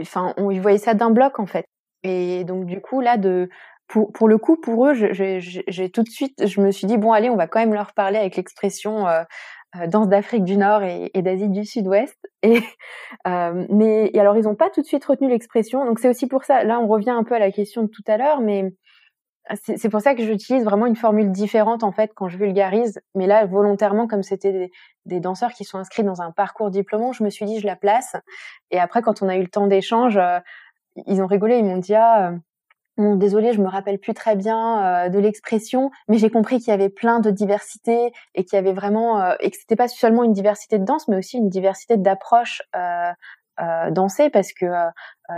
enfin, 0.02 0.34
ils 0.52 0.62
voyaient 0.62 0.78
ça 0.78 0.94
d'un 0.94 1.10
bloc 1.10 1.40
en 1.40 1.46
fait. 1.46 1.66
Et 2.04 2.44
donc 2.44 2.66
du 2.66 2.82
coup 2.82 3.02
là, 3.02 3.18
de 3.18 3.50
pour, 3.88 4.12
pour 4.14 4.28
le 4.28 4.38
coup, 4.38 4.58
pour 4.58 4.88
eux, 4.88 4.94
j'ai 4.94 5.90
tout 5.92 6.04
de 6.04 6.10
suite, 6.10 6.48
je 6.48 6.62
me 6.62 6.72
suis 6.72 6.88
dit 6.88 6.98
bon 6.98 7.12
allez, 7.12 7.30
on 7.30 7.36
va 7.36 7.48
quand 7.48 7.60
même 7.60 7.74
leur 7.74 7.94
parler 7.94 8.18
avec 8.18 8.36
l'expression 8.36 9.08
euh, 9.08 9.88
danse 9.88 10.08
d'Afrique 10.08 10.44
du 10.44 10.58
Nord 10.58 10.84
et, 10.84 11.22
d'Asie 11.22 11.50
du 11.50 11.66
Sud-Ouest. 11.66 12.18
Et 12.44 12.62
euh, 13.28 13.66
mais 13.70 14.12
alors 14.18 14.38
ils 14.38 14.44
n'ont 14.44 14.56
pas 14.56 14.70
tout 14.70 14.82
de 14.82 14.86
suite 14.86 15.06
retenu 15.06 15.30
l'expression. 15.30 15.86
Donc 15.86 16.00
c'est 16.00 16.10
aussi 16.10 16.28
pour 16.28 16.44
ça. 16.44 16.64
Là, 16.64 16.80
on 16.80 16.88
revient 16.88 17.12
un 17.12 17.24
peu 17.24 17.36
à 17.36 17.40
la 17.40 17.52
question 17.52 17.84
de 17.84 17.88
tout 17.88 18.04
à 18.08 18.18
l'heure, 18.18 18.42
mais 18.42 18.74
c'est 19.64 19.90
pour 19.90 20.02
ça 20.02 20.16
que 20.16 20.24
j'utilise 20.24 20.64
vraiment 20.64 20.88
une 20.88 20.96
formule 20.96 21.32
différente 21.32 21.84
en 21.84 21.92
fait 21.92 22.12
quand 22.16 22.28
je 22.28 22.38
vulgarise. 22.38 23.00
Mais 23.14 23.28
là, 23.28 23.46
volontairement, 23.46 24.08
comme 24.08 24.24
c'était 24.24 24.72
des, 25.06 25.20
danseurs 25.20 25.54
qui 25.54 25.64
sont 25.64 25.78
inscrits 25.78 26.04
dans 26.04 26.22
un 26.22 26.32
parcours 26.32 26.72
diplômant, 26.72 27.12
je 27.12 27.24
me 27.24 27.30
suis 27.30 27.46
dit 27.46 27.60
je 27.60 27.68
la 27.68 27.76
place. 27.76 28.16
Et 28.72 28.80
après, 28.80 29.02
quand 29.02 29.22
on 29.22 29.30
a 29.30 29.36
eu 29.36 29.42
le 29.42 29.48
temps 29.48 29.68
d'échange, 29.68 30.18
euh, 30.18 30.40
ils 31.06 31.22
ont 31.22 31.28
rigolé. 31.28 31.58
Ils 31.58 31.66
m'ont 31.66 31.78
dit 31.78 31.94
ah 31.96 32.34
Bon, 32.98 33.18
désolé, 33.18 33.52
je 33.52 33.62
me 33.62 33.68
rappelle 33.68 34.00
plus 34.00 34.14
très 34.14 34.38
bien 34.38 35.06
euh, 35.06 35.10
de 35.10 35.20
l'expression, 35.20 35.92
mais 36.08 36.18
j'ai 36.18 36.30
compris 36.30 36.60
qu'il 36.60 36.70
y 36.70 36.72
avait 36.72 36.90
plein 36.90 37.20
de 37.20 37.30
diversité 37.30 38.14
et 38.36 38.46
qu'il 38.46 38.56
y 38.56 38.60
avait 38.60 38.72
vraiment 38.72 39.22
euh, 39.22 39.36
et 39.42 39.52
que 39.52 39.58
c'était 39.58 39.76
pas 39.76 39.90
seulement 39.90 40.24
une 40.24 40.32
diversité 40.32 40.80
de 40.80 40.86
danse, 40.86 41.10
mais 41.10 41.18
aussi 41.18 41.38
une 41.38 41.50
diversité 41.50 41.98
d'approches 41.98 42.62
euh, 43.60 43.64
euh 43.64 43.92
dansées, 43.92 44.30
parce 44.30 44.54
que 44.54 44.66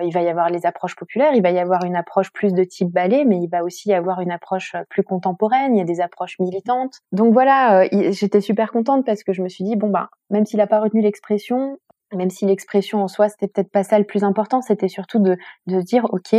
il 0.04 0.14
va 0.14 0.22
y 0.22 0.28
avoir 0.28 0.50
les 0.50 0.66
approches 0.66 0.96
populaires, 0.96 1.34
il 1.34 1.42
va 1.42 1.52
y 1.52 1.60
avoir 1.60 1.86
une 1.86 1.96
approche 1.96 2.32
plus 2.34 2.54
de 2.54 2.64
type 2.64 2.90
ballet, 2.90 3.24
mais 3.26 3.38
il 3.38 3.48
va 3.48 3.64
aussi 3.64 3.90
y 3.90 3.94
avoir 3.94 4.20
une 4.20 4.32
approche 4.32 4.76
plus 4.90 5.04
contemporaine, 5.04 5.76
il 5.76 5.80
y 5.80 5.82
a 5.82 5.86
des 5.86 6.02
approches 6.02 6.38
militantes. 6.40 7.00
Donc 7.12 7.34
voilà, 7.34 7.88
j'étais 8.12 8.42
super 8.42 8.72
contente 8.72 9.06
parce 9.06 9.24
que 9.24 9.34
je 9.34 9.42
me 9.42 9.50
suis 9.50 9.64
dit 9.64 9.76
bon 9.76 9.90
bah 9.90 10.10
même 10.30 10.46
s'il 10.46 10.60
a 10.62 10.68
pas 10.68 10.80
retenu 10.80 11.02
l'expression, 11.02 11.78
même 12.14 12.30
si 12.30 12.46
l'expression 12.46 13.02
en 13.02 13.08
soi 13.08 13.30
c'était 13.30 13.48
peut-être 13.48 13.72
pas 13.72 13.84
ça 13.84 13.98
le 13.98 14.06
plus 14.06 14.24
important, 14.24 14.62
c'était 14.62 14.90
surtout 14.90 15.20
de 15.20 15.38
de 15.68 15.82
dire 15.82 16.06
ok 16.12 16.36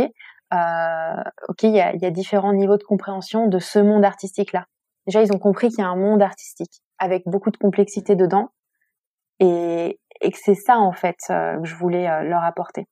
euh, 0.53 1.23
ok, 1.47 1.63
il 1.63 1.75
y 1.75 1.81
a, 1.81 1.95
y 1.95 2.05
a, 2.05 2.11
différents 2.11 2.53
niveaux 2.53 2.77
de 2.77 2.83
compréhension 2.83 3.47
de 3.47 3.59
ce 3.59 3.79
monde 3.79 4.03
artistique-là. 4.03 4.65
Déjà, 5.05 5.21
ils 5.21 5.31
ont 5.31 5.37
compris 5.39 5.69
qu'il 5.69 5.79
y 5.79 5.83
a 5.83 5.87
un 5.87 5.95
monde 5.95 6.21
artistique 6.21 6.81
avec 6.97 7.23
beaucoup 7.25 7.51
de 7.51 7.57
complexité 7.57 8.15
dedans, 8.15 8.49
et, 9.39 9.99
et 10.21 10.31
que 10.31 10.37
c'est 10.41 10.55
ça 10.55 10.77
en 10.77 10.91
fait 10.91 11.17
euh, 11.29 11.59
que 11.59 11.65
je 11.65 11.75
voulais 11.75 12.09
euh, 12.09 12.23
leur 12.23 12.43
apporter. 12.43 12.87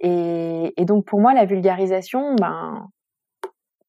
Et, 0.00 0.74
et, 0.76 0.84
donc 0.84 1.06
pour 1.06 1.20
moi, 1.20 1.34
la 1.34 1.44
vulgarisation, 1.44 2.34
ben, 2.34 2.88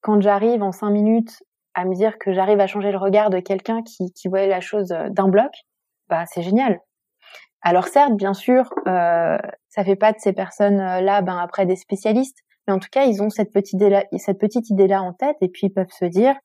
quand 0.02 0.22
j'arrive 0.22 0.62
en 0.62 0.72
cinq 0.72 0.92
minutes 0.92 1.44
à 1.74 1.86
me 1.86 1.94
dire 1.94 2.18
que 2.18 2.32
j'arrive 2.32 2.60
à 2.60 2.68
changer 2.68 2.92
le 2.92 2.98
regard 2.98 3.30
de 3.30 3.40
quelqu'un 3.40 3.82
qui, 3.84 4.12
qui 4.14 4.28
voyait 4.28 4.48
la 4.48 4.62
chose 4.62 4.92
euh, 4.92 5.10
d'un 5.10 5.28
bloc, 5.28 5.52
bah 6.10 6.26
c'est 6.26 6.42
génial. 6.42 6.80
Alors 7.62 7.88
certes, 7.88 8.14
bien 8.14 8.34
sûr, 8.34 8.72
euh, 8.88 9.38
ça 9.70 9.84
fait 9.84 9.96
pas 9.96 10.14
de 10.14 10.20
ces 10.20 10.34
personnes-là, 10.34 11.22
ben 11.22 11.38
après 11.38 11.66
des 11.66 11.76
spécialistes, 11.76 12.40
mais 12.68 12.74
en 12.74 12.80
tout 12.80 12.90
cas, 12.92 13.06
ils 13.06 13.22
ont 13.24 13.30
cette 13.30 13.52
petite 13.52 13.74
idée-là, 13.74 14.06
cette 14.18 14.40
petite 14.40 14.70
idée-là 14.70 15.02
en 15.02 15.14
tête, 15.14 15.38
et 15.42 15.50
puis 15.50 15.68
ils 15.68 15.74
peuvent 15.74 15.90
se 15.90 16.06
dire, 16.06 16.36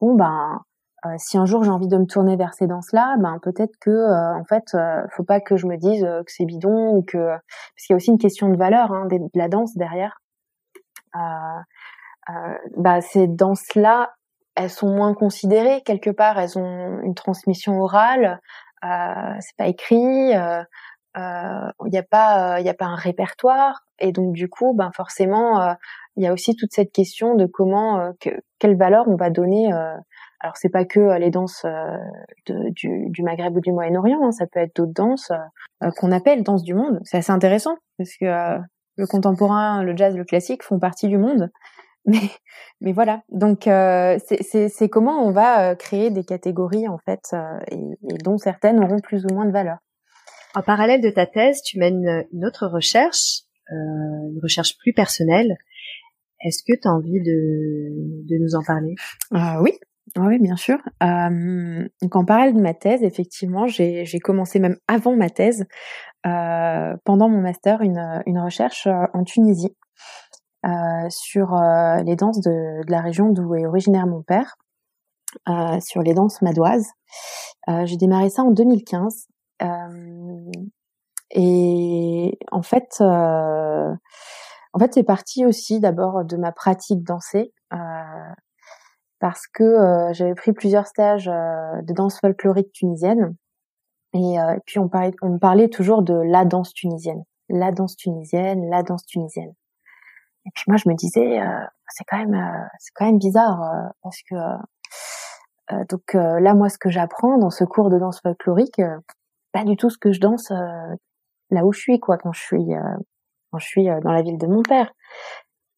bon 0.00 0.14
ben, 0.14 0.60
euh, 1.06 1.14
si 1.18 1.36
un 1.36 1.46
jour 1.46 1.64
j'ai 1.64 1.70
envie 1.70 1.88
de 1.88 1.96
me 1.96 2.06
tourner 2.06 2.36
vers 2.36 2.54
ces 2.54 2.66
danses-là, 2.66 3.16
ben 3.18 3.38
peut-être 3.42 3.76
que, 3.80 3.90
euh, 3.90 4.34
en 4.34 4.44
fait, 4.44 4.74
euh, 4.74 5.02
faut 5.10 5.24
pas 5.24 5.40
que 5.40 5.56
je 5.56 5.66
me 5.66 5.76
dise 5.76 6.02
que 6.02 6.32
c'est 6.32 6.44
bidon 6.44 6.96
ou 6.96 7.02
que, 7.02 7.18
parce 7.18 7.86
qu'il 7.86 7.92
y 7.92 7.94
a 7.94 7.96
aussi 7.96 8.10
une 8.10 8.18
question 8.18 8.48
de 8.48 8.56
valeur 8.56 8.92
hein, 8.92 9.06
de, 9.06 9.18
la 9.34 9.48
danse 9.48 9.76
derrière. 9.76 10.20
bah 12.76 13.00
ces 13.00 13.26
danses-là, 13.26 14.12
elles 14.54 14.70
sont 14.70 14.88
moins 14.94 15.14
considérées 15.14 15.82
quelque 15.82 16.10
part. 16.10 16.38
Elles 16.38 16.58
ont 16.58 17.00
une 17.02 17.14
transmission 17.14 17.80
orale. 17.80 18.40
c'est 18.82 19.56
pas 19.56 19.66
écrit 19.66 20.32
il 21.14 21.20
euh, 21.20 21.88
n'y 21.88 21.98
a 21.98 22.02
pas 22.02 22.60
il 22.60 22.66
euh, 22.66 22.70
a 22.70 22.74
pas 22.74 22.86
un 22.86 22.96
répertoire 22.96 23.84
et 23.98 24.12
donc 24.12 24.32
du 24.32 24.48
coup 24.48 24.72
ben 24.74 24.90
forcément 24.94 25.60
il 26.16 26.24
euh, 26.24 26.24
y 26.24 26.26
a 26.26 26.32
aussi 26.32 26.56
toute 26.56 26.72
cette 26.72 26.90
question 26.90 27.34
de 27.34 27.44
comment 27.44 28.12
que, 28.18 28.30
quelle 28.58 28.76
valeur 28.76 29.06
on 29.08 29.16
va 29.16 29.28
donner 29.28 29.70
alors 30.42 30.56
c'est 30.56 30.68
pas 30.68 30.84
que 30.84 31.18
les 31.18 31.30
danses 31.30 31.64
du, 32.46 33.08
du, 33.08 33.22
Maghreb 33.22 33.56
ou 33.56 33.60
du 33.60 33.72
Moyen-Orient, 33.72 34.20
hein, 34.22 34.32
ça 34.32 34.46
peut 34.46 34.60
être 34.60 34.76
d'autres 34.76 34.92
danses 34.92 35.32
qu'on 35.96 36.12
appelle 36.12 36.42
danses 36.42 36.64
du 36.64 36.74
monde. 36.74 37.00
C'est 37.04 37.18
assez 37.18 37.32
intéressant 37.32 37.76
parce 37.96 38.16
que 38.20 38.58
le 38.96 39.06
contemporain, 39.06 39.82
le 39.82 39.96
jazz, 39.96 40.16
le 40.16 40.24
classique 40.24 40.62
font 40.62 40.78
partie 40.78 41.08
du 41.08 41.18
monde. 41.18 41.50
Mais, 42.04 42.18
mais 42.80 42.90
voilà. 42.90 43.22
Donc 43.28 43.62
c'est 43.62 44.88
comment 44.90 45.24
on 45.24 45.30
va 45.30 45.76
créer 45.76 46.10
des 46.10 46.24
catégories 46.24 46.88
en 46.88 46.98
fait, 46.98 47.32
et, 47.70 47.76
et 47.76 48.18
dont 48.24 48.38
certaines 48.38 48.82
auront 48.82 48.98
plus 48.98 49.24
ou 49.24 49.32
moins 49.32 49.46
de 49.46 49.52
valeur. 49.52 49.78
En 50.54 50.62
parallèle 50.62 51.00
de 51.00 51.08
ta 51.08 51.26
thèse, 51.26 51.62
tu 51.62 51.78
mènes 51.78 52.26
une 52.32 52.44
autre 52.44 52.66
recherche, 52.66 53.42
euh, 53.70 54.30
une 54.30 54.40
recherche 54.42 54.76
plus 54.78 54.92
personnelle. 54.92 55.56
Est-ce 56.44 56.62
que 56.62 56.78
tu 56.78 56.86
as 56.86 56.92
envie 56.92 57.20
de, 57.20 58.26
de 58.28 58.42
nous 58.42 58.54
en 58.54 58.62
parler? 58.62 58.94
Euh, 59.32 59.62
Oui, 59.62 59.78
oui, 60.18 60.38
bien 60.38 60.56
sûr. 60.56 60.78
Donc 61.00 62.16
en 62.16 62.24
parallèle 62.24 62.54
de 62.54 62.60
ma 62.60 62.74
thèse, 62.74 63.02
effectivement, 63.02 63.66
j'ai 63.66 64.18
commencé 64.22 64.58
même 64.58 64.76
avant 64.88 65.16
ma 65.16 65.30
thèse, 65.30 65.66
euh, 66.26 66.94
pendant 67.04 67.28
mon 67.28 67.40
master, 67.40 67.80
une, 67.80 68.38
recherche 68.38 68.86
euh, 68.86 69.06
en 69.12 69.24
Tunisie 69.24 69.74
euh, 70.64 70.70
sur 71.08 71.54
les 72.04 72.16
danses 72.16 72.40
de, 72.40 72.80
la 72.88 73.00
région 73.00 73.30
d'où 73.30 73.54
est 73.54 73.66
originaire 73.66 74.06
mon 74.06 74.22
père, 74.22 74.56
sur 75.80 76.02
les 76.02 76.14
danses 76.14 76.42
madoises. 76.42 76.90
j'ai 77.84 77.96
démarré 77.96 78.28
ça 78.28 78.42
en 78.42 78.50
2015 78.50 79.28
euh, 79.62 80.50
et 81.30 82.38
en 82.50 82.62
fait, 82.62 83.00
en 83.00 84.78
fait, 84.78 84.94
c'est 84.94 85.02
parti 85.02 85.46
aussi 85.46 85.80
d'abord 85.80 86.24
de 86.24 86.36
ma 86.36 86.52
pratique 86.52 87.02
dansée 87.02 87.52
parce 89.22 89.46
que 89.46 90.10
j'avais 90.12 90.34
pris 90.34 90.52
plusieurs 90.52 90.86
stages 90.86 91.26
de 91.26 91.92
danse 91.94 92.18
folklorique 92.20 92.72
tunisienne. 92.72 93.36
Et, 94.14 94.36
puis 94.66 94.78
on 94.80 94.88
parlait, 94.88 95.14
on 95.22 95.30
me 95.30 95.38
parlait 95.38 95.68
toujours 95.68 96.02
de 96.02 96.12
la 96.12 96.44
danse 96.44 96.74
tunisienne, 96.74 97.22
la 97.48 97.70
danse 97.70 97.96
tunisienne, 97.96 98.68
la 98.68 98.82
danse 98.82 99.06
tunisienne. 99.06 99.54
Et 100.44 100.50
puis 100.54 100.64
moi 100.66 100.76
je 100.76 100.88
me 100.88 100.94
disais 100.94 101.40
c'est 101.88 102.04
quand 102.04 102.18
même 102.18 102.68
c'est 102.80 102.90
quand 102.94 103.06
même 103.06 103.18
bizarre 103.18 103.92
parce 104.02 104.18
que 104.28 104.34
donc 105.88 106.14
là 106.14 106.54
moi 106.54 106.68
ce 106.68 106.78
que 106.78 106.90
j'apprends 106.90 107.38
dans 107.38 107.50
ce 107.50 107.62
cours 107.62 107.90
de 107.90 107.98
danse 107.98 108.20
folklorique 108.20 108.80
pas 109.52 109.64
du 109.64 109.76
tout 109.76 109.90
ce 109.90 109.98
que 109.98 110.12
je 110.12 110.20
danse 110.20 110.50
euh, 110.50 110.94
là 111.50 111.64
où 111.64 111.72
je 111.72 111.80
suis 111.80 112.00
quoi 112.00 112.18
quand 112.18 112.32
je 112.32 112.40
suis 112.40 112.74
euh, 112.74 112.96
quand 113.50 113.58
je 113.58 113.66
suis 113.66 113.88
euh, 113.88 114.00
dans 114.00 114.12
la 114.12 114.22
ville 114.22 114.38
de 114.38 114.46
mon 114.46 114.62
père 114.62 114.92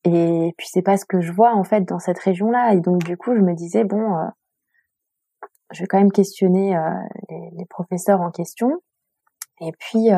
et 0.05 0.55
puis 0.57 0.67
c'est 0.71 0.83
pas 0.83 0.97
ce 0.97 1.05
que 1.05 1.21
je 1.21 1.33
vois 1.33 1.55
en 1.55 1.65
fait 1.65 1.83
dans 1.83 1.99
cette 1.99 2.19
région 2.19 2.51
là 2.51 2.75
et 2.75 2.81
donc 2.81 3.03
du 3.05 3.17
coup 3.17 3.35
je 3.35 3.41
me 3.41 3.55
disais 3.55 3.85
bon 3.85 4.17
je 5.73 5.81
vais 5.81 5.87
quand 5.87 5.99
même 5.99 6.13
questionner 6.13 6.77
les, 7.31 7.51
les, 7.57 7.65
professeurs 7.67 8.21
en 8.21 8.31
question 8.31 8.69
et 9.61 9.73
puis 9.79 10.09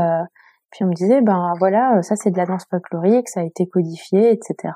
puis 0.70 0.84
on 0.84 0.88
me 0.88 0.94
disait 0.94 1.22
ben 1.22 1.52
voilà 1.58 2.02
ça 2.02 2.16
c'est 2.16 2.30
de 2.30 2.36
la 2.36 2.46
danse 2.46 2.66
folklorique 2.68 3.28
ça 3.28 3.40
a 3.40 3.44
été 3.44 3.68
codifié 3.68 4.32
etc 4.32 4.74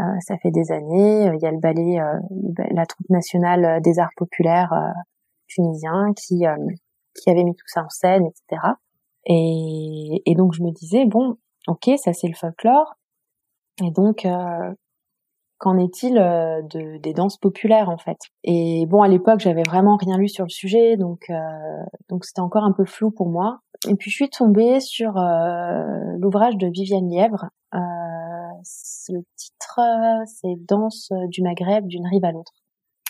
euh, 0.00 0.04
ça 0.20 0.36
fait 0.38 0.50
des 0.50 0.72
années 0.72 1.30
il 1.34 1.42
y 1.42 1.46
a 1.46 1.50
le 1.50 1.58
ballet 1.58 1.98
la 2.70 2.86
troupe 2.86 3.08
nationale 3.08 3.80
des 3.82 3.98
arts 3.98 4.14
populaires 4.16 4.72
tunisiens 5.48 6.12
qui 6.14 6.44
qui 7.14 7.30
avait 7.30 7.44
mis 7.44 7.54
tout 7.54 7.66
ça 7.66 7.82
en 7.82 7.88
scène, 7.88 8.26
etc. 8.26 8.62
Et, 9.26 10.22
et 10.26 10.34
donc 10.34 10.54
je 10.54 10.62
me 10.62 10.70
disais 10.70 11.04
bon, 11.06 11.36
ok, 11.66 11.90
ça 11.98 12.12
c'est 12.12 12.28
le 12.28 12.34
folklore. 12.34 12.96
Et 13.82 13.90
donc 13.90 14.24
euh, 14.24 14.74
qu'en 15.60 15.76
est-il 15.76 16.18
euh, 16.18 16.62
de, 16.62 16.96
des 16.98 17.12
danses 17.12 17.36
populaires 17.36 17.90
en 17.90 17.98
fait? 17.98 18.18
Et 18.42 18.86
bon, 18.86 19.02
à 19.02 19.08
l'époque, 19.08 19.40
j'avais 19.40 19.62
vraiment 19.62 19.96
rien 19.96 20.18
lu 20.18 20.28
sur 20.28 20.44
le 20.44 20.50
sujet, 20.50 20.96
donc 20.96 21.24
euh, 21.30 21.36
donc 22.08 22.24
c'était 22.24 22.40
encore 22.40 22.64
un 22.64 22.72
peu 22.72 22.84
flou 22.84 23.10
pour 23.10 23.28
moi. 23.28 23.60
Et 23.88 23.94
puis 23.94 24.10
je 24.10 24.16
suis 24.16 24.30
tombée 24.30 24.80
sur 24.80 25.12
l'ouvrage 26.18 26.56
de 26.56 26.66
Viviane 26.66 27.08
Lièvre. 27.08 27.46
Euh, 27.74 27.78
le 29.08 29.20
titre, 29.36 29.80
c'est 30.26 30.56
Danse 30.66 31.12
du 31.28 31.42
Maghreb 31.42 31.86
d'une 31.86 32.06
rive 32.06 32.24
à 32.24 32.32
l'autre. 32.32 32.52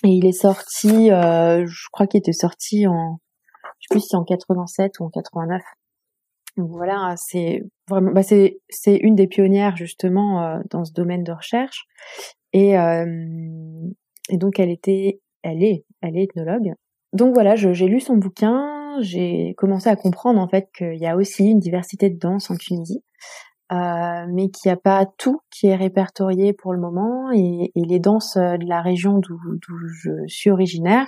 Et 0.05 0.11
il 0.11 0.27
est 0.27 0.33
sorti, 0.33 1.09
je 1.09 1.91
crois 1.91 2.07
qu'il 2.07 2.19
était 2.19 2.33
sorti 2.33 2.87
en 2.87 3.19
je 3.81 3.87
sais 3.87 3.95
plus 3.95 4.07
si 4.07 4.17
en 4.17 4.25
87 4.25 5.01
ou 5.01 5.05
en 5.05 5.11
89. 5.11 5.63
Donc 6.57 6.71
voilà, 6.71 7.15
c'est 7.17 7.63
vraiment, 7.89 8.13
bah 8.13 8.23
c'est 8.23 8.61
c'est 8.69 8.97
une 8.97 9.15
des 9.15 9.27
pionnières 9.27 9.77
justement 9.77 10.43
euh, 10.43 10.59
dans 10.71 10.85
ce 10.85 10.93
domaine 10.93 11.25
de 11.25 11.33
recherche. 11.33 11.85
Et 12.53 12.79
euh, 12.79 13.07
et 14.29 14.37
donc 14.37 14.59
elle 14.59 14.71
était, 14.71 15.21
elle 15.43 15.63
est, 15.63 15.85
elle 16.03 16.17
est 16.17 16.25
ethnologue. 16.25 16.73
Donc 17.13 17.35
voilà, 17.35 17.57
j'ai 17.57 17.87
lu 17.87 18.01
son 18.01 18.17
bouquin, 18.17 18.97
j'ai 19.01 19.55
commencé 19.57 19.89
à 19.89 19.97
comprendre 19.97 20.41
en 20.41 20.49
fait 20.49 20.69
qu'il 20.77 20.99
y 20.99 21.07
a 21.07 21.17
aussi 21.17 21.45
une 21.51 21.59
diversité 21.59 22.11
de 22.11 22.19
danse 22.19 22.51
en 22.51 22.57
Tunisie 22.57 23.03
euh, 23.73 24.27
mais 24.29 24.51
qu'il 24.51 24.69
n'y 24.69 24.73
a 24.73 24.77
pas 24.77 25.07
tout 25.07 25.41
qui 25.51 25.69
est 25.69 25.77
répertorié 25.77 26.53
pour 26.53 26.73
le 26.73 26.81
moment. 26.81 27.31
Et, 27.33 27.71
et 27.75 27.85
les 27.85 28.01
danses 28.01 28.37
euh, 28.37 28.57
de 28.57 28.67
la 28.67 28.83
région 28.83 29.19
d'où 29.19 29.39
je 30.03 30.11
suis 30.27 30.51
originaire, 30.51 31.07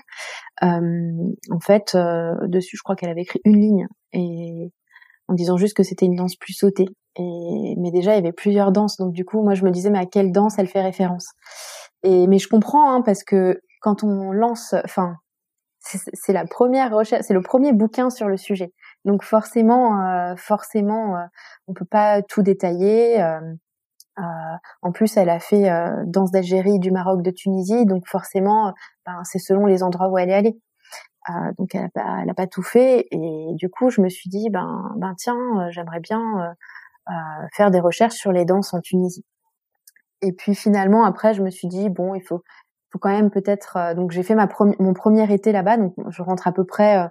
euh, 0.62 1.10
en 1.50 1.60
fait, 1.60 1.94
euh, 1.94 2.34
dessus, 2.46 2.76
je 2.76 2.82
crois 2.82 2.94
qu'elle 2.94 3.10
avait 3.10 3.22
écrit 3.22 3.40
une 3.44 3.60
ligne. 3.60 3.88
Et 4.12 4.70
en 5.32 5.34
disant 5.34 5.56
juste 5.56 5.76
que 5.76 5.82
c'était 5.82 6.06
une 6.06 6.16
danse 6.16 6.36
plus 6.36 6.52
sautée. 6.52 6.86
Et 7.16 7.74
mais 7.78 7.90
déjà, 7.90 8.12
il 8.12 8.16
y 8.16 8.18
avait 8.18 8.32
plusieurs 8.32 8.72
danses, 8.72 8.96
donc 8.98 9.12
du 9.12 9.24
coup, 9.24 9.42
moi, 9.42 9.54
je 9.54 9.64
me 9.64 9.70
disais, 9.70 9.90
mais 9.90 9.98
à 9.98 10.06
quelle 10.06 10.32
danse 10.32 10.58
elle 10.58 10.68
fait 10.68 10.82
référence? 10.82 11.28
Et 12.02 12.26
mais 12.26 12.38
je 12.38 12.48
comprends, 12.48 12.92
hein, 12.94 13.02
parce 13.02 13.24
que 13.24 13.60
quand 13.80 14.04
on 14.04 14.32
lance, 14.32 14.74
enfin, 14.84 15.16
c'est 15.80 16.32
la 16.32 16.46
première 16.46 16.94
recherche, 16.94 17.24
c'est 17.26 17.34
le 17.34 17.42
premier 17.42 17.72
bouquin 17.72 18.10
sur 18.10 18.28
le 18.28 18.36
sujet. 18.36 18.72
Donc 19.04 19.24
forcément, 19.24 20.00
euh, 20.00 20.36
forcément, 20.36 21.16
euh, 21.16 21.24
on 21.66 21.74
peut 21.74 21.84
pas 21.84 22.22
tout 22.22 22.42
détailler. 22.42 23.20
Euh, 23.22 23.40
euh 24.18 24.22
en 24.82 24.92
plus, 24.92 25.16
elle 25.16 25.30
a 25.30 25.40
fait 25.40 25.70
danse 26.06 26.30
d'Algérie, 26.30 26.78
du 26.78 26.90
Maroc, 26.90 27.22
de 27.22 27.30
Tunisie, 27.30 27.86
donc 27.86 28.06
forcément, 28.06 28.74
ben, 29.06 29.22
c'est 29.24 29.38
selon 29.38 29.66
les 29.66 29.82
endroits 29.82 30.08
où 30.08 30.18
elle 30.18 30.30
est 30.30 30.34
allée. 30.34 30.58
Donc 31.58 31.74
elle 31.74 31.84
a 31.84 31.88
pas, 31.88 32.18
elle 32.22 32.30
a 32.30 32.34
pas 32.34 32.46
tout 32.46 32.62
fait, 32.62 33.06
et 33.10 33.54
du 33.54 33.68
coup, 33.68 33.90
je 33.90 34.00
me 34.00 34.08
suis 34.08 34.28
dit, 34.28 34.50
ben, 34.50 34.92
ben 34.96 35.14
tiens, 35.16 35.70
j'aimerais 35.70 36.00
bien 36.00 36.54
faire 37.52 37.70
des 37.70 37.80
recherches 37.80 38.16
sur 38.16 38.32
les 38.32 38.44
danses 38.44 38.74
en 38.74 38.80
Tunisie. 38.80 39.24
Et 40.20 40.32
puis 40.32 40.54
finalement, 40.54 41.04
après, 41.04 41.34
je 41.34 41.42
me 41.42 41.50
suis 41.50 41.68
dit, 41.68 41.88
bon, 41.90 42.14
il 42.14 42.22
faut, 42.22 42.42
faut 42.90 42.98
quand 42.98 43.10
même 43.10 43.30
peut-être. 43.30 43.94
donc 43.94 44.10
j'ai 44.12 44.22
fait 44.22 44.34
ma 44.34 44.48
mon 44.78 44.94
premier 44.94 45.32
été 45.32 45.52
là-bas, 45.52 45.76
donc 45.76 45.94
je 46.08 46.22
rentre 46.22 46.46
à 46.48 46.52
peu 46.52 46.64
près 46.64 47.08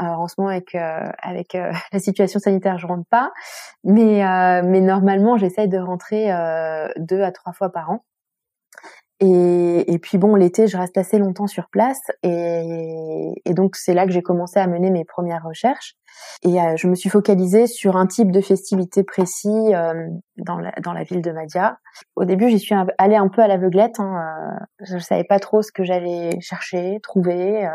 en 0.00 0.28
ce 0.28 0.34
moment 0.38 0.50
avec 0.50 0.74
euh, 0.74 1.10
avec 1.22 1.54
euh, 1.54 1.72
la 1.92 1.98
situation 1.98 2.40
sanitaire, 2.40 2.78
je 2.78 2.86
rentre 2.86 3.08
pas, 3.08 3.32
mais 3.84 4.24
euh, 4.24 4.62
mais 4.64 4.80
normalement 4.80 5.36
j'essaye 5.36 5.68
de 5.68 5.78
rentrer 5.78 6.30
deux 6.98 7.22
à 7.22 7.32
trois 7.32 7.52
fois 7.52 7.70
par 7.70 7.90
an. 7.90 8.04
Et, 9.22 9.98
puis 10.00 10.16
bon, 10.16 10.34
l'été, 10.34 10.66
je 10.66 10.78
reste 10.78 10.96
assez 10.96 11.18
longtemps 11.18 11.46
sur 11.46 11.68
place, 11.68 12.00
et, 12.22 13.34
donc 13.48 13.76
c'est 13.76 13.92
là 13.92 14.06
que 14.06 14.12
j'ai 14.12 14.22
commencé 14.22 14.58
à 14.58 14.66
mener 14.66 14.90
mes 14.90 15.04
premières 15.04 15.44
recherches. 15.44 15.96
Et 16.42 16.56
je 16.76 16.86
me 16.86 16.94
suis 16.94 17.10
focalisée 17.10 17.66
sur 17.66 17.96
un 17.96 18.06
type 18.06 18.30
de 18.32 18.40
festivité 18.40 19.04
précis 19.04 19.72
dans 20.38 20.58
la 20.58 20.72
dans 20.82 20.94
la 20.94 21.02
ville 21.02 21.20
de 21.20 21.32
Madia. 21.32 21.78
Au 22.16 22.24
début, 22.24 22.48
j'y 22.48 22.58
suis 22.58 22.74
allée 22.96 23.16
un 23.16 23.28
peu 23.28 23.42
à 23.42 23.48
l'aveuglette. 23.48 24.00
Hein, 24.00 24.58
je 24.80 24.96
savais 24.98 25.24
pas 25.24 25.38
trop 25.38 25.60
ce 25.60 25.70
que 25.70 25.84
j'allais 25.84 26.40
chercher, 26.40 26.98
trouver 27.02 27.68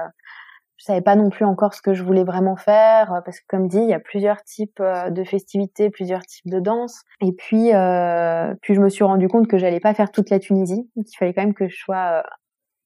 je 0.78 0.86
savais 0.86 1.02
pas 1.02 1.16
non 1.16 1.30
plus 1.30 1.46
encore 1.46 1.74
ce 1.74 1.82
que 1.82 1.94
je 1.94 2.04
voulais 2.04 2.24
vraiment 2.24 2.56
faire 2.56 3.14
euh, 3.14 3.22
parce 3.22 3.40
que 3.40 3.46
comme 3.48 3.68
dit 3.68 3.80
il 3.80 3.90
y 3.90 3.94
a 3.94 4.00
plusieurs 4.00 4.44
types 4.44 4.80
euh, 4.80 5.10
de 5.10 5.24
festivités 5.24 5.90
plusieurs 5.90 6.26
types 6.26 6.50
de 6.50 6.60
danse 6.60 7.02
et 7.22 7.32
puis 7.32 7.74
euh, 7.74 8.54
puis 8.62 8.76
je 8.76 8.82
me 8.82 8.90
suis 8.90 9.04
rendu 9.04 9.28
compte 9.28 9.48
que 9.48 9.58
j'allais 9.58 9.80
pas 9.80 9.94
faire 9.94 10.12
toute 10.12 10.30
la 10.30 10.40
Tunisie 10.40 10.90
qu'il 10.96 11.18
fallait 11.18 11.34
quand 11.34 11.44
même 11.44 11.54
que 11.54 11.68
je 11.68 11.76
sois 11.76 12.24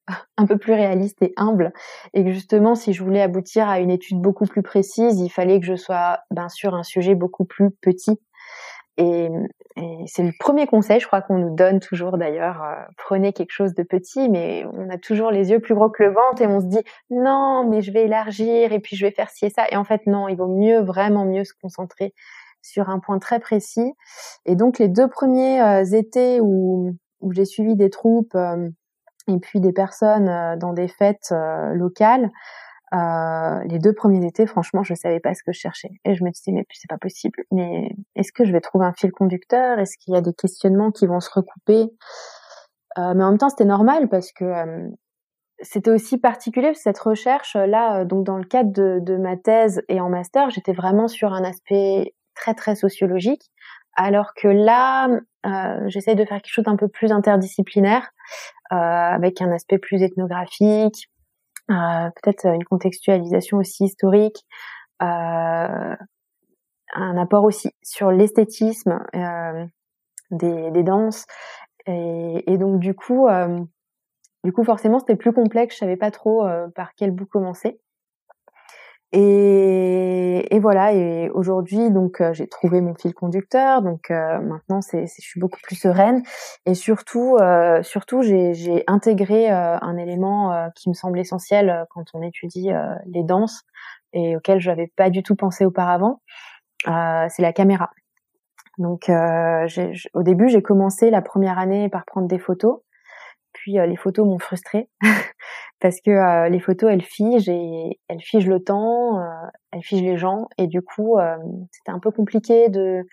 euh, 0.09 0.13
un 0.37 0.45
peu 0.45 0.57
plus 0.57 0.73
réaliste 0.73 1.21
et 1.21 1.33
humble. 1.37 1.73
Et 2.13 2.23
que 2.23 2.31
justement 2.31 2.75
si 2.75 2.93
je 2.93 3.03
voulais 3.03 3.21
aboutir 3.21 3.67
à 3.67 3.79
une 3.79 3.91
étude 3.91 4.19
beaucoup 4.19 4.45
plus 4.45 4.63
précise 4.63 5.19
il 5.19 5.29
fallait 5.29 5.59
que 5.59 5.65
je 5.65 5.75
sois 5.75 6.19
bien 6.31 6.49
sûr 6.49 6.75
un 6.75 6.83
sujet 6.83 7.15
beaucoup 7.15 7.45
plus 7.45 7.71
petit 7.71 8.19
et, 8.99 9.29
et 9.77 10.03
c'est 10.07 10.23
le 10.23 10.33
premier 10.37 10.67
conseil, 10.67 10.99
je 10.99 11.07
crois 11.07 11.21
qu'on 11.21 11.37
nous 11.37 11.55
donne 11.55 11.79
toujours 11.79 12.17
d'ailleurs. 12.17 12.61
Euh, 12.61 12.75
prenez 12.97 13.31
quelque 13.31 13.53
chose 13.53 13.73
de 13.73 13.83
petit, 13.83 14.27
mais 14.27 14.65
on 14.73 14.89
a 14.89 14.97
toujours 14.97 15.31
les 15.31 15.51
yeux 15.51 15.61
plus 15.61 15.73
gros 15.73 15.89
que 15.89 16.03
le 16.03 16.09
ventre 16.09 16.41
et 16.41 16.47
on 16.47 16.59
se 16.59 16.65
dit 16.65 16.83
non, 17.09 17.65
mais 17.69 17.81
je 17.81 17.93
vais 17.93 18.03
élargir 18.03 18.73
et 18.73 18.79
puis 18.79 18.97
je 18.97 19.05
vais 19.05 19.11
faire 19.11 19.29
ci 19.29 19.45
et 19.45 19.49
ça. 19.49 19.63
Et 19.71 19.77
en 19.77 19.85
fait 19.85 20.05
non, 20.05 20.27
il 20.27 20.35
vaut 20.35 20.53
mieux 20.53 20.81
vraiment 20.81 21.23
mieux 21.23 21.45
se 21.45 21.53
concentrer 21.61 22.13
sur 22.61 22.89
un 22.89 22.99
point 22.99 23.19
très 23.19 23.39
précis. 23.39 23.93
Et 24.45 24.57
donc 24.57 24.79
les 24.79 24.89
deux 24.89 25.07
premiers 25.07 25.61
euh, 25.61 25.85
étés 25.85 26.41
où, 26.41 26.93
où 27.21 27.31
j'ai 27.31 27.45
suivi 27.45 27.77
des 27.77 27.89
troupes 27.89 28.35
euh, 28.35 28.69
et 29.29 29.39
puis 29.39 29.61
des 29.61 29.71
personnes 29.71 30.57
dans 30.59 30.73
des 30.73 30.87
fêtes 30.87 31.31
locales, 31.73 32.31
euh, 32.93 33.63
les 33.65 33.79
deux 33.79 33.93
premiers 33.93 34.25
étés, 34.25 34.47
franchement, 34.47 34.83
je 34.83 34.93
savais 34.93 35.19
pas 35.19 35.33
ce 35.33 35.43
que 35.43 35.51
je 35.51 35.59
cherchais. 35.59 35.91
Et 36.05 36.15
je 36.15 36.23
me 36.23 36.31
disais, 36.31 36.51
mais 36.51 36.65
c'est 36.71 36.89
pas 36.89 36.97
possible. 36.97 37.43
Mais 37.51 37.95
est-ce 38.15 38.31
que 38.31 38.45
je 38.45 38.51
vais 38.51 38.61
trouver 38.61 38.85
un 38.85 38.93
fil 38.93 39.11
conducteur? 39.11 39.79
Est-ce 39.79 39.97
qu'il 39.97 40.13
y 40.13 40.17
a 40.17 40.21
des 40.21 40.33
questionnements 40.33 40.91
qui 40.91 41.05
vont 41.05 41.19
se 41.19 41.29
recouper? 41.31 41.91
Euh, 42.97 43.13
Mais 43.15 43.23
en 43.23 43.29
même 43.29 43.37
temps, 43.37 43.49
c'était 43.49 43.65
normal 43.65 44.09
parce 44.09 44.31
que 44.31 44.45
euh, 44.45 44.89
c'était 45.61 45.91
aussi 45.91 46.17
particulier 46.17 46.73
cette 46.73 46.99
recherche 46.99 47.55
là 47.55 48.05
donc 48.05 48.25
dans 48.25 48.37
le 48.37 48.45
cadre 48.45 48.71
de, 48.71 48.99
de 49.01 49.17
ma 49.17 49.35
thèse 49.35 49.81
et 49.89 49.99
en 49.99 50.09
master 50.09 50.49
j'étais 50.49 50.71
vraiment 50.71 51.09
sur 51.09 51.33
un 51.33 51.43
aspect 51.43 52.13
très 52.33 52.53
très 52.53 52.75
sociologique 52.75 53.51
alors 53.95 54.33
que 54.33 54.47
là 54.47 55.09
euh, 55.45 55.83
j'essaie 55.87 56.15
de 56.15 56.23
faire 56.23 56.41
quelque 56.41 56.53
chose 56.53 56.65
d'un 56.65 56.77
peu 56.77 56.87
plus 56.87 57.11
interdisciplinaire 57.11 58.09
euh, 58.71 58.75
avec 58.75 59.41
un 59.41 59.51
aspect 59.51 59.77
plus 59.77 60.01
ethnographique 60.01 61.09
euh, 61.09 61.18
peut-être 61.69 62.45
une 62.45 62.63
contextualisation 62.63 63.57
aussi 63.57 63.85
historique 63.85 64.45
un 64.99 65.97
apport 67.17 67.43
aussi 67.43 67.71
sur 67.83 68.11
l'esthétisme 68.11 68.99
des, 70.31 70.71
des, 70.71 70.83
danses 70.83 71.25
et, 71.85 72.51
et, 72.51 72.57
donc 72.57 72.79
du 72.79 72.93
coup 72.93 73.27
du 74.43 74.53
coup, 74.53 74.63
forcément, 74.63 74.99
c'était 74.99 75.15
plus 75.15 75.33
complexe. 75.33 75.75
Je 75.75 75.79
savais 75.79 75.97
pas 75.97 76.11
trop 76.11 76.45
euh, 76.45 76.67
par 76.69 76.95
quel 76.95 77.11
bout 77.11 77.25
commencer. 77.25 77.79
Et, 79.11 80.55
et 80.55 80.59
voilà. 80.59 80.93
Et 80.93 81.29
aujourd'hui, 81.29 81.89
donc, 81.91 82.21
euh, 82.21 82.33
j'ai 82.33 82.47
trouvé 82.47 82.81
mon 82.81 82.93
fil 82.95 83.13
conducteur. 83.13 83.81
Donc 83.81 84.11
euh, 84.11 84.39
maintenant, 84.41 84.81
c'est, 84.81 85.05
je 85.07 85.21
suis 85.21 85.39
beaucoup 85.39 85.59
plus 85.61 85.75
sereine. 85.75 86.23
Et 86.65 86.75
surtout, 86.75 87.37
surtout, 87.81 88.21
j'ai, 88.21 88.83
intégré 88.87 89.49
un 89.49 89.97
élément 89.97 90.69
qui 90.75 90.89
me 90.89 90.93
semble 90.93 91.19
essentiel 91.19 91.85
quand 91.89 92.05
on 92.13 92.21
étudie 92.21 92.69
les 93.05 93.23
danses 93.23 93.63
et 94.13 94.35
auquel 94.35 94.59
je 94.59 94.69
n'avais 94.69 94.91
pas 94.95 95.09
du 95.09 95.23
tout 95.23 95.35
pensé 95.35 95.65
auparavant. 95.65 96.21
c'est 96.85 97.41
la 97.41 97.53
caméra. 97.53 97.91
Donc, 98.77 99.09
au 99.09 100.23
début, 100.23 100.49
j'ai 100.49 100.61
commencé 100.61 101.09
la 101.09 101.21
première 101.21 101.59
année 101.59 101.89
par 101.89 102.05
prendre 102.05 102.27
des 102.27 102.39
photos. 102.39 102.79
Puis 103.53 103.79
euh, 103.79 103.85
les 103.85 103.95
photos 103.95 104.25
m'ont 104.25 104.39
frustrée 104.39 104.89
parce 105.79 106.01
que 106.01 106.11
euh, 106.11 106.49
les 106.49 106.59
photos 106.59 106.91
elles 106.91 107.03
figent 107.03 107.49
et 107.49 107.99
elles 108.07 108.21
figent 108.21 108.47
le 108.47 108.63
temps, 108.63 109.19
euh, 109.19 109.47
elles 109.71 109.83
figent 109.83 110.03
les 110.03 110.17
gens 110.17 110.47
et 110.57 110.67
du 110.67 110.81
coup 110.81 111.17
c'était 111.71 111.91
un 111.91 111.99
peu 111.99 112.11
compliqué 112.11 112.69
de 112.69 113.03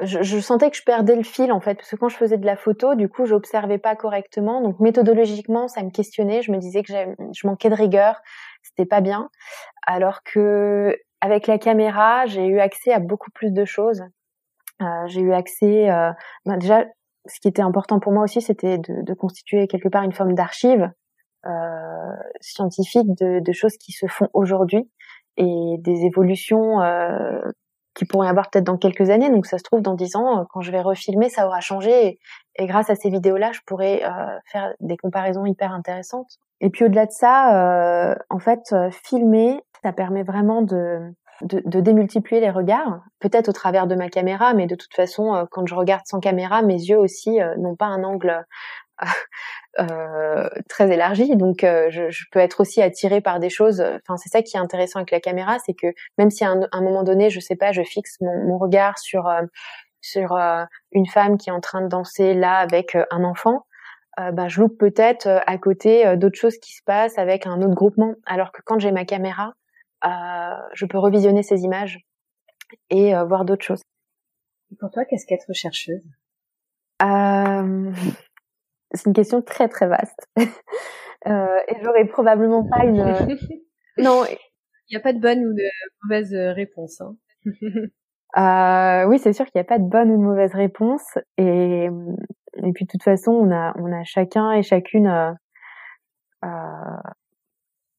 je, 0.00 0.22
je, 0.22 0.38
sentais 0.40 0.70
que 0.70 0.76
je 0.76 0.82
perdais 0.82 1.14
le 1.14 1.22
fil 1.22 1.52
en 1.52 1.60
fait 1.60 1.76
parce 1.76 1.90
que 1.90 1.96
quand 1.96 2.08
je 2.08 2.16
faisais 2.16 2.38
de 2.38 2.46
la 2.46 2.56
photo 2.56 2.94
du 2.94 3.08
coup 3.08 3.26
j'observais 3.26 3.78
pas 3.78 3.94
correctement. 3.96 4.60
Donc 4.60 4.80
méthodologiquement 4.80 5.68
ça 5.68 5.82
me 5.82 5.90
questionnait. 5.90 6.42
Je 6.42 6.52
me 6.52 6.58
disais 6.58 6.82
que 6.82 6.92
je 6.92 7.46
manquais 7.46 7.70
de 7.70 7.74
rigueur. 7.74 8.20
C'était 8.62 8.86
pas 8.86 9.00
bien. 9.00 9.30
Alors 9.86 10.22
que 10.24 10.96
avec 11.20 11.46
la 11.46 11.58
caméra 11.58 12.26
j'ai 12.26 12.46
eu 12.46 12.58
accès 12.60 12.92
à 12.92 12.98
beaucoup 12.98 13.30
plus 13.30 13.52
de 13.52 13.64
choses. 13.64 14.02
Euh, 14.82 15.06
j'ai 15.06 15.20
eu 15.20 15.32
accès 15.32 15.90
euh, 15.90 16.10
ben 16.44 16.56
déjà 16.58 16.84
ce 17.26 17.40
qui 17.40 17.48
était 17.48 17.62
important 17.62 18.00
pour 18.00 18.12
moi 18.12 18.24
aussi, 18.24 18.40
c'était 18.40 18.78
de, 18.78 19.02
de, 19.02 19.14
constituer 19.14 19.66
quelque 19.66 19.88
part 19.88 20.02
une 20.02 20.12
forme 20.12 20.34
d'archive 20.34 20.90
euh, 21.46 22.16
scientifique 22.40 23.06
de, 23.18 23.40
de, 23.40 23.52
choses 23.52 23.76
qui 23.76 23.92
se 23.92 24.06
font 24.06 24.28
aujourd'hui 24.32 24.90
et 25.36 25.76
des 25.78 26.04
évolutions 26.04 26.80
euh, 26.80 27.40
qui 27.94 28.04
pourraient 28.04 28.28
avoir 28.28 28.50
peut-être 28.50 28.64
dans 28.64 28.76
quelques 28.76 29.10
années. 29.10 29.30
Donc 29.30 29.46
ça 29.46 29.58
se 29.58 29.62
trouve 29.62 29.80
dans 29.80 29.94
dix 29.94 30.16
ans, 30.16 30.46
quand 30.50 30.60
je 30.60 30.70
vais 30.70 30.80
refilmer, 30.80 31.28
ça 31.28 31.46
aura 31.46 31.60
changé. 31.60 32.18
Et, 32.56 32.66
grâce 32.66 32.90
à 32.90 32.94
ces 32.94 33.08
vidéos-là, 33.08 33.52
je 33.52 33.60
pourrais 33.66 34.04
euh, 34.04 34.38
faire 34.46 34.74
des 34.80 34.96
comparaisons 34.96 35.46
hyper 35.46 35.72
intéressantes. 35.72 36.38
Et 36.60 36.70
puis 36.70 36.84
au-delà 36.84 37.06
de 37.06 37.12
ça, 37.12 38.10
euh, 38.10 38.14
en 38.30 38.38
fait, 38.38 38.60
euh, 38.72 38.90
filmer, 38.90 39.60
ça 39.82 39.92
permet 39.92 40.22
vraiment 40.22 40.62
de 40.62 41.00
de, 41.42 41.80
démultiplier 41.80 42.40
les 42.40 42.50
regards, 42.50 43.00
peut-être 43.20 43.48
au 43.48 43.52
travers 43.52 43.86
de 43.86 43.94
ma 43.94 44.08
caméra, 44.08 44.54
mais 44.54 44.66
de 44.66 44.74
toute 44.74 44.94
façon, 44.94 45.34
euh, 45.34 45.44
quand 45.50 45.66
je 45.66 45.74
regarde 45.74 46.06
sans 46.06 46.20
caméra, 46.20 46.62
mes 46.62 46.74
yeux 46.74 46.98
aussi 46.98 47.40
euh, 47.40 47.56
n'ont 47.56 47.76
pas 47.76 47.86
un 47.86 48.04
angle 48.04 48.44
euh, 49.80 50.48
très 50.68 50.92
élargi, 50.92 51.36
donc 51.36 51.58
je, 51.62 52.24
peux 52.30 52.38
être 52.38 52.60
aussi 52.60 52.80
attirée 52.80 53.20
par 53.20 53.40
des 53.40 53.50
choses. 53.50 53.80
Enfin, 53.80 54.16
c'est 54.16 54.28
ça 54.28 54.42
qui 54.42 54.56
est 54.56 54.60
intéressant 54.60 55.00
avec 55.00 55.10
la 55.10 55.20
caméra, 55.20 55.58
c'est 55.64 55.74
que 55.74 55.88
même 56.18 56.30
si 56.30 56.44
à 56.44 56.54
un, 56.70 56.80
moment 56.80 57.02
donné, 57.02 57.30
je 57.30 57.40
sais 57.40 57.56
pas, 57.56 57.72
je 57.72 57.82
fixe 57.82 58.16
mon, 58.20 58.58
regard 58.58 58.98
sur 58.98 59.28
sur 60.00 60.38
une 60.92 61.06
femme 61.06 61.38
qui 61.38 61.48
est 61.48 61.52
en 61.52 61.60
train 61.60 61.80
de 61.80 61.88
danser 61.88 62.34
là 62.34 62.58
avec 62.58 62.96
un 63.10 63.24
enfant, 63.24 63.66
ben, 64.16 64.46
je 64.46 64.60
loupe 64.60 64.78
peut-être 64.78 65.42
à 65.44 65.58
côté 65.58 66.16
d'autres 66.16 66.38
choses 66.38 66.58
qui 66.58 66.72
se 66.74 66.82
passent 66.84 67.18
avec 67.18 67.46
un 67.46 67.60
autre 67.60 67.74
groupement. 67.74 68.14
Alors 68.26 68.52
que 68.52 68.62
quand 68.64 68.78
j'ai 68.78 68.92
ma 68.92 69.04
caméra, 69.04 69.54
je 70.04 70.86
peux 70.86 70.98
revisionner 70.98 71.42
ces 71.42 71.62
images 71.62 72.04
et 72.90 73.14
euh, 73.14 73.24
voir 73.24 73.44
d'autres 73.44 73.64
choses. 73.64 73.82
pour 74.78 74.90
toi, 74.90 75.04
qu'est-ce 75.04 75.26
qu'être 75.26 75.52
chercheuse? 75.52 76.04
Euh, 77.02 77.92
C'est 78.92 79.06
une 79.06 79.12
question 79.12 79.42
très 79.42 79.68
très 79.68 79.88
vaste. 79.88 80.28
euh, 81.26 81.58
et 81.68 81.76
j'aurais 81.82 82.06
probablement 82.06 82.64
pas 82.68 82.84
une. 82.84 83.02
non. 83.98 84.24
Il 84.88 84.94
n'y 84.94 84.96
a 84.96 85.00
pas 85.00 85.12
de 85.12 85.18
bonne 85.18 85.40
ou 85.40 85.52
de 85.52 85.64
mauvaise 86.02 86.34
réponse. 86.54 87.00
Hein. 87.00 87.16
euh, 88.36 89.08
oui, 89.08 89.18
c'est 89.18 89.32
sûr 89.32 89.46
qu'il 89.46 89.58
n'y 89.58 89.62
a 89.62 89.68
pas 89.68 89.78
de 89.78 89.88
bonne 89.88 90.10
ou 90.10 90.18
de 90.18 90.22
mauvaise 90.22 90.54
réponse. 90.54 91.18
Et, 91.38 91.86
et 91.86 92.72
puis 92.72 92.84
de 92.84 92.90
toute 92.90 93.02
façon, 93.02 93.32
on 93.32 93.50
a, 93.50 93.74
on 93.78 93.90
a 93.92 94.04
chacun 94.04 94.52
et 94.52 94.62
chacune 94.62 95.06
euh, 95.06 96.52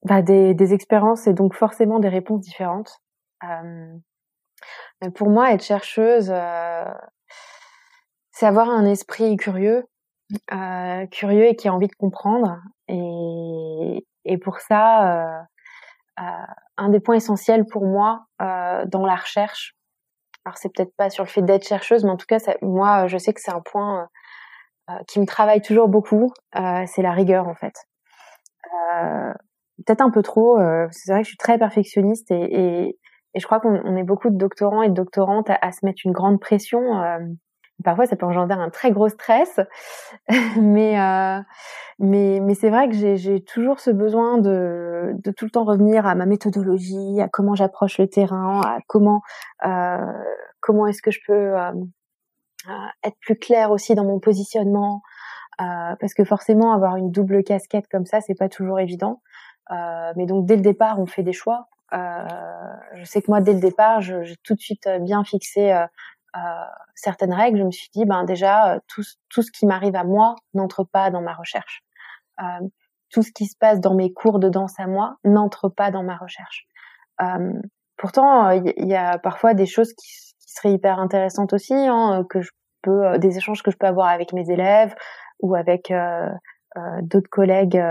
bah, 0.05 0.21
des, 0.21 0.73
expériences 0.73 1.27
et 1.27 1.33
donc 1.33 1.55
forcément 1.55 1.99
des 1.99 2.09
réponses 2.09 2.41
différentes. 2.41 3.01
Euh, 3.43 3.95
pour 5.15 5.29
moi, 5.29 5.51
être 5.51 5.63
chercheuse, 5.63 6.31
euh, 6.31 6.85
c'est 8.31 8.45
avoir 8.45 8.69
un 8.69 8.85
esprit 8.85 9.35
curieux, 9.35 9.85
euh, 10.53 11.05
curieux 11.07 11.45
et 11.45 11.55
qui 11.55 11.67
a 11.67 11.73
envie 11.73 11.87
de 11.87 11.95
comprendre. 11.95 12.59
Et, 12.87 14.05
et 14.25 14.37
pour 14.37 14.59
ça, 14.59 15.39
euh, 16.19 16.23
un 16.77 16.89
des 16.89 16.99
points 16.99 17.15
essentiels 17.15 17.65
pour 17.65 17.85
moi 17.85 18.25
dans 18.39 19.05
la 19.05 19.15
recherche, 19.15 19.73
alors 20.45 20.57
c'est 20.57 20.69
peut-être 20.69 20.95
pas 20.95 21.09
sur 21.09 21.23
le 21.23 21.29
fait 21.29 21.41
d'être 21.41 21.67
chercheuse, 21.67 22.03
mais 22.03 22.11
en 22.11 22.17
tout 22.17 22.27
cas, 22.27 22.37
moi, 22.61 23.07
je 23.07 23.17
sais 23.17 23.33
que 23.33 23.41
c'est 23.41 23.53
un 23.53 23.61
point 23.61 24.07
qui 25.07 25.19
me 25.19 25.25
travaille 25.25 25.61
toujours 25.61 25.87
beaucoup, 25.87 26.31
c'est 26.53 27.01
la 27.01 27.11
rigueur 27.11 27.47
en 27.47 27.55
fait. 27.55 27.73
Euh, 29.79 29.83
peut-être 29.85 30.01
un 30.01 30.09
peu 30.09 30.21
trop. 30.21 30.59
Euh, 30.59 30.87
c'est 30.91 31.11
vrai 31.11 31.21
que 31.21 31.25
je 31.25 31.29
suis 31.29 31.37
très 31.37 31.57
perfectionniste 31.57 32.31
et, 32.31 32.35
et, 32.35 32.99
et 33.33 33.39
je 33.39 33.45
crois 33.45 33.59
qu'on 33.59 33.95
est 33.97 34.03
beaucoup 34.03 34.29
de 34.29 34.37
doctorants 34.37 34.81
et 34.81 34.89
de 34.89 34.93
doctorantes 34.93 35.49
à, 35.49 35.71
se 35.71 35.85
mettre 35.85 36.01
une 36.05 36.13
grande 36.13 36.39
pression. 36.39 37.01
Euh, 37.03 37.19
parfois, 37.83 38.05
ça 38.05 38.15
peut 38.15 38.25
engendrer 38.25 38.53
un 38.53 38.69
très 38.69 38.91
gros 38.91 39.09
stress, 39.09 39.59
mais 40.57 40.99
euh, 40.99 41.39
mais 41.99 42.39
mais 42.41 42.55
c'est 42.55 42.69
vrai 42.69 42.87
que 42.87 42.95
j'ai 42.95 43.43
toujours 43.43 43.79
ce 43.81 43.91
besoin 43.91 44.37
de 44.37 45.11
de 45.23 45.31
tout 45.31 45.45
le 45.45 45.51
temps 45.51 45.65
revenir 45.65 46.05
à 46.05 46.15
ma 46.15 46.25
méthodologie, 46.25 47.21
à 47.21 47.27
comment 47.27 47.55
j'approche 47.55 47.97
le 47.99 48.07
terrain, 48.07 48.61
à 48.61 48.79
comment 48.87 49.21
euh, 49.65 49.97
comment 50.61 50.87
est-ce 50.87 51.01
que 51.01 51.11
je 51.11 51.19
peux 51.27 51.57
euh, 51.57 51.71
être 53.03 53.17
plus 53.21 53.37
claire 53.37 53.71
aussi 53.71 53.95
dans 53.95 54.05
mon 54.05 54.19
positionnement. 54.19 55.01
Euh, 55.61 55.95
parce 56.01 56.13
que 56.13 56.25
forcément 56.25 56.73
avoir 56.73 56.97
une 56.97 57.11
double 57.11 57.41
casquette 57.41 57.85
comme 57.89 58.05
ça 58.05 58.19
c'est 58.19 58.35
pas 58.35 58.49
toujours 58.49 58.77
évident 58.77 59.21
euh, 59.21 59.44
mais 59.69 60.25
donc 60.25 60.45
dès 60.45 60.55
le 60.55 60.61
départ, 60.61 60.99
on 60.99 61.05
fait 61.05 61.23
des 61.23 61.33
choix. 61.33 61.67
Euh, 61.93 62.27
je 62.95 63.03
sais 63.03 63.21
que 63.21 63.29
moi, 63.29 63.41
dès 63.41 63.53
le 63.53 63.59
départ, 63.59 64.01
j'ai 64.01 64.35
tout 64.43 64.55
de 64.55 64.59
suite 64.59 64.87
euh, 64.87 64.99
bien 64.99 65.23
fixé 65.23 65.85
certaines 66.95 67.33
règles. 67.33 67.59
Je 67.59 67.63
me 67.63 67.71
suis 67.71 67.89
dit, 67.93 68.03
ben 68.05 68.25
déjà, 68.25 68.79
tout, 68.87 69.03
tout 69.29 69.41
ce 69.41 69.51
qui 69.51 69.65
m'arrive 69.65 69.95
à 69.95 70.03
moi 70.03 70.35
n'entre 70.53 70.83
pas 70.83 71.09
dans 71.09 71.21
ma 71.21 71.33
recherche. 71.33 71.83
tout 73.09 73.21
ce 73.21 73.31
qui 73.31 73.45
se 73.45 73.55
passe 73.57 73.79
dans 73.79 73.95
mes 73.95 74.11
cours 74.11 74.39
de 74.39 74.49
danse 74.49 74.77
à 74.79 74.87
moi 74.87 75.15
n'entre 75.23 75.69
pas 75.69 75.91
dans 75.91 76.03
ma 76.03 76.17
recherche. 76.17 76.67
pourtant, 77.97 78.49
il 78.49 78.87
y, 78.87 78.95
a 78.95 79.17
parfois 79.17 79.53
des 79.53 79.65
choses 79.65 79.93
qui, 79.93 80.09
qui 80.39 80.51
seraient 80.51 80.73
hyper 80.73 80.99
intéressantes 80.99 81.53
aussi, 81.53 81.73
hein, 81.73 82.25
que 82.29 82.41
je 82.41 82.51
peux, 82.81 83.17
des 83.17 83.37
échanges 83.37 83.63
que 83.63 83.71
je 83.71 83.77
peux 83.77 83.87
avoir 83.87 84.07
avec 84.07 84.33
mes 84.33 84.49
élèves 84.49 84.93
ou 85.39 85.55
avec 85.55 85.91
euh, 85.91 86.29
euh, 86.77 87.01
d'autres 87.01 87.29
collègues 87.29 87.81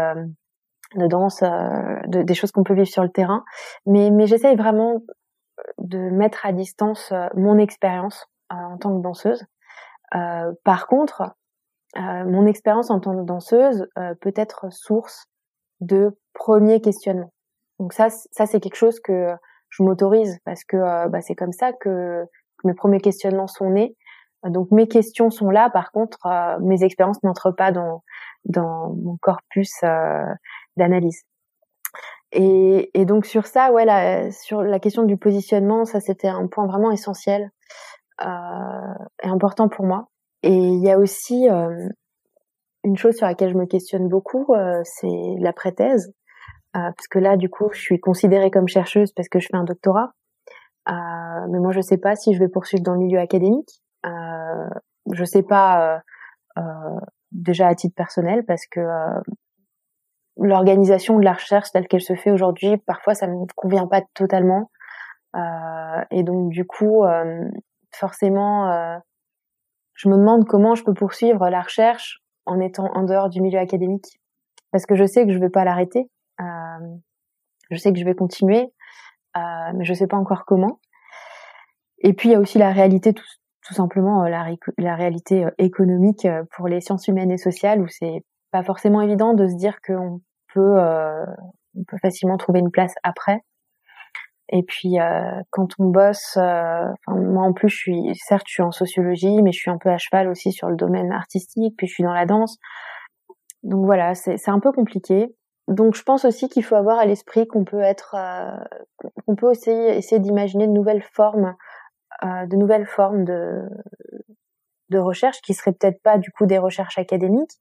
de 0.96 1.06
danse, 1.06 1.42
euh, 1.42 2.00
de, 2.06 2.22
des 2.22 2.34
choses 2.34 2.52
qu'on 2.52 2.64
peut 2.64 2.74
vivre 2.74 2.88
sur 2.88 3.02
le 3.02 3.08
terrain. 3.08 3.44
Mais, 3.86 4.10
mais 4.10 4.26
j'essaye 4.26 4.56
vraiment 4.56 5.02
de 5.78 5.98
mettre 5.98 6.44
à 6.46 6.52
distance 6.52 7.10
euh, 7.12 7.28
mon 7.34 7.58
expérience 7.58 8.26
euh, 8.52 8.56
en 8.56 8.78
tant 8.78 8.96
que 8.96 9.02
danseuse. 9.02 9.44
par 10.64 10.86
contre, 10.86 11.34
mon 11.96 12.46
expérience 12.46 12.90
en 12.90 12.98
tant 12.98 13.16
que 13.16 13.24
danseuse 13.24 13.86
peut 14.20 14.32
être 14.36 14.72
source 14.72 15.26
de 15.80 16.18
premiers 16.32 16.80
questionnements. 16.80 17.32
Donc 17.78 17.92
ça, 17.92 18.08
ça 18.10 18.46
c'est 18.46 18.60
quelque 18.60 18.76
chose 18.76 18.98
que 19.00 19.32
je 19.70 19.82
m'autorise 19.82 20.38
parce 20.44 20.64
que 20.64 21.08
bah, 21.08 21.20
c'est 21.20 21.36
comme 21.36 21.52
ça 21.52 21.72
que, 21.72 22.24
que, 22.58 22.66
mes 22.66 22.74
premiers 22.74 23.00
questionnements 23.00 23.46
sont 23.46 23.70
nés. 23.70 23.96
Donc 24.44 24.72
mes 24.72 24.88
questions 24.88 25.30
sont 25.30 25.50
là, 25.50 25.70
par 25.70 25.92
contre, 25.92 26.18
mes 26.60 26.82
expériences 26.82 27.22
n'entrent 27.22 27.52
pas 27.52 27.70
dans 27.70 28.02
dans 28.44 28.92
mon 28.94 29.16
corpus 29.16 29.72
d'analyse. 30.76 31.22
Et, 32.32 32.90
et, 32.94 33.04
donc 33.04 33.26
sur 33.26 33.46
ça, 33.46 33.72
ouais, 33.72 33.84
la, 33.84 34.30
sur 34.32 34.62
la 34.62 34.80
question 34.80 35.04
du 35.04 35.16
positionnement, 35.16 35.84
ça 35.84 36.00
c'était 36.00 36.28
un 36.28 36.48
point 36.48 36.66
vraiment 36.66 36.90
essentiel 36.90 37.50
euh, 38.22 38.94
et 39.22 39.28
important 39.28 39.68
pour 39.68 39.84
moi. 39.84 40.08
Et 40.42 40.52
il 40.52 40.82
y 40.82 40.90
a 40.90 40.98
aussi, 40.98 41.48
euh, 41.48 41.88
une 42.82 42.96
chose 42.96 43.16
sur 43.16 43.26
laquelle 43.26 43.50
je 43.50 43.56
me 43.56 43.66
questionne 43.66 44.08
beaucoup, 44.08 44.46
c'est 44.82 45.36
la 45.38 45.52
thèse 45.52 46.12
parce 46.72 47.08
que 47.08 47.18
là, 47.18 47.36
du 47.36 47.48
coup, 47.48 47.70
je 47.72 47.80
suis 47.80 47.98
considérée 47.98 48.50
comme 48.50 48.68
chercheuse 48.68 49.12
parce 49.12 49.28
que 49.28 49.38
je 49.38 49.46
fais 49.50 49.56
un 49.56 49.64
doctorat. 49.64 50.10
mais 50.86 51.60
moi, 51.60 51.72
je 51.72 51.80
sais 51.80 51.96
pas 51.96 52.14
si 52.14 52.34
je 52.34 52.40
vais 52.40 52.48
poursuivre 52.48 52.82
dans 52.82 52.92
le 52.92 52.98
milieu 52.98 53.20
académique. 53.20 53.80
Euh, 54.04 54.68
je 55.12 55.24
sais 55.24 55.42
pas 55.42 56.02
déjà 57.32 57.68
à 57.68 57.74
titre 57.74 57.94
personnel 57.94 58.44
parce 58.44 58.66
que 58.66 58.80
l'organisation 60.36 61.18
de 61.18 61.24
la 61.24 61.32
recherche 61.32 61.70
telle 61.70 61.86
qu'elle 61.86 62.02
se 62.02 62.14
fait 62.14 62.30
aujourd'hui, 62.30 62.76
parfois 62.78 63.14
ça 63.14 63.26
me 63.26 63.46
convient 63.56 63.86
pas 63.86 64.02
totalement. 64.14 64.70
Euh, 65.36 66.04
et 66.10 66.22
donc 66.22 66.50
du 66.50 66.64
coup, 66.64 67.04
euh, 67.04 67.48
forcément, 67.92 68.70
euh, 68.70 68.98
je 69.94 70.08
me 70.08 70.16
demande 70.16 70.44
comment 70.46 70.74
je 70.74 70.84
peux 70.84 70.94
poursuivre 70.94 71.48
la 71.48 71.62
recherche 71.62 72.20
en 72.46 72.60
étant 72.60 72.90
en 72.94 73.04
dehors 73.04 73.28
du 73.28 73.40
milieu 73.40 73.58
académique, 73.58 74.20
parce 74.70 74.86
que 74.86 74.96
je 74.96 75.04
sais 75.04 75.26
que 75.26 75.32
je 75.32 75.38
vais 75.38 75.50
pas 75.50 75.64
l'arrêter. 75.64 76.10
je 77.70 77.76
sais 77.76 77.92
que 77.92 77.98
je 77.98 78.04
vais 78.04 78.14
continuer, 78.14 78.72
mais 79.34 79.84
je 79.84 79.94
sais 79.94 80.06
pas 80.06 80.16
encore 80.16 80.44
comment. 80.44 80.80
Et 81.98 82.12
puis 82.12 82.28
il 82.28 82.32
y 82.32 82.34
a 82.34 82.40
aussi 82.40 82.58
la 82.58 82.70
réalité 82.70 83.14
tout, 83.14 83.24
tout 83.66 83.74
simplement 83.74 84.24
la, 84.24 84.46
la 84.76 84.94
réalité 84.94 85.46
économique 85.58 86.26
pour 86.54 86.68
les 86.68 86.80
sciences 86.80 87.08
humaines 87.08 87.30
et 87.30 87.38
sociales 87.38 87.80
où 87.80 87.88
c'est 87.88 88.24
pas 88.54 88.62
forcément 88.62 89.00
évident 89.00 89.34
de 89.34 89.48
se 89.48 89.56
dire 89.56 89.80
qu'on 89.84 90.20
peut, 90.54 90.78
euh, 90.78 91.26
on 91.76 91.82
peut 91.88 91.96
facilement 92.00 92.36
trouver 92.36 92.60
une 92.60 92.70
place 92.70 92.94
après. 93.02 93.40
Et 94.48 94.62
puis 94.62 95.00
euh, 95.00 95.40
quand 95.50 95.70
on 95.80 95.86
bosse, 95.86 96.36
euh, 96.36 96.84
moi 97.08 97.42
en 97.42 97.52
plus 97.52 97.68
je 97.68 97.76
suis, 97.76 98.14
certes 98.14 98.44
je 98.46 98.52
suis 98.52 98.62
en 98.62 98.70
sociologie, 98.70 99.42
mais 99.42 99.50
je 99.50 99.58
suis 99.58 99.72
un 99.72 99.78
peu 99.78 99.90
à 99.90 99.98
cheval 99.98 100.28
aussi 100.28 100.52
sur 100.52 100.68
le 100.68 100.76
domaine 100.76 101.10
artistique, 101.10 101.74
puis 101.76 101.88
je 101.88 101.94
suis 101.94 102.04
dans 102.04 102.12
la 102.12 102.26
danse. 102.26 102.58
Donc 103.64 103.86
voilà, 103.86 104.14
c'est 104.14 104.48
un 104.48 104.60
peu 104.60 104.70
compliqué. 104.70 105.34
Donc 105.66 105.96
je 105.96 106.04
pense 106.04 106.24
aussi 106.24 106.48
qu'il 106.48 106.62
faut 106.62 106.76
avoir 106.76 107.00
à 107.00 107.06
l'esprit 107.06 107.48
qu'on 107.48 107.64
peut 107.64 107.80
être, 107.80 108.14
qu'on 109.26 109.34
peut 109.34 109.50
essayer, 109.50 109.96
essayer 109.96 110.20
d'imaginer 110.20 110.68
de 110.68 110.72
nouvelles 110.72 111.02
formes, 111.02 111.56
de 112.22 112.56
nouvelles 112.56 112.86
formes 112.86 113.24
de 113.24 113.62
de 114.90 114.98
recherche 114.98 115.40
qui 115.40 115.54
seraient 115.54 115.72
peut-être 115.72 116.00
pas 116.02 116.18
du 116.18 116.30
coup 116.30 116.46
des 116.46 116.58
recherches 116.58 116.98
académiques, 116.98 117.58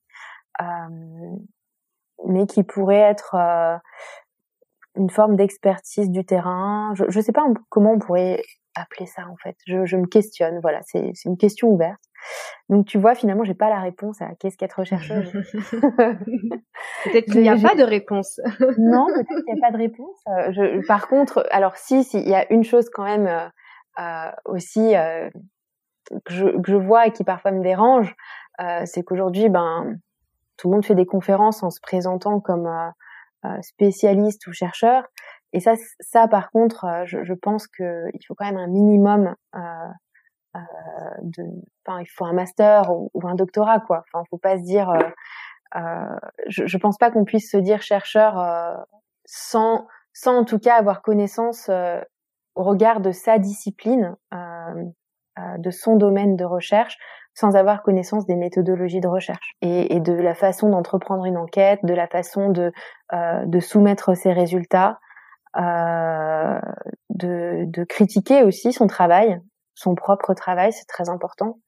mais 2.26 2.46
qui 2.48 2.64
pourrait 2.64 2.96
être 2.96 3.36
euh, 3.36 3.78
une 4.96 5.10
forme 5.10 5.36
d'expertise 5.36 6.10
du 6.10 6.26
terrain. 6.26 6.94
Je 6.96 7.06
ne 7.06 7.24
sais 7.24 7.32
pas 7.32 7.46
comment 7.70 7.94
on 7.94 8.00
pourrait 8.00 8.42
appeler 8.76 9.06
ça 9.06 9.28
en 9.28 9.36
fait. 9.38 9.56
Je, 9.68 9.86
je 9.86 9.98
me 9.98 10.08
questionne. 10.08 10.60
Voilà, 10.62 10.80
c'est 10.84 11.12
une 11.26 11.38
question 11.38 11.70
ouverte. 11.70 12.02
Donc 12.70 12.86
tu 12.86 12.98
vois, 12.98 13.16
finalement, 13.16 13.44
j'ai 13.44 13.54
pas 13.54 13.70
la 13.70 13.80
réponse 13.80 14.22
à 14.22 14.30
qu'est-ce 14.40 14.58
qu'être 14.58 14.80
rechercheuse. 14.80 15.32
peut-être 17.04 17.32
qu'il 17.32 17.42
n'y 17.42 17.50
a 17.50 17.58
pas 17.58 17.76
de 17.76 17.84
réponse. 17.84 18.40
non, 18.78 19.08
peut-être 19.08 19.44
qu'il 19.44 19.54
n'y 19.54 19.60
a 19.60 19.68
pas 19.68 19.72
de 19.72 19.78
réponse. 19.78 20.24
Euh, 20.28 20.52
je, 20.52 20.88
par 20.88 21.08
contre, 21.08 21.46
alors 21.52 21.76
si, 21.76 22.02
il 22.14 22.30
y 22.30 22.36
a 22.36 22.52
une 22.52 22.64
chose 22.64 22.90
quand 22.90 23.04
même 23.04 23.52
euh, 24.00 24.32
aussi 24.46 24.96
euh, 24.96 25.30
que, 26.26 26.34
je, 26.34 26.48
que 26.62 26.72
je 26.72 26.78
vois 26.78 27.08
et 27.08 27.12
qui 27.12 27.24
parfois 27.24 27.52
me 27.52 27.62
dérange, 27.62 28.16
euh, 28.60 28.82
c'est 28.86 29.04
qu'aujourd'hui, 29.04 29.50
ben 29.50 29.98
tout 30.58 30.70
le 30.70 30.76
monde 30.76 30.86
fait 30.86 30.96
des 30.96 31.06
conférences 31.06 31.64
en 31.64 31.70
se 31.70 31.80
présentant 31.82 32.40
comme 32.40 32.68
euh, 32.68 32.90
euh, 33.46 33.62
spécialiste 33.62 34.48
ou 34.48 34.54
chercheur. 34.54 35.04
Et 35.52 35.60
ça, 35.60 35.74
ça 36.00 36.30
par 36.30 36.50
contre, 36.50 36.86
euh, 36.86 37.04
je, 37.06 37.26
je 37.26 37.34
pense 37.34 37.68
qu'il 37.68 38.26
faut 38.26 38.36
quand 38.36 38.46
même 38.46 38.58
un 38.58 38.68
minimum 38.68 39.36
euh, 39.56 40.60
de, 41.24 41.44
enfin, 41.86 42.00
il 42.00 42.06
faut 42.06 42.24
un 42.24 42.32
master 42.32 42.90
ou, 42.90 43.28
un 43.28 43.36
doctorat, 43.36 43.82
quoi. 43.82 44.06
Enfin, 44.14 44.24
faut 44.30 44.38
pas 44.38 44.58
se 44.58 44.64
dire. 44.64 44.90
Euh, 45.76 46.16
je, 46.48 46.68
je 46.68 46.78
pense 46.78 46.98
pas 46.98 47.12
qu'on 47.12 47.26
puisse 47.26 47.52
se 47.52 47.58
dire 47.58 47.82
chercheur 47.82 48.86
sans, 49.26 49.88
sans 50.14 50.38
en 50.38 50.46
tout 50.46 50.60
cas 50.60 50.76
avoir 50.76 51.02
connaissance 51.02 51.70
au 52.56 52.64
regard 52.64 53.02
de 53.02 53.12
sa 53.12 53.40
discipline, 53.40 54.16
de 55.58 55.72
son 55.72 55.96
domaine 55.96 56.36
de 56.36 56.46
recherche, 56.46 56.98
sans 57.36 57.56
avoir 57.56 57.82
connaissance 57.82 58.26
des 58.26 58.36
méthodologies 58.36 59.00
de 59.00 59.08
recherche 59.08 59.56
et, 59.62 59.96
et 59.96 60.00
de 60.00 60.14
la 60.14 60.36
façon 60.36 60.70
d'entreprendre 60.70 61.26
une 61.26 61.38
enquête, 61.38 61.80
de 61.84 61.94
la 61.94 62.08
façon 62.08 62.50
de, 62.50 62.72
euh, 63.14 63.46
de 63.46 63.60
soumettre 63.60 64.16
ses 64.16 64.34
résultats, 64.34 65.00
euh, 65.58 66.60
de, 67.10 67.66
de, 67.66 67.84
critiquer 67.84 68.44
aussi 68.44 68.72
son 68.72 68.88
travail, 68.88 69.40
son 69.76 69.96
propre 69.96 70.34
travail, 70.34 70.74
c'est 70.74 70.88
très 70.88 71.10
important, 71.10 71.60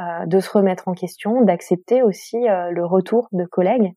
euh, 0.00 0.26
de 0.26 0.40
se 0.40 0.50
remettre 0.50 0.88
en 0.88 0.94
question, 0.94 1.42
d'accepter 1.42 2.02
aussi 2.02 2.48
euh, 2.48 2.70
le 2.70 2.84
retour 2.84 3.28
de 3.32 3.44
collègues. 3.44 3.92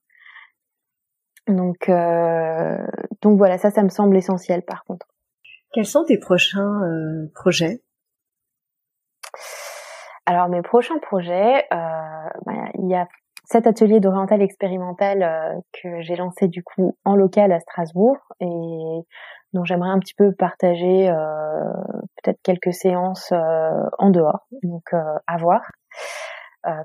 Donc, 1.47 1.89
euh, 1.89 2.77
donc 3.21 3.37
voilà, 3.37 3.57
ça, 3.57 3.71
ça 3.71 3.83
me 3.83 3.89
semble 3.89 4.15
essentiel 4.15 4.63
par 4.63 4.85
contre. 4.85 5.07
Quels 5.73 5.85
sont 5.85 6.05
tes 6.05 6.17
prochains 6.17 6.83
euh, 6.83 7.31
projets? 7.33 7.81
Alors 10.31 10.47
mes 10.47 10.61
prochains 10.61 10.97
projets, 10.99 11.65
euh, 11.73 12.29
bah, 12.45 12.69
il 12.79 12.87
y 12.87 12.95
a 12.95 13.05
cet 13.43 13.67
atelier 13.67 13.99
d'oriental 13.99 14.41
expérimental 14.41 15.23
euh, 15.23 15.59
que 15.73 15.99
j'ai 15.99 16.15
lancé 16.15 16.47
du 16.47 16.63
coup 16.63 16.95
en 17.03 17.17
local 17.17 17.51
à 17.51 17.59
Strasbourg 17.59 18.15
et 18.39 19.01
dont 19.51 19.65
j'aimerais 19.65 19.89
un 19.89 19.99
petit 19.99 20.13
peu 20.13 20.31
partager 20.31 21.09
euh, 21.09 21.73
peut-être 22.23 22.39
quelques 22.43 22.73
séances 22.73 23.33
en 23.33 24.09
dehors, 24.09 24.47
donc 24.63 24.93
à 24.93 25.37
voir 25.37 25.59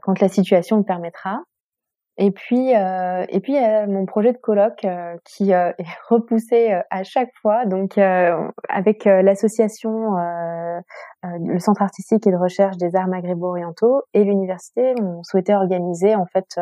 quand 0.02 0.18
la 0.20 0.28
situation 0.28 0.78
le 0.78 0.82
permettra. 0.82 1.42
Et 2.18 2.30
puis, 2.30 2.74
euh, 2.74 3.26
et 3.28 3.40
puis 3.40 3.58
a 3.58 3.86
mon 3.86 4.06
projet 4.06 4.32
de 4.32 4.38
colloque 4.38 4.84
euh, 4.86 5.16
qui 5.24 5.52
euh, 5.52 5.72
est 5.78 5.84
repoussé 6.08 6.72
euh, 6.72 6.80
à 6.90 7.02
chaque 7.02 7.30
fois. 7.42 7.66
Donc, 7.66 7.98
avec 7.98 9.04
l'association, 9.04 10.12
le 11.22 11.58
Centre 11.58 11.82
artistique 11.82 12.26
et 12.26 12.30
de 12.30 12.36
recherche 12.36 12.76
des 12.76 12.94
arts 12.96 13.08
maghrébo-orientaux 13.08 14.02
et 14.14 14.24
l'université, 14.24 14.94
on 15.00 15.22
souhaitait 15.22 15.54
organiser 15.54 16.14
en 16.14 16.26
fait, 16.26 16.58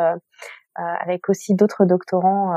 avec 0.74 1.28
aussi 1.28 1.54
d'autres 1.54 1.84
doctorants, 1.84 2.52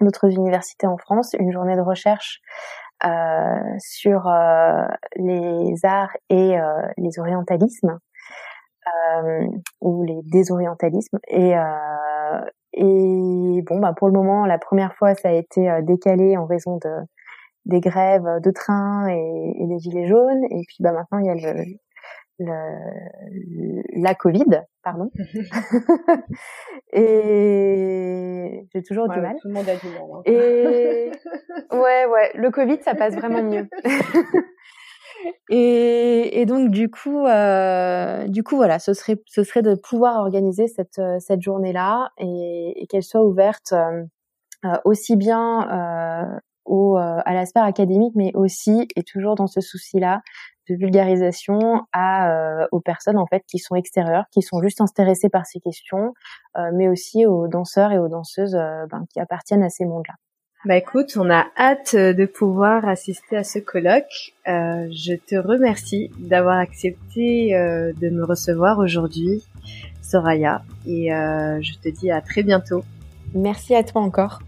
d'autres 0.00 0.30
universités 0.30 0.86
en 0.86 0.96
France, 0.96 1.34
une 1.38 1.52
journée 1.52 1.76
de 1.76 1.80
recherche 1.80 2.40
sur 3.78 4.30
les 5.16 5.74
arts 5.84 6.16
et 6.30 6.56
les 6.96 7.18
orientalismes. 7.18 7.98
Euh, 8.86 9.46
ou 9.80 10.04
les 10.04 10.20
désorientalismes. 10.24 11.18
Et, 11.28 11.56
euh, 11.56 12.40
et 12.72 13.62
bon, 13.66 13.78
bah 13.80 13.94
pour 13.96 14.08
le 14.08 14.12
moment, 14.12 14.46
la 14.46 14.58
première 14.58 14.94
fois, 14.94 15.14
ça 15.14 15.30
a 15.30 15.32
été 15.32 15.68
euh, 15.68 15.82
décalé 15.82 16.36
en 16.36 16.46
raison 16.46 16.76
de 16.76 16.90
des 17.64 17.80
grèves 17.80 18.40
de 18.44 18.50
train 18.52 19.08
et, 19.08 19.54
et 19.58 19.66
des 19.66 19.78
gilets 19.78 20.06
jaunes. 20.06 20.44
Et 20.50 20.62
puis 20.68 20.76
bah 20.80 20.92
maintenant, 20.92 21.18
il 21.18 21.26
y 21.26 21.30
a 21.30 21.34
le, 21.34 21.64
le, 22.38 23.82
la 24.00 24.14
Covid, 24.14 24.62
pardon. 24.82 25.10
et 26.92 28.66
j'ai 28.72 28.82
toujours 28.82 29.08
du 29.08 29.20
mal. 29.20 29.36
Tout 29.40 29.48
le 29.48 29.54
monde 29.54 29.68
a 29.68 29.76
du 29.76 29.86
mal. 29.88 30.02
Hein. 30.14 30.22
Et 30.26 31.10
ouais, 31.72 32.06
ouais, 32.06 32.30
le 32.34 32.50
Covid, 32.50 32.78
ça 32.82 32.94
passe 32.94 33.14
vraiment 33.14 33.42
mieux. 33.42 33.66
Et, 35.50 36.44
donc 36.46 36.70
du 36.70 36.90
coup, 36.90 37.26
euh, 37.26 38.26
du 38.28 38.42
coup 38.42 38.56
voilà, 38.56 38.78
ce 38.78 38.94
serait, 38.94 39.16
ce 39.26 39.60
de 39.60 39.74
pouvoir 39.74 40.20
organiser 40.20 40.68
cette 40.68 40.98
euh, 40.98 41.18
journée-là 41.40 42.10
et, 42.18 42.86
qu'elle 42.88 43.02
soit 43.02 43.24
ouverte 43.24 43.72
euh, 43.72 44.04
aussi 44.84 45.16
bien 45.16 46.40
au, 46.64 46.96
à 46.96 47.34
l'aspect 47.34 47.60
académique, 47.60 48.14
mais 48.16 48.32
aussi 48.34 48.88
et 48.96 49.02
toujours 49.02 49.36
dans 49.36 49.46
ce 49.46 49.60
souci-là 49.60 50.22
de 50.68 50.74
vulgarisation 50.74 51.82
à 51.92 52.66
aux 52.72 52.80
personnes 52.80 53.18
en 53.18 53.26
fait 53.26 53.44
qui 53.46 53.58
sont 53.58 53.76
extérieures, 53.76 54.24
qui 54.32 54.42
sont 54.42 54.60
juste 54.60 54.80
intéressées 54.80 55.28
par 55.28 55.46
ces 55.46 55.60
questions, 55.60 56.12
mais 56.72 56.88
aussi 56.88 57.26
aux 57.26 57.46
danseurs 57.46 57.92
et 57.92 57.98
aux 57.98 58.08
danseuses 58.08 58.56
ben, 58.90 59.04
qui 59.12 59.20
appartiennent 59.20 59.62
à 59.62 59.70
ces 59.70 59.84
mondes-là. 59.84 60.14
Bah 60.66 60.76
écoute, 60.76 61.16
on 61.16 61.30
a 61.30 61.46
hâte 61.56 61.94
de 61.94 62.26
pouvoir 62.26 62.88
assister 62.88 63.36
à 63.36 63.44
ce 63.44 63.60
colloque. 63.60 64.34
Euh, 64.48 64.88
je 64.90 65.14
te 65.14 65.36
remercie 65.36 66.10
d'avoir 66.18 66.58
accepté 66.58 67.54
euh, 67.54 67.92
de 68.00 68.08
me 68.08 68.24
recevoir 68.24 68.80
aujourd'hui, 68.80 69.44
Soraya, 70.02 70.64
et 70.84 71.14
euh, 71.14 71.62
je 71.62 71.74
te 71.74 71.88
dis 71.88 72.10
à 72.10 72.20
très 72.20 72.42
bientôt. 72.42 72.82
Merci 73.32 73.76
à 73.76 73.84
toi 73.84 74.02
encore. 74.02 74.40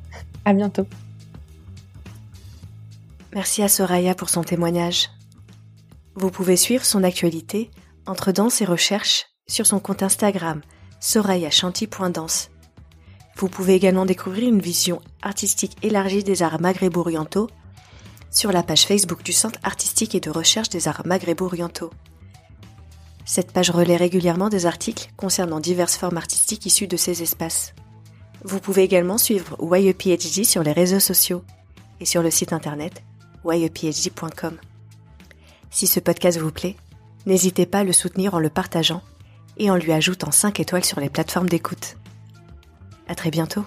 À 0.44 0.54
bientôt. 0.54 0.88
Merci 3.32 3.62
à 3.62 3.68
Soraya 3.68 4.16
pour 4.16 4.28
son 4.28 4.42
témoignage. 4.42 5.10
Vous 6.16 6.32
pouvez 6.32 6.56
suivre 6.56 6.84
son 6.84 7.04
actualité 7.04 7.70
entre 8.06 8.32
danse 8.32 8.60
et 8.60 8.64
recherche 8.64 9.26
sur 9.46 9.66
son 9.68 9.78
compte 9.78 10.02
Instagram 10.02 10.62
sorayachanty.danse 10.98 12.50
vous 13.38 13.48
pouvez 13.48 13.74
également 13.74 14.04
découvrir 14.04 14.48
une 14.48 14.60
vision 14.60 15.00
artistique 15.22 15.76
élargie 15.82 16.24
des 16.24 16.42
arts 16.42 16.60
maghrébo-orientaux 16.60 17.48
sur 18.32 18.50
la 18.50 18.64
page 18.64 18.84
Facebook 18.84 19.22
du 19.22 19.32
Centre 19.32 19.60
artistique 19.62 20.16
et 20.16 20.20
de 20.20 20.30
recherche 20.30 20.68
des 20.68 20.88
arts 20.88 21.02
maghrébo-orientaux. 21.06 21.90
Cette 23.24 23.52
page 23.52 23.70
relaie 23.70 23.96
régulièrement 23.96 24.48
des 24.48 24.66
articles 24.66 25.10
concernant 25.16 25.60
diverses 25.60 25.96
formes 25.96 26.16
artistiques 26.16 26.66
issues 26.66 26.88
de 26.88 26.96
ces 26.96 27.22
espaces. 27.22 27.74
Vous 28.42 28.58
pouvez 28.58 28.82
également 28.82 29.18
suivre 29.18 29.56
YEPHD 29.60 30.44
sur 30.44 30.64
les 30.64 30.72
réseaux 30.72 31.00
sociaux 31.00 31.44
et 32.00 32.06
sur 32.06 32.22
le 32.22 32.30
site 32.30 32.52
internet 32.52 33.02
yephd.com. 33.44 34.56
Si 35.70 35.86
ce 35.86 36.00
podcast 36.00 36.38
vous 36.38 36.50
plaît, 36.50 36.76
n'hésitez 37.26 37.66
pas 37.66 37.80
à 37.80 37.84
le 37.84 37.92
soutenir 37.92 38.34
en 38.34 38.40
le 38.40 38.50
partageant 38.50 39.02
et 39.58 39.70
en 39.70 39.76
lui 39.76 39.92
ajoutant 39.92 40.32
5 40.32 40.58
étoiles 40.58 40.84
sur 40.84 40.98
les 40.98 41.10
plateformes 41.10 41.48
d'écoute. 41.48 41.96
À 43.08 43.14
très 43.14 43.30
bientôt. 43.30 43.64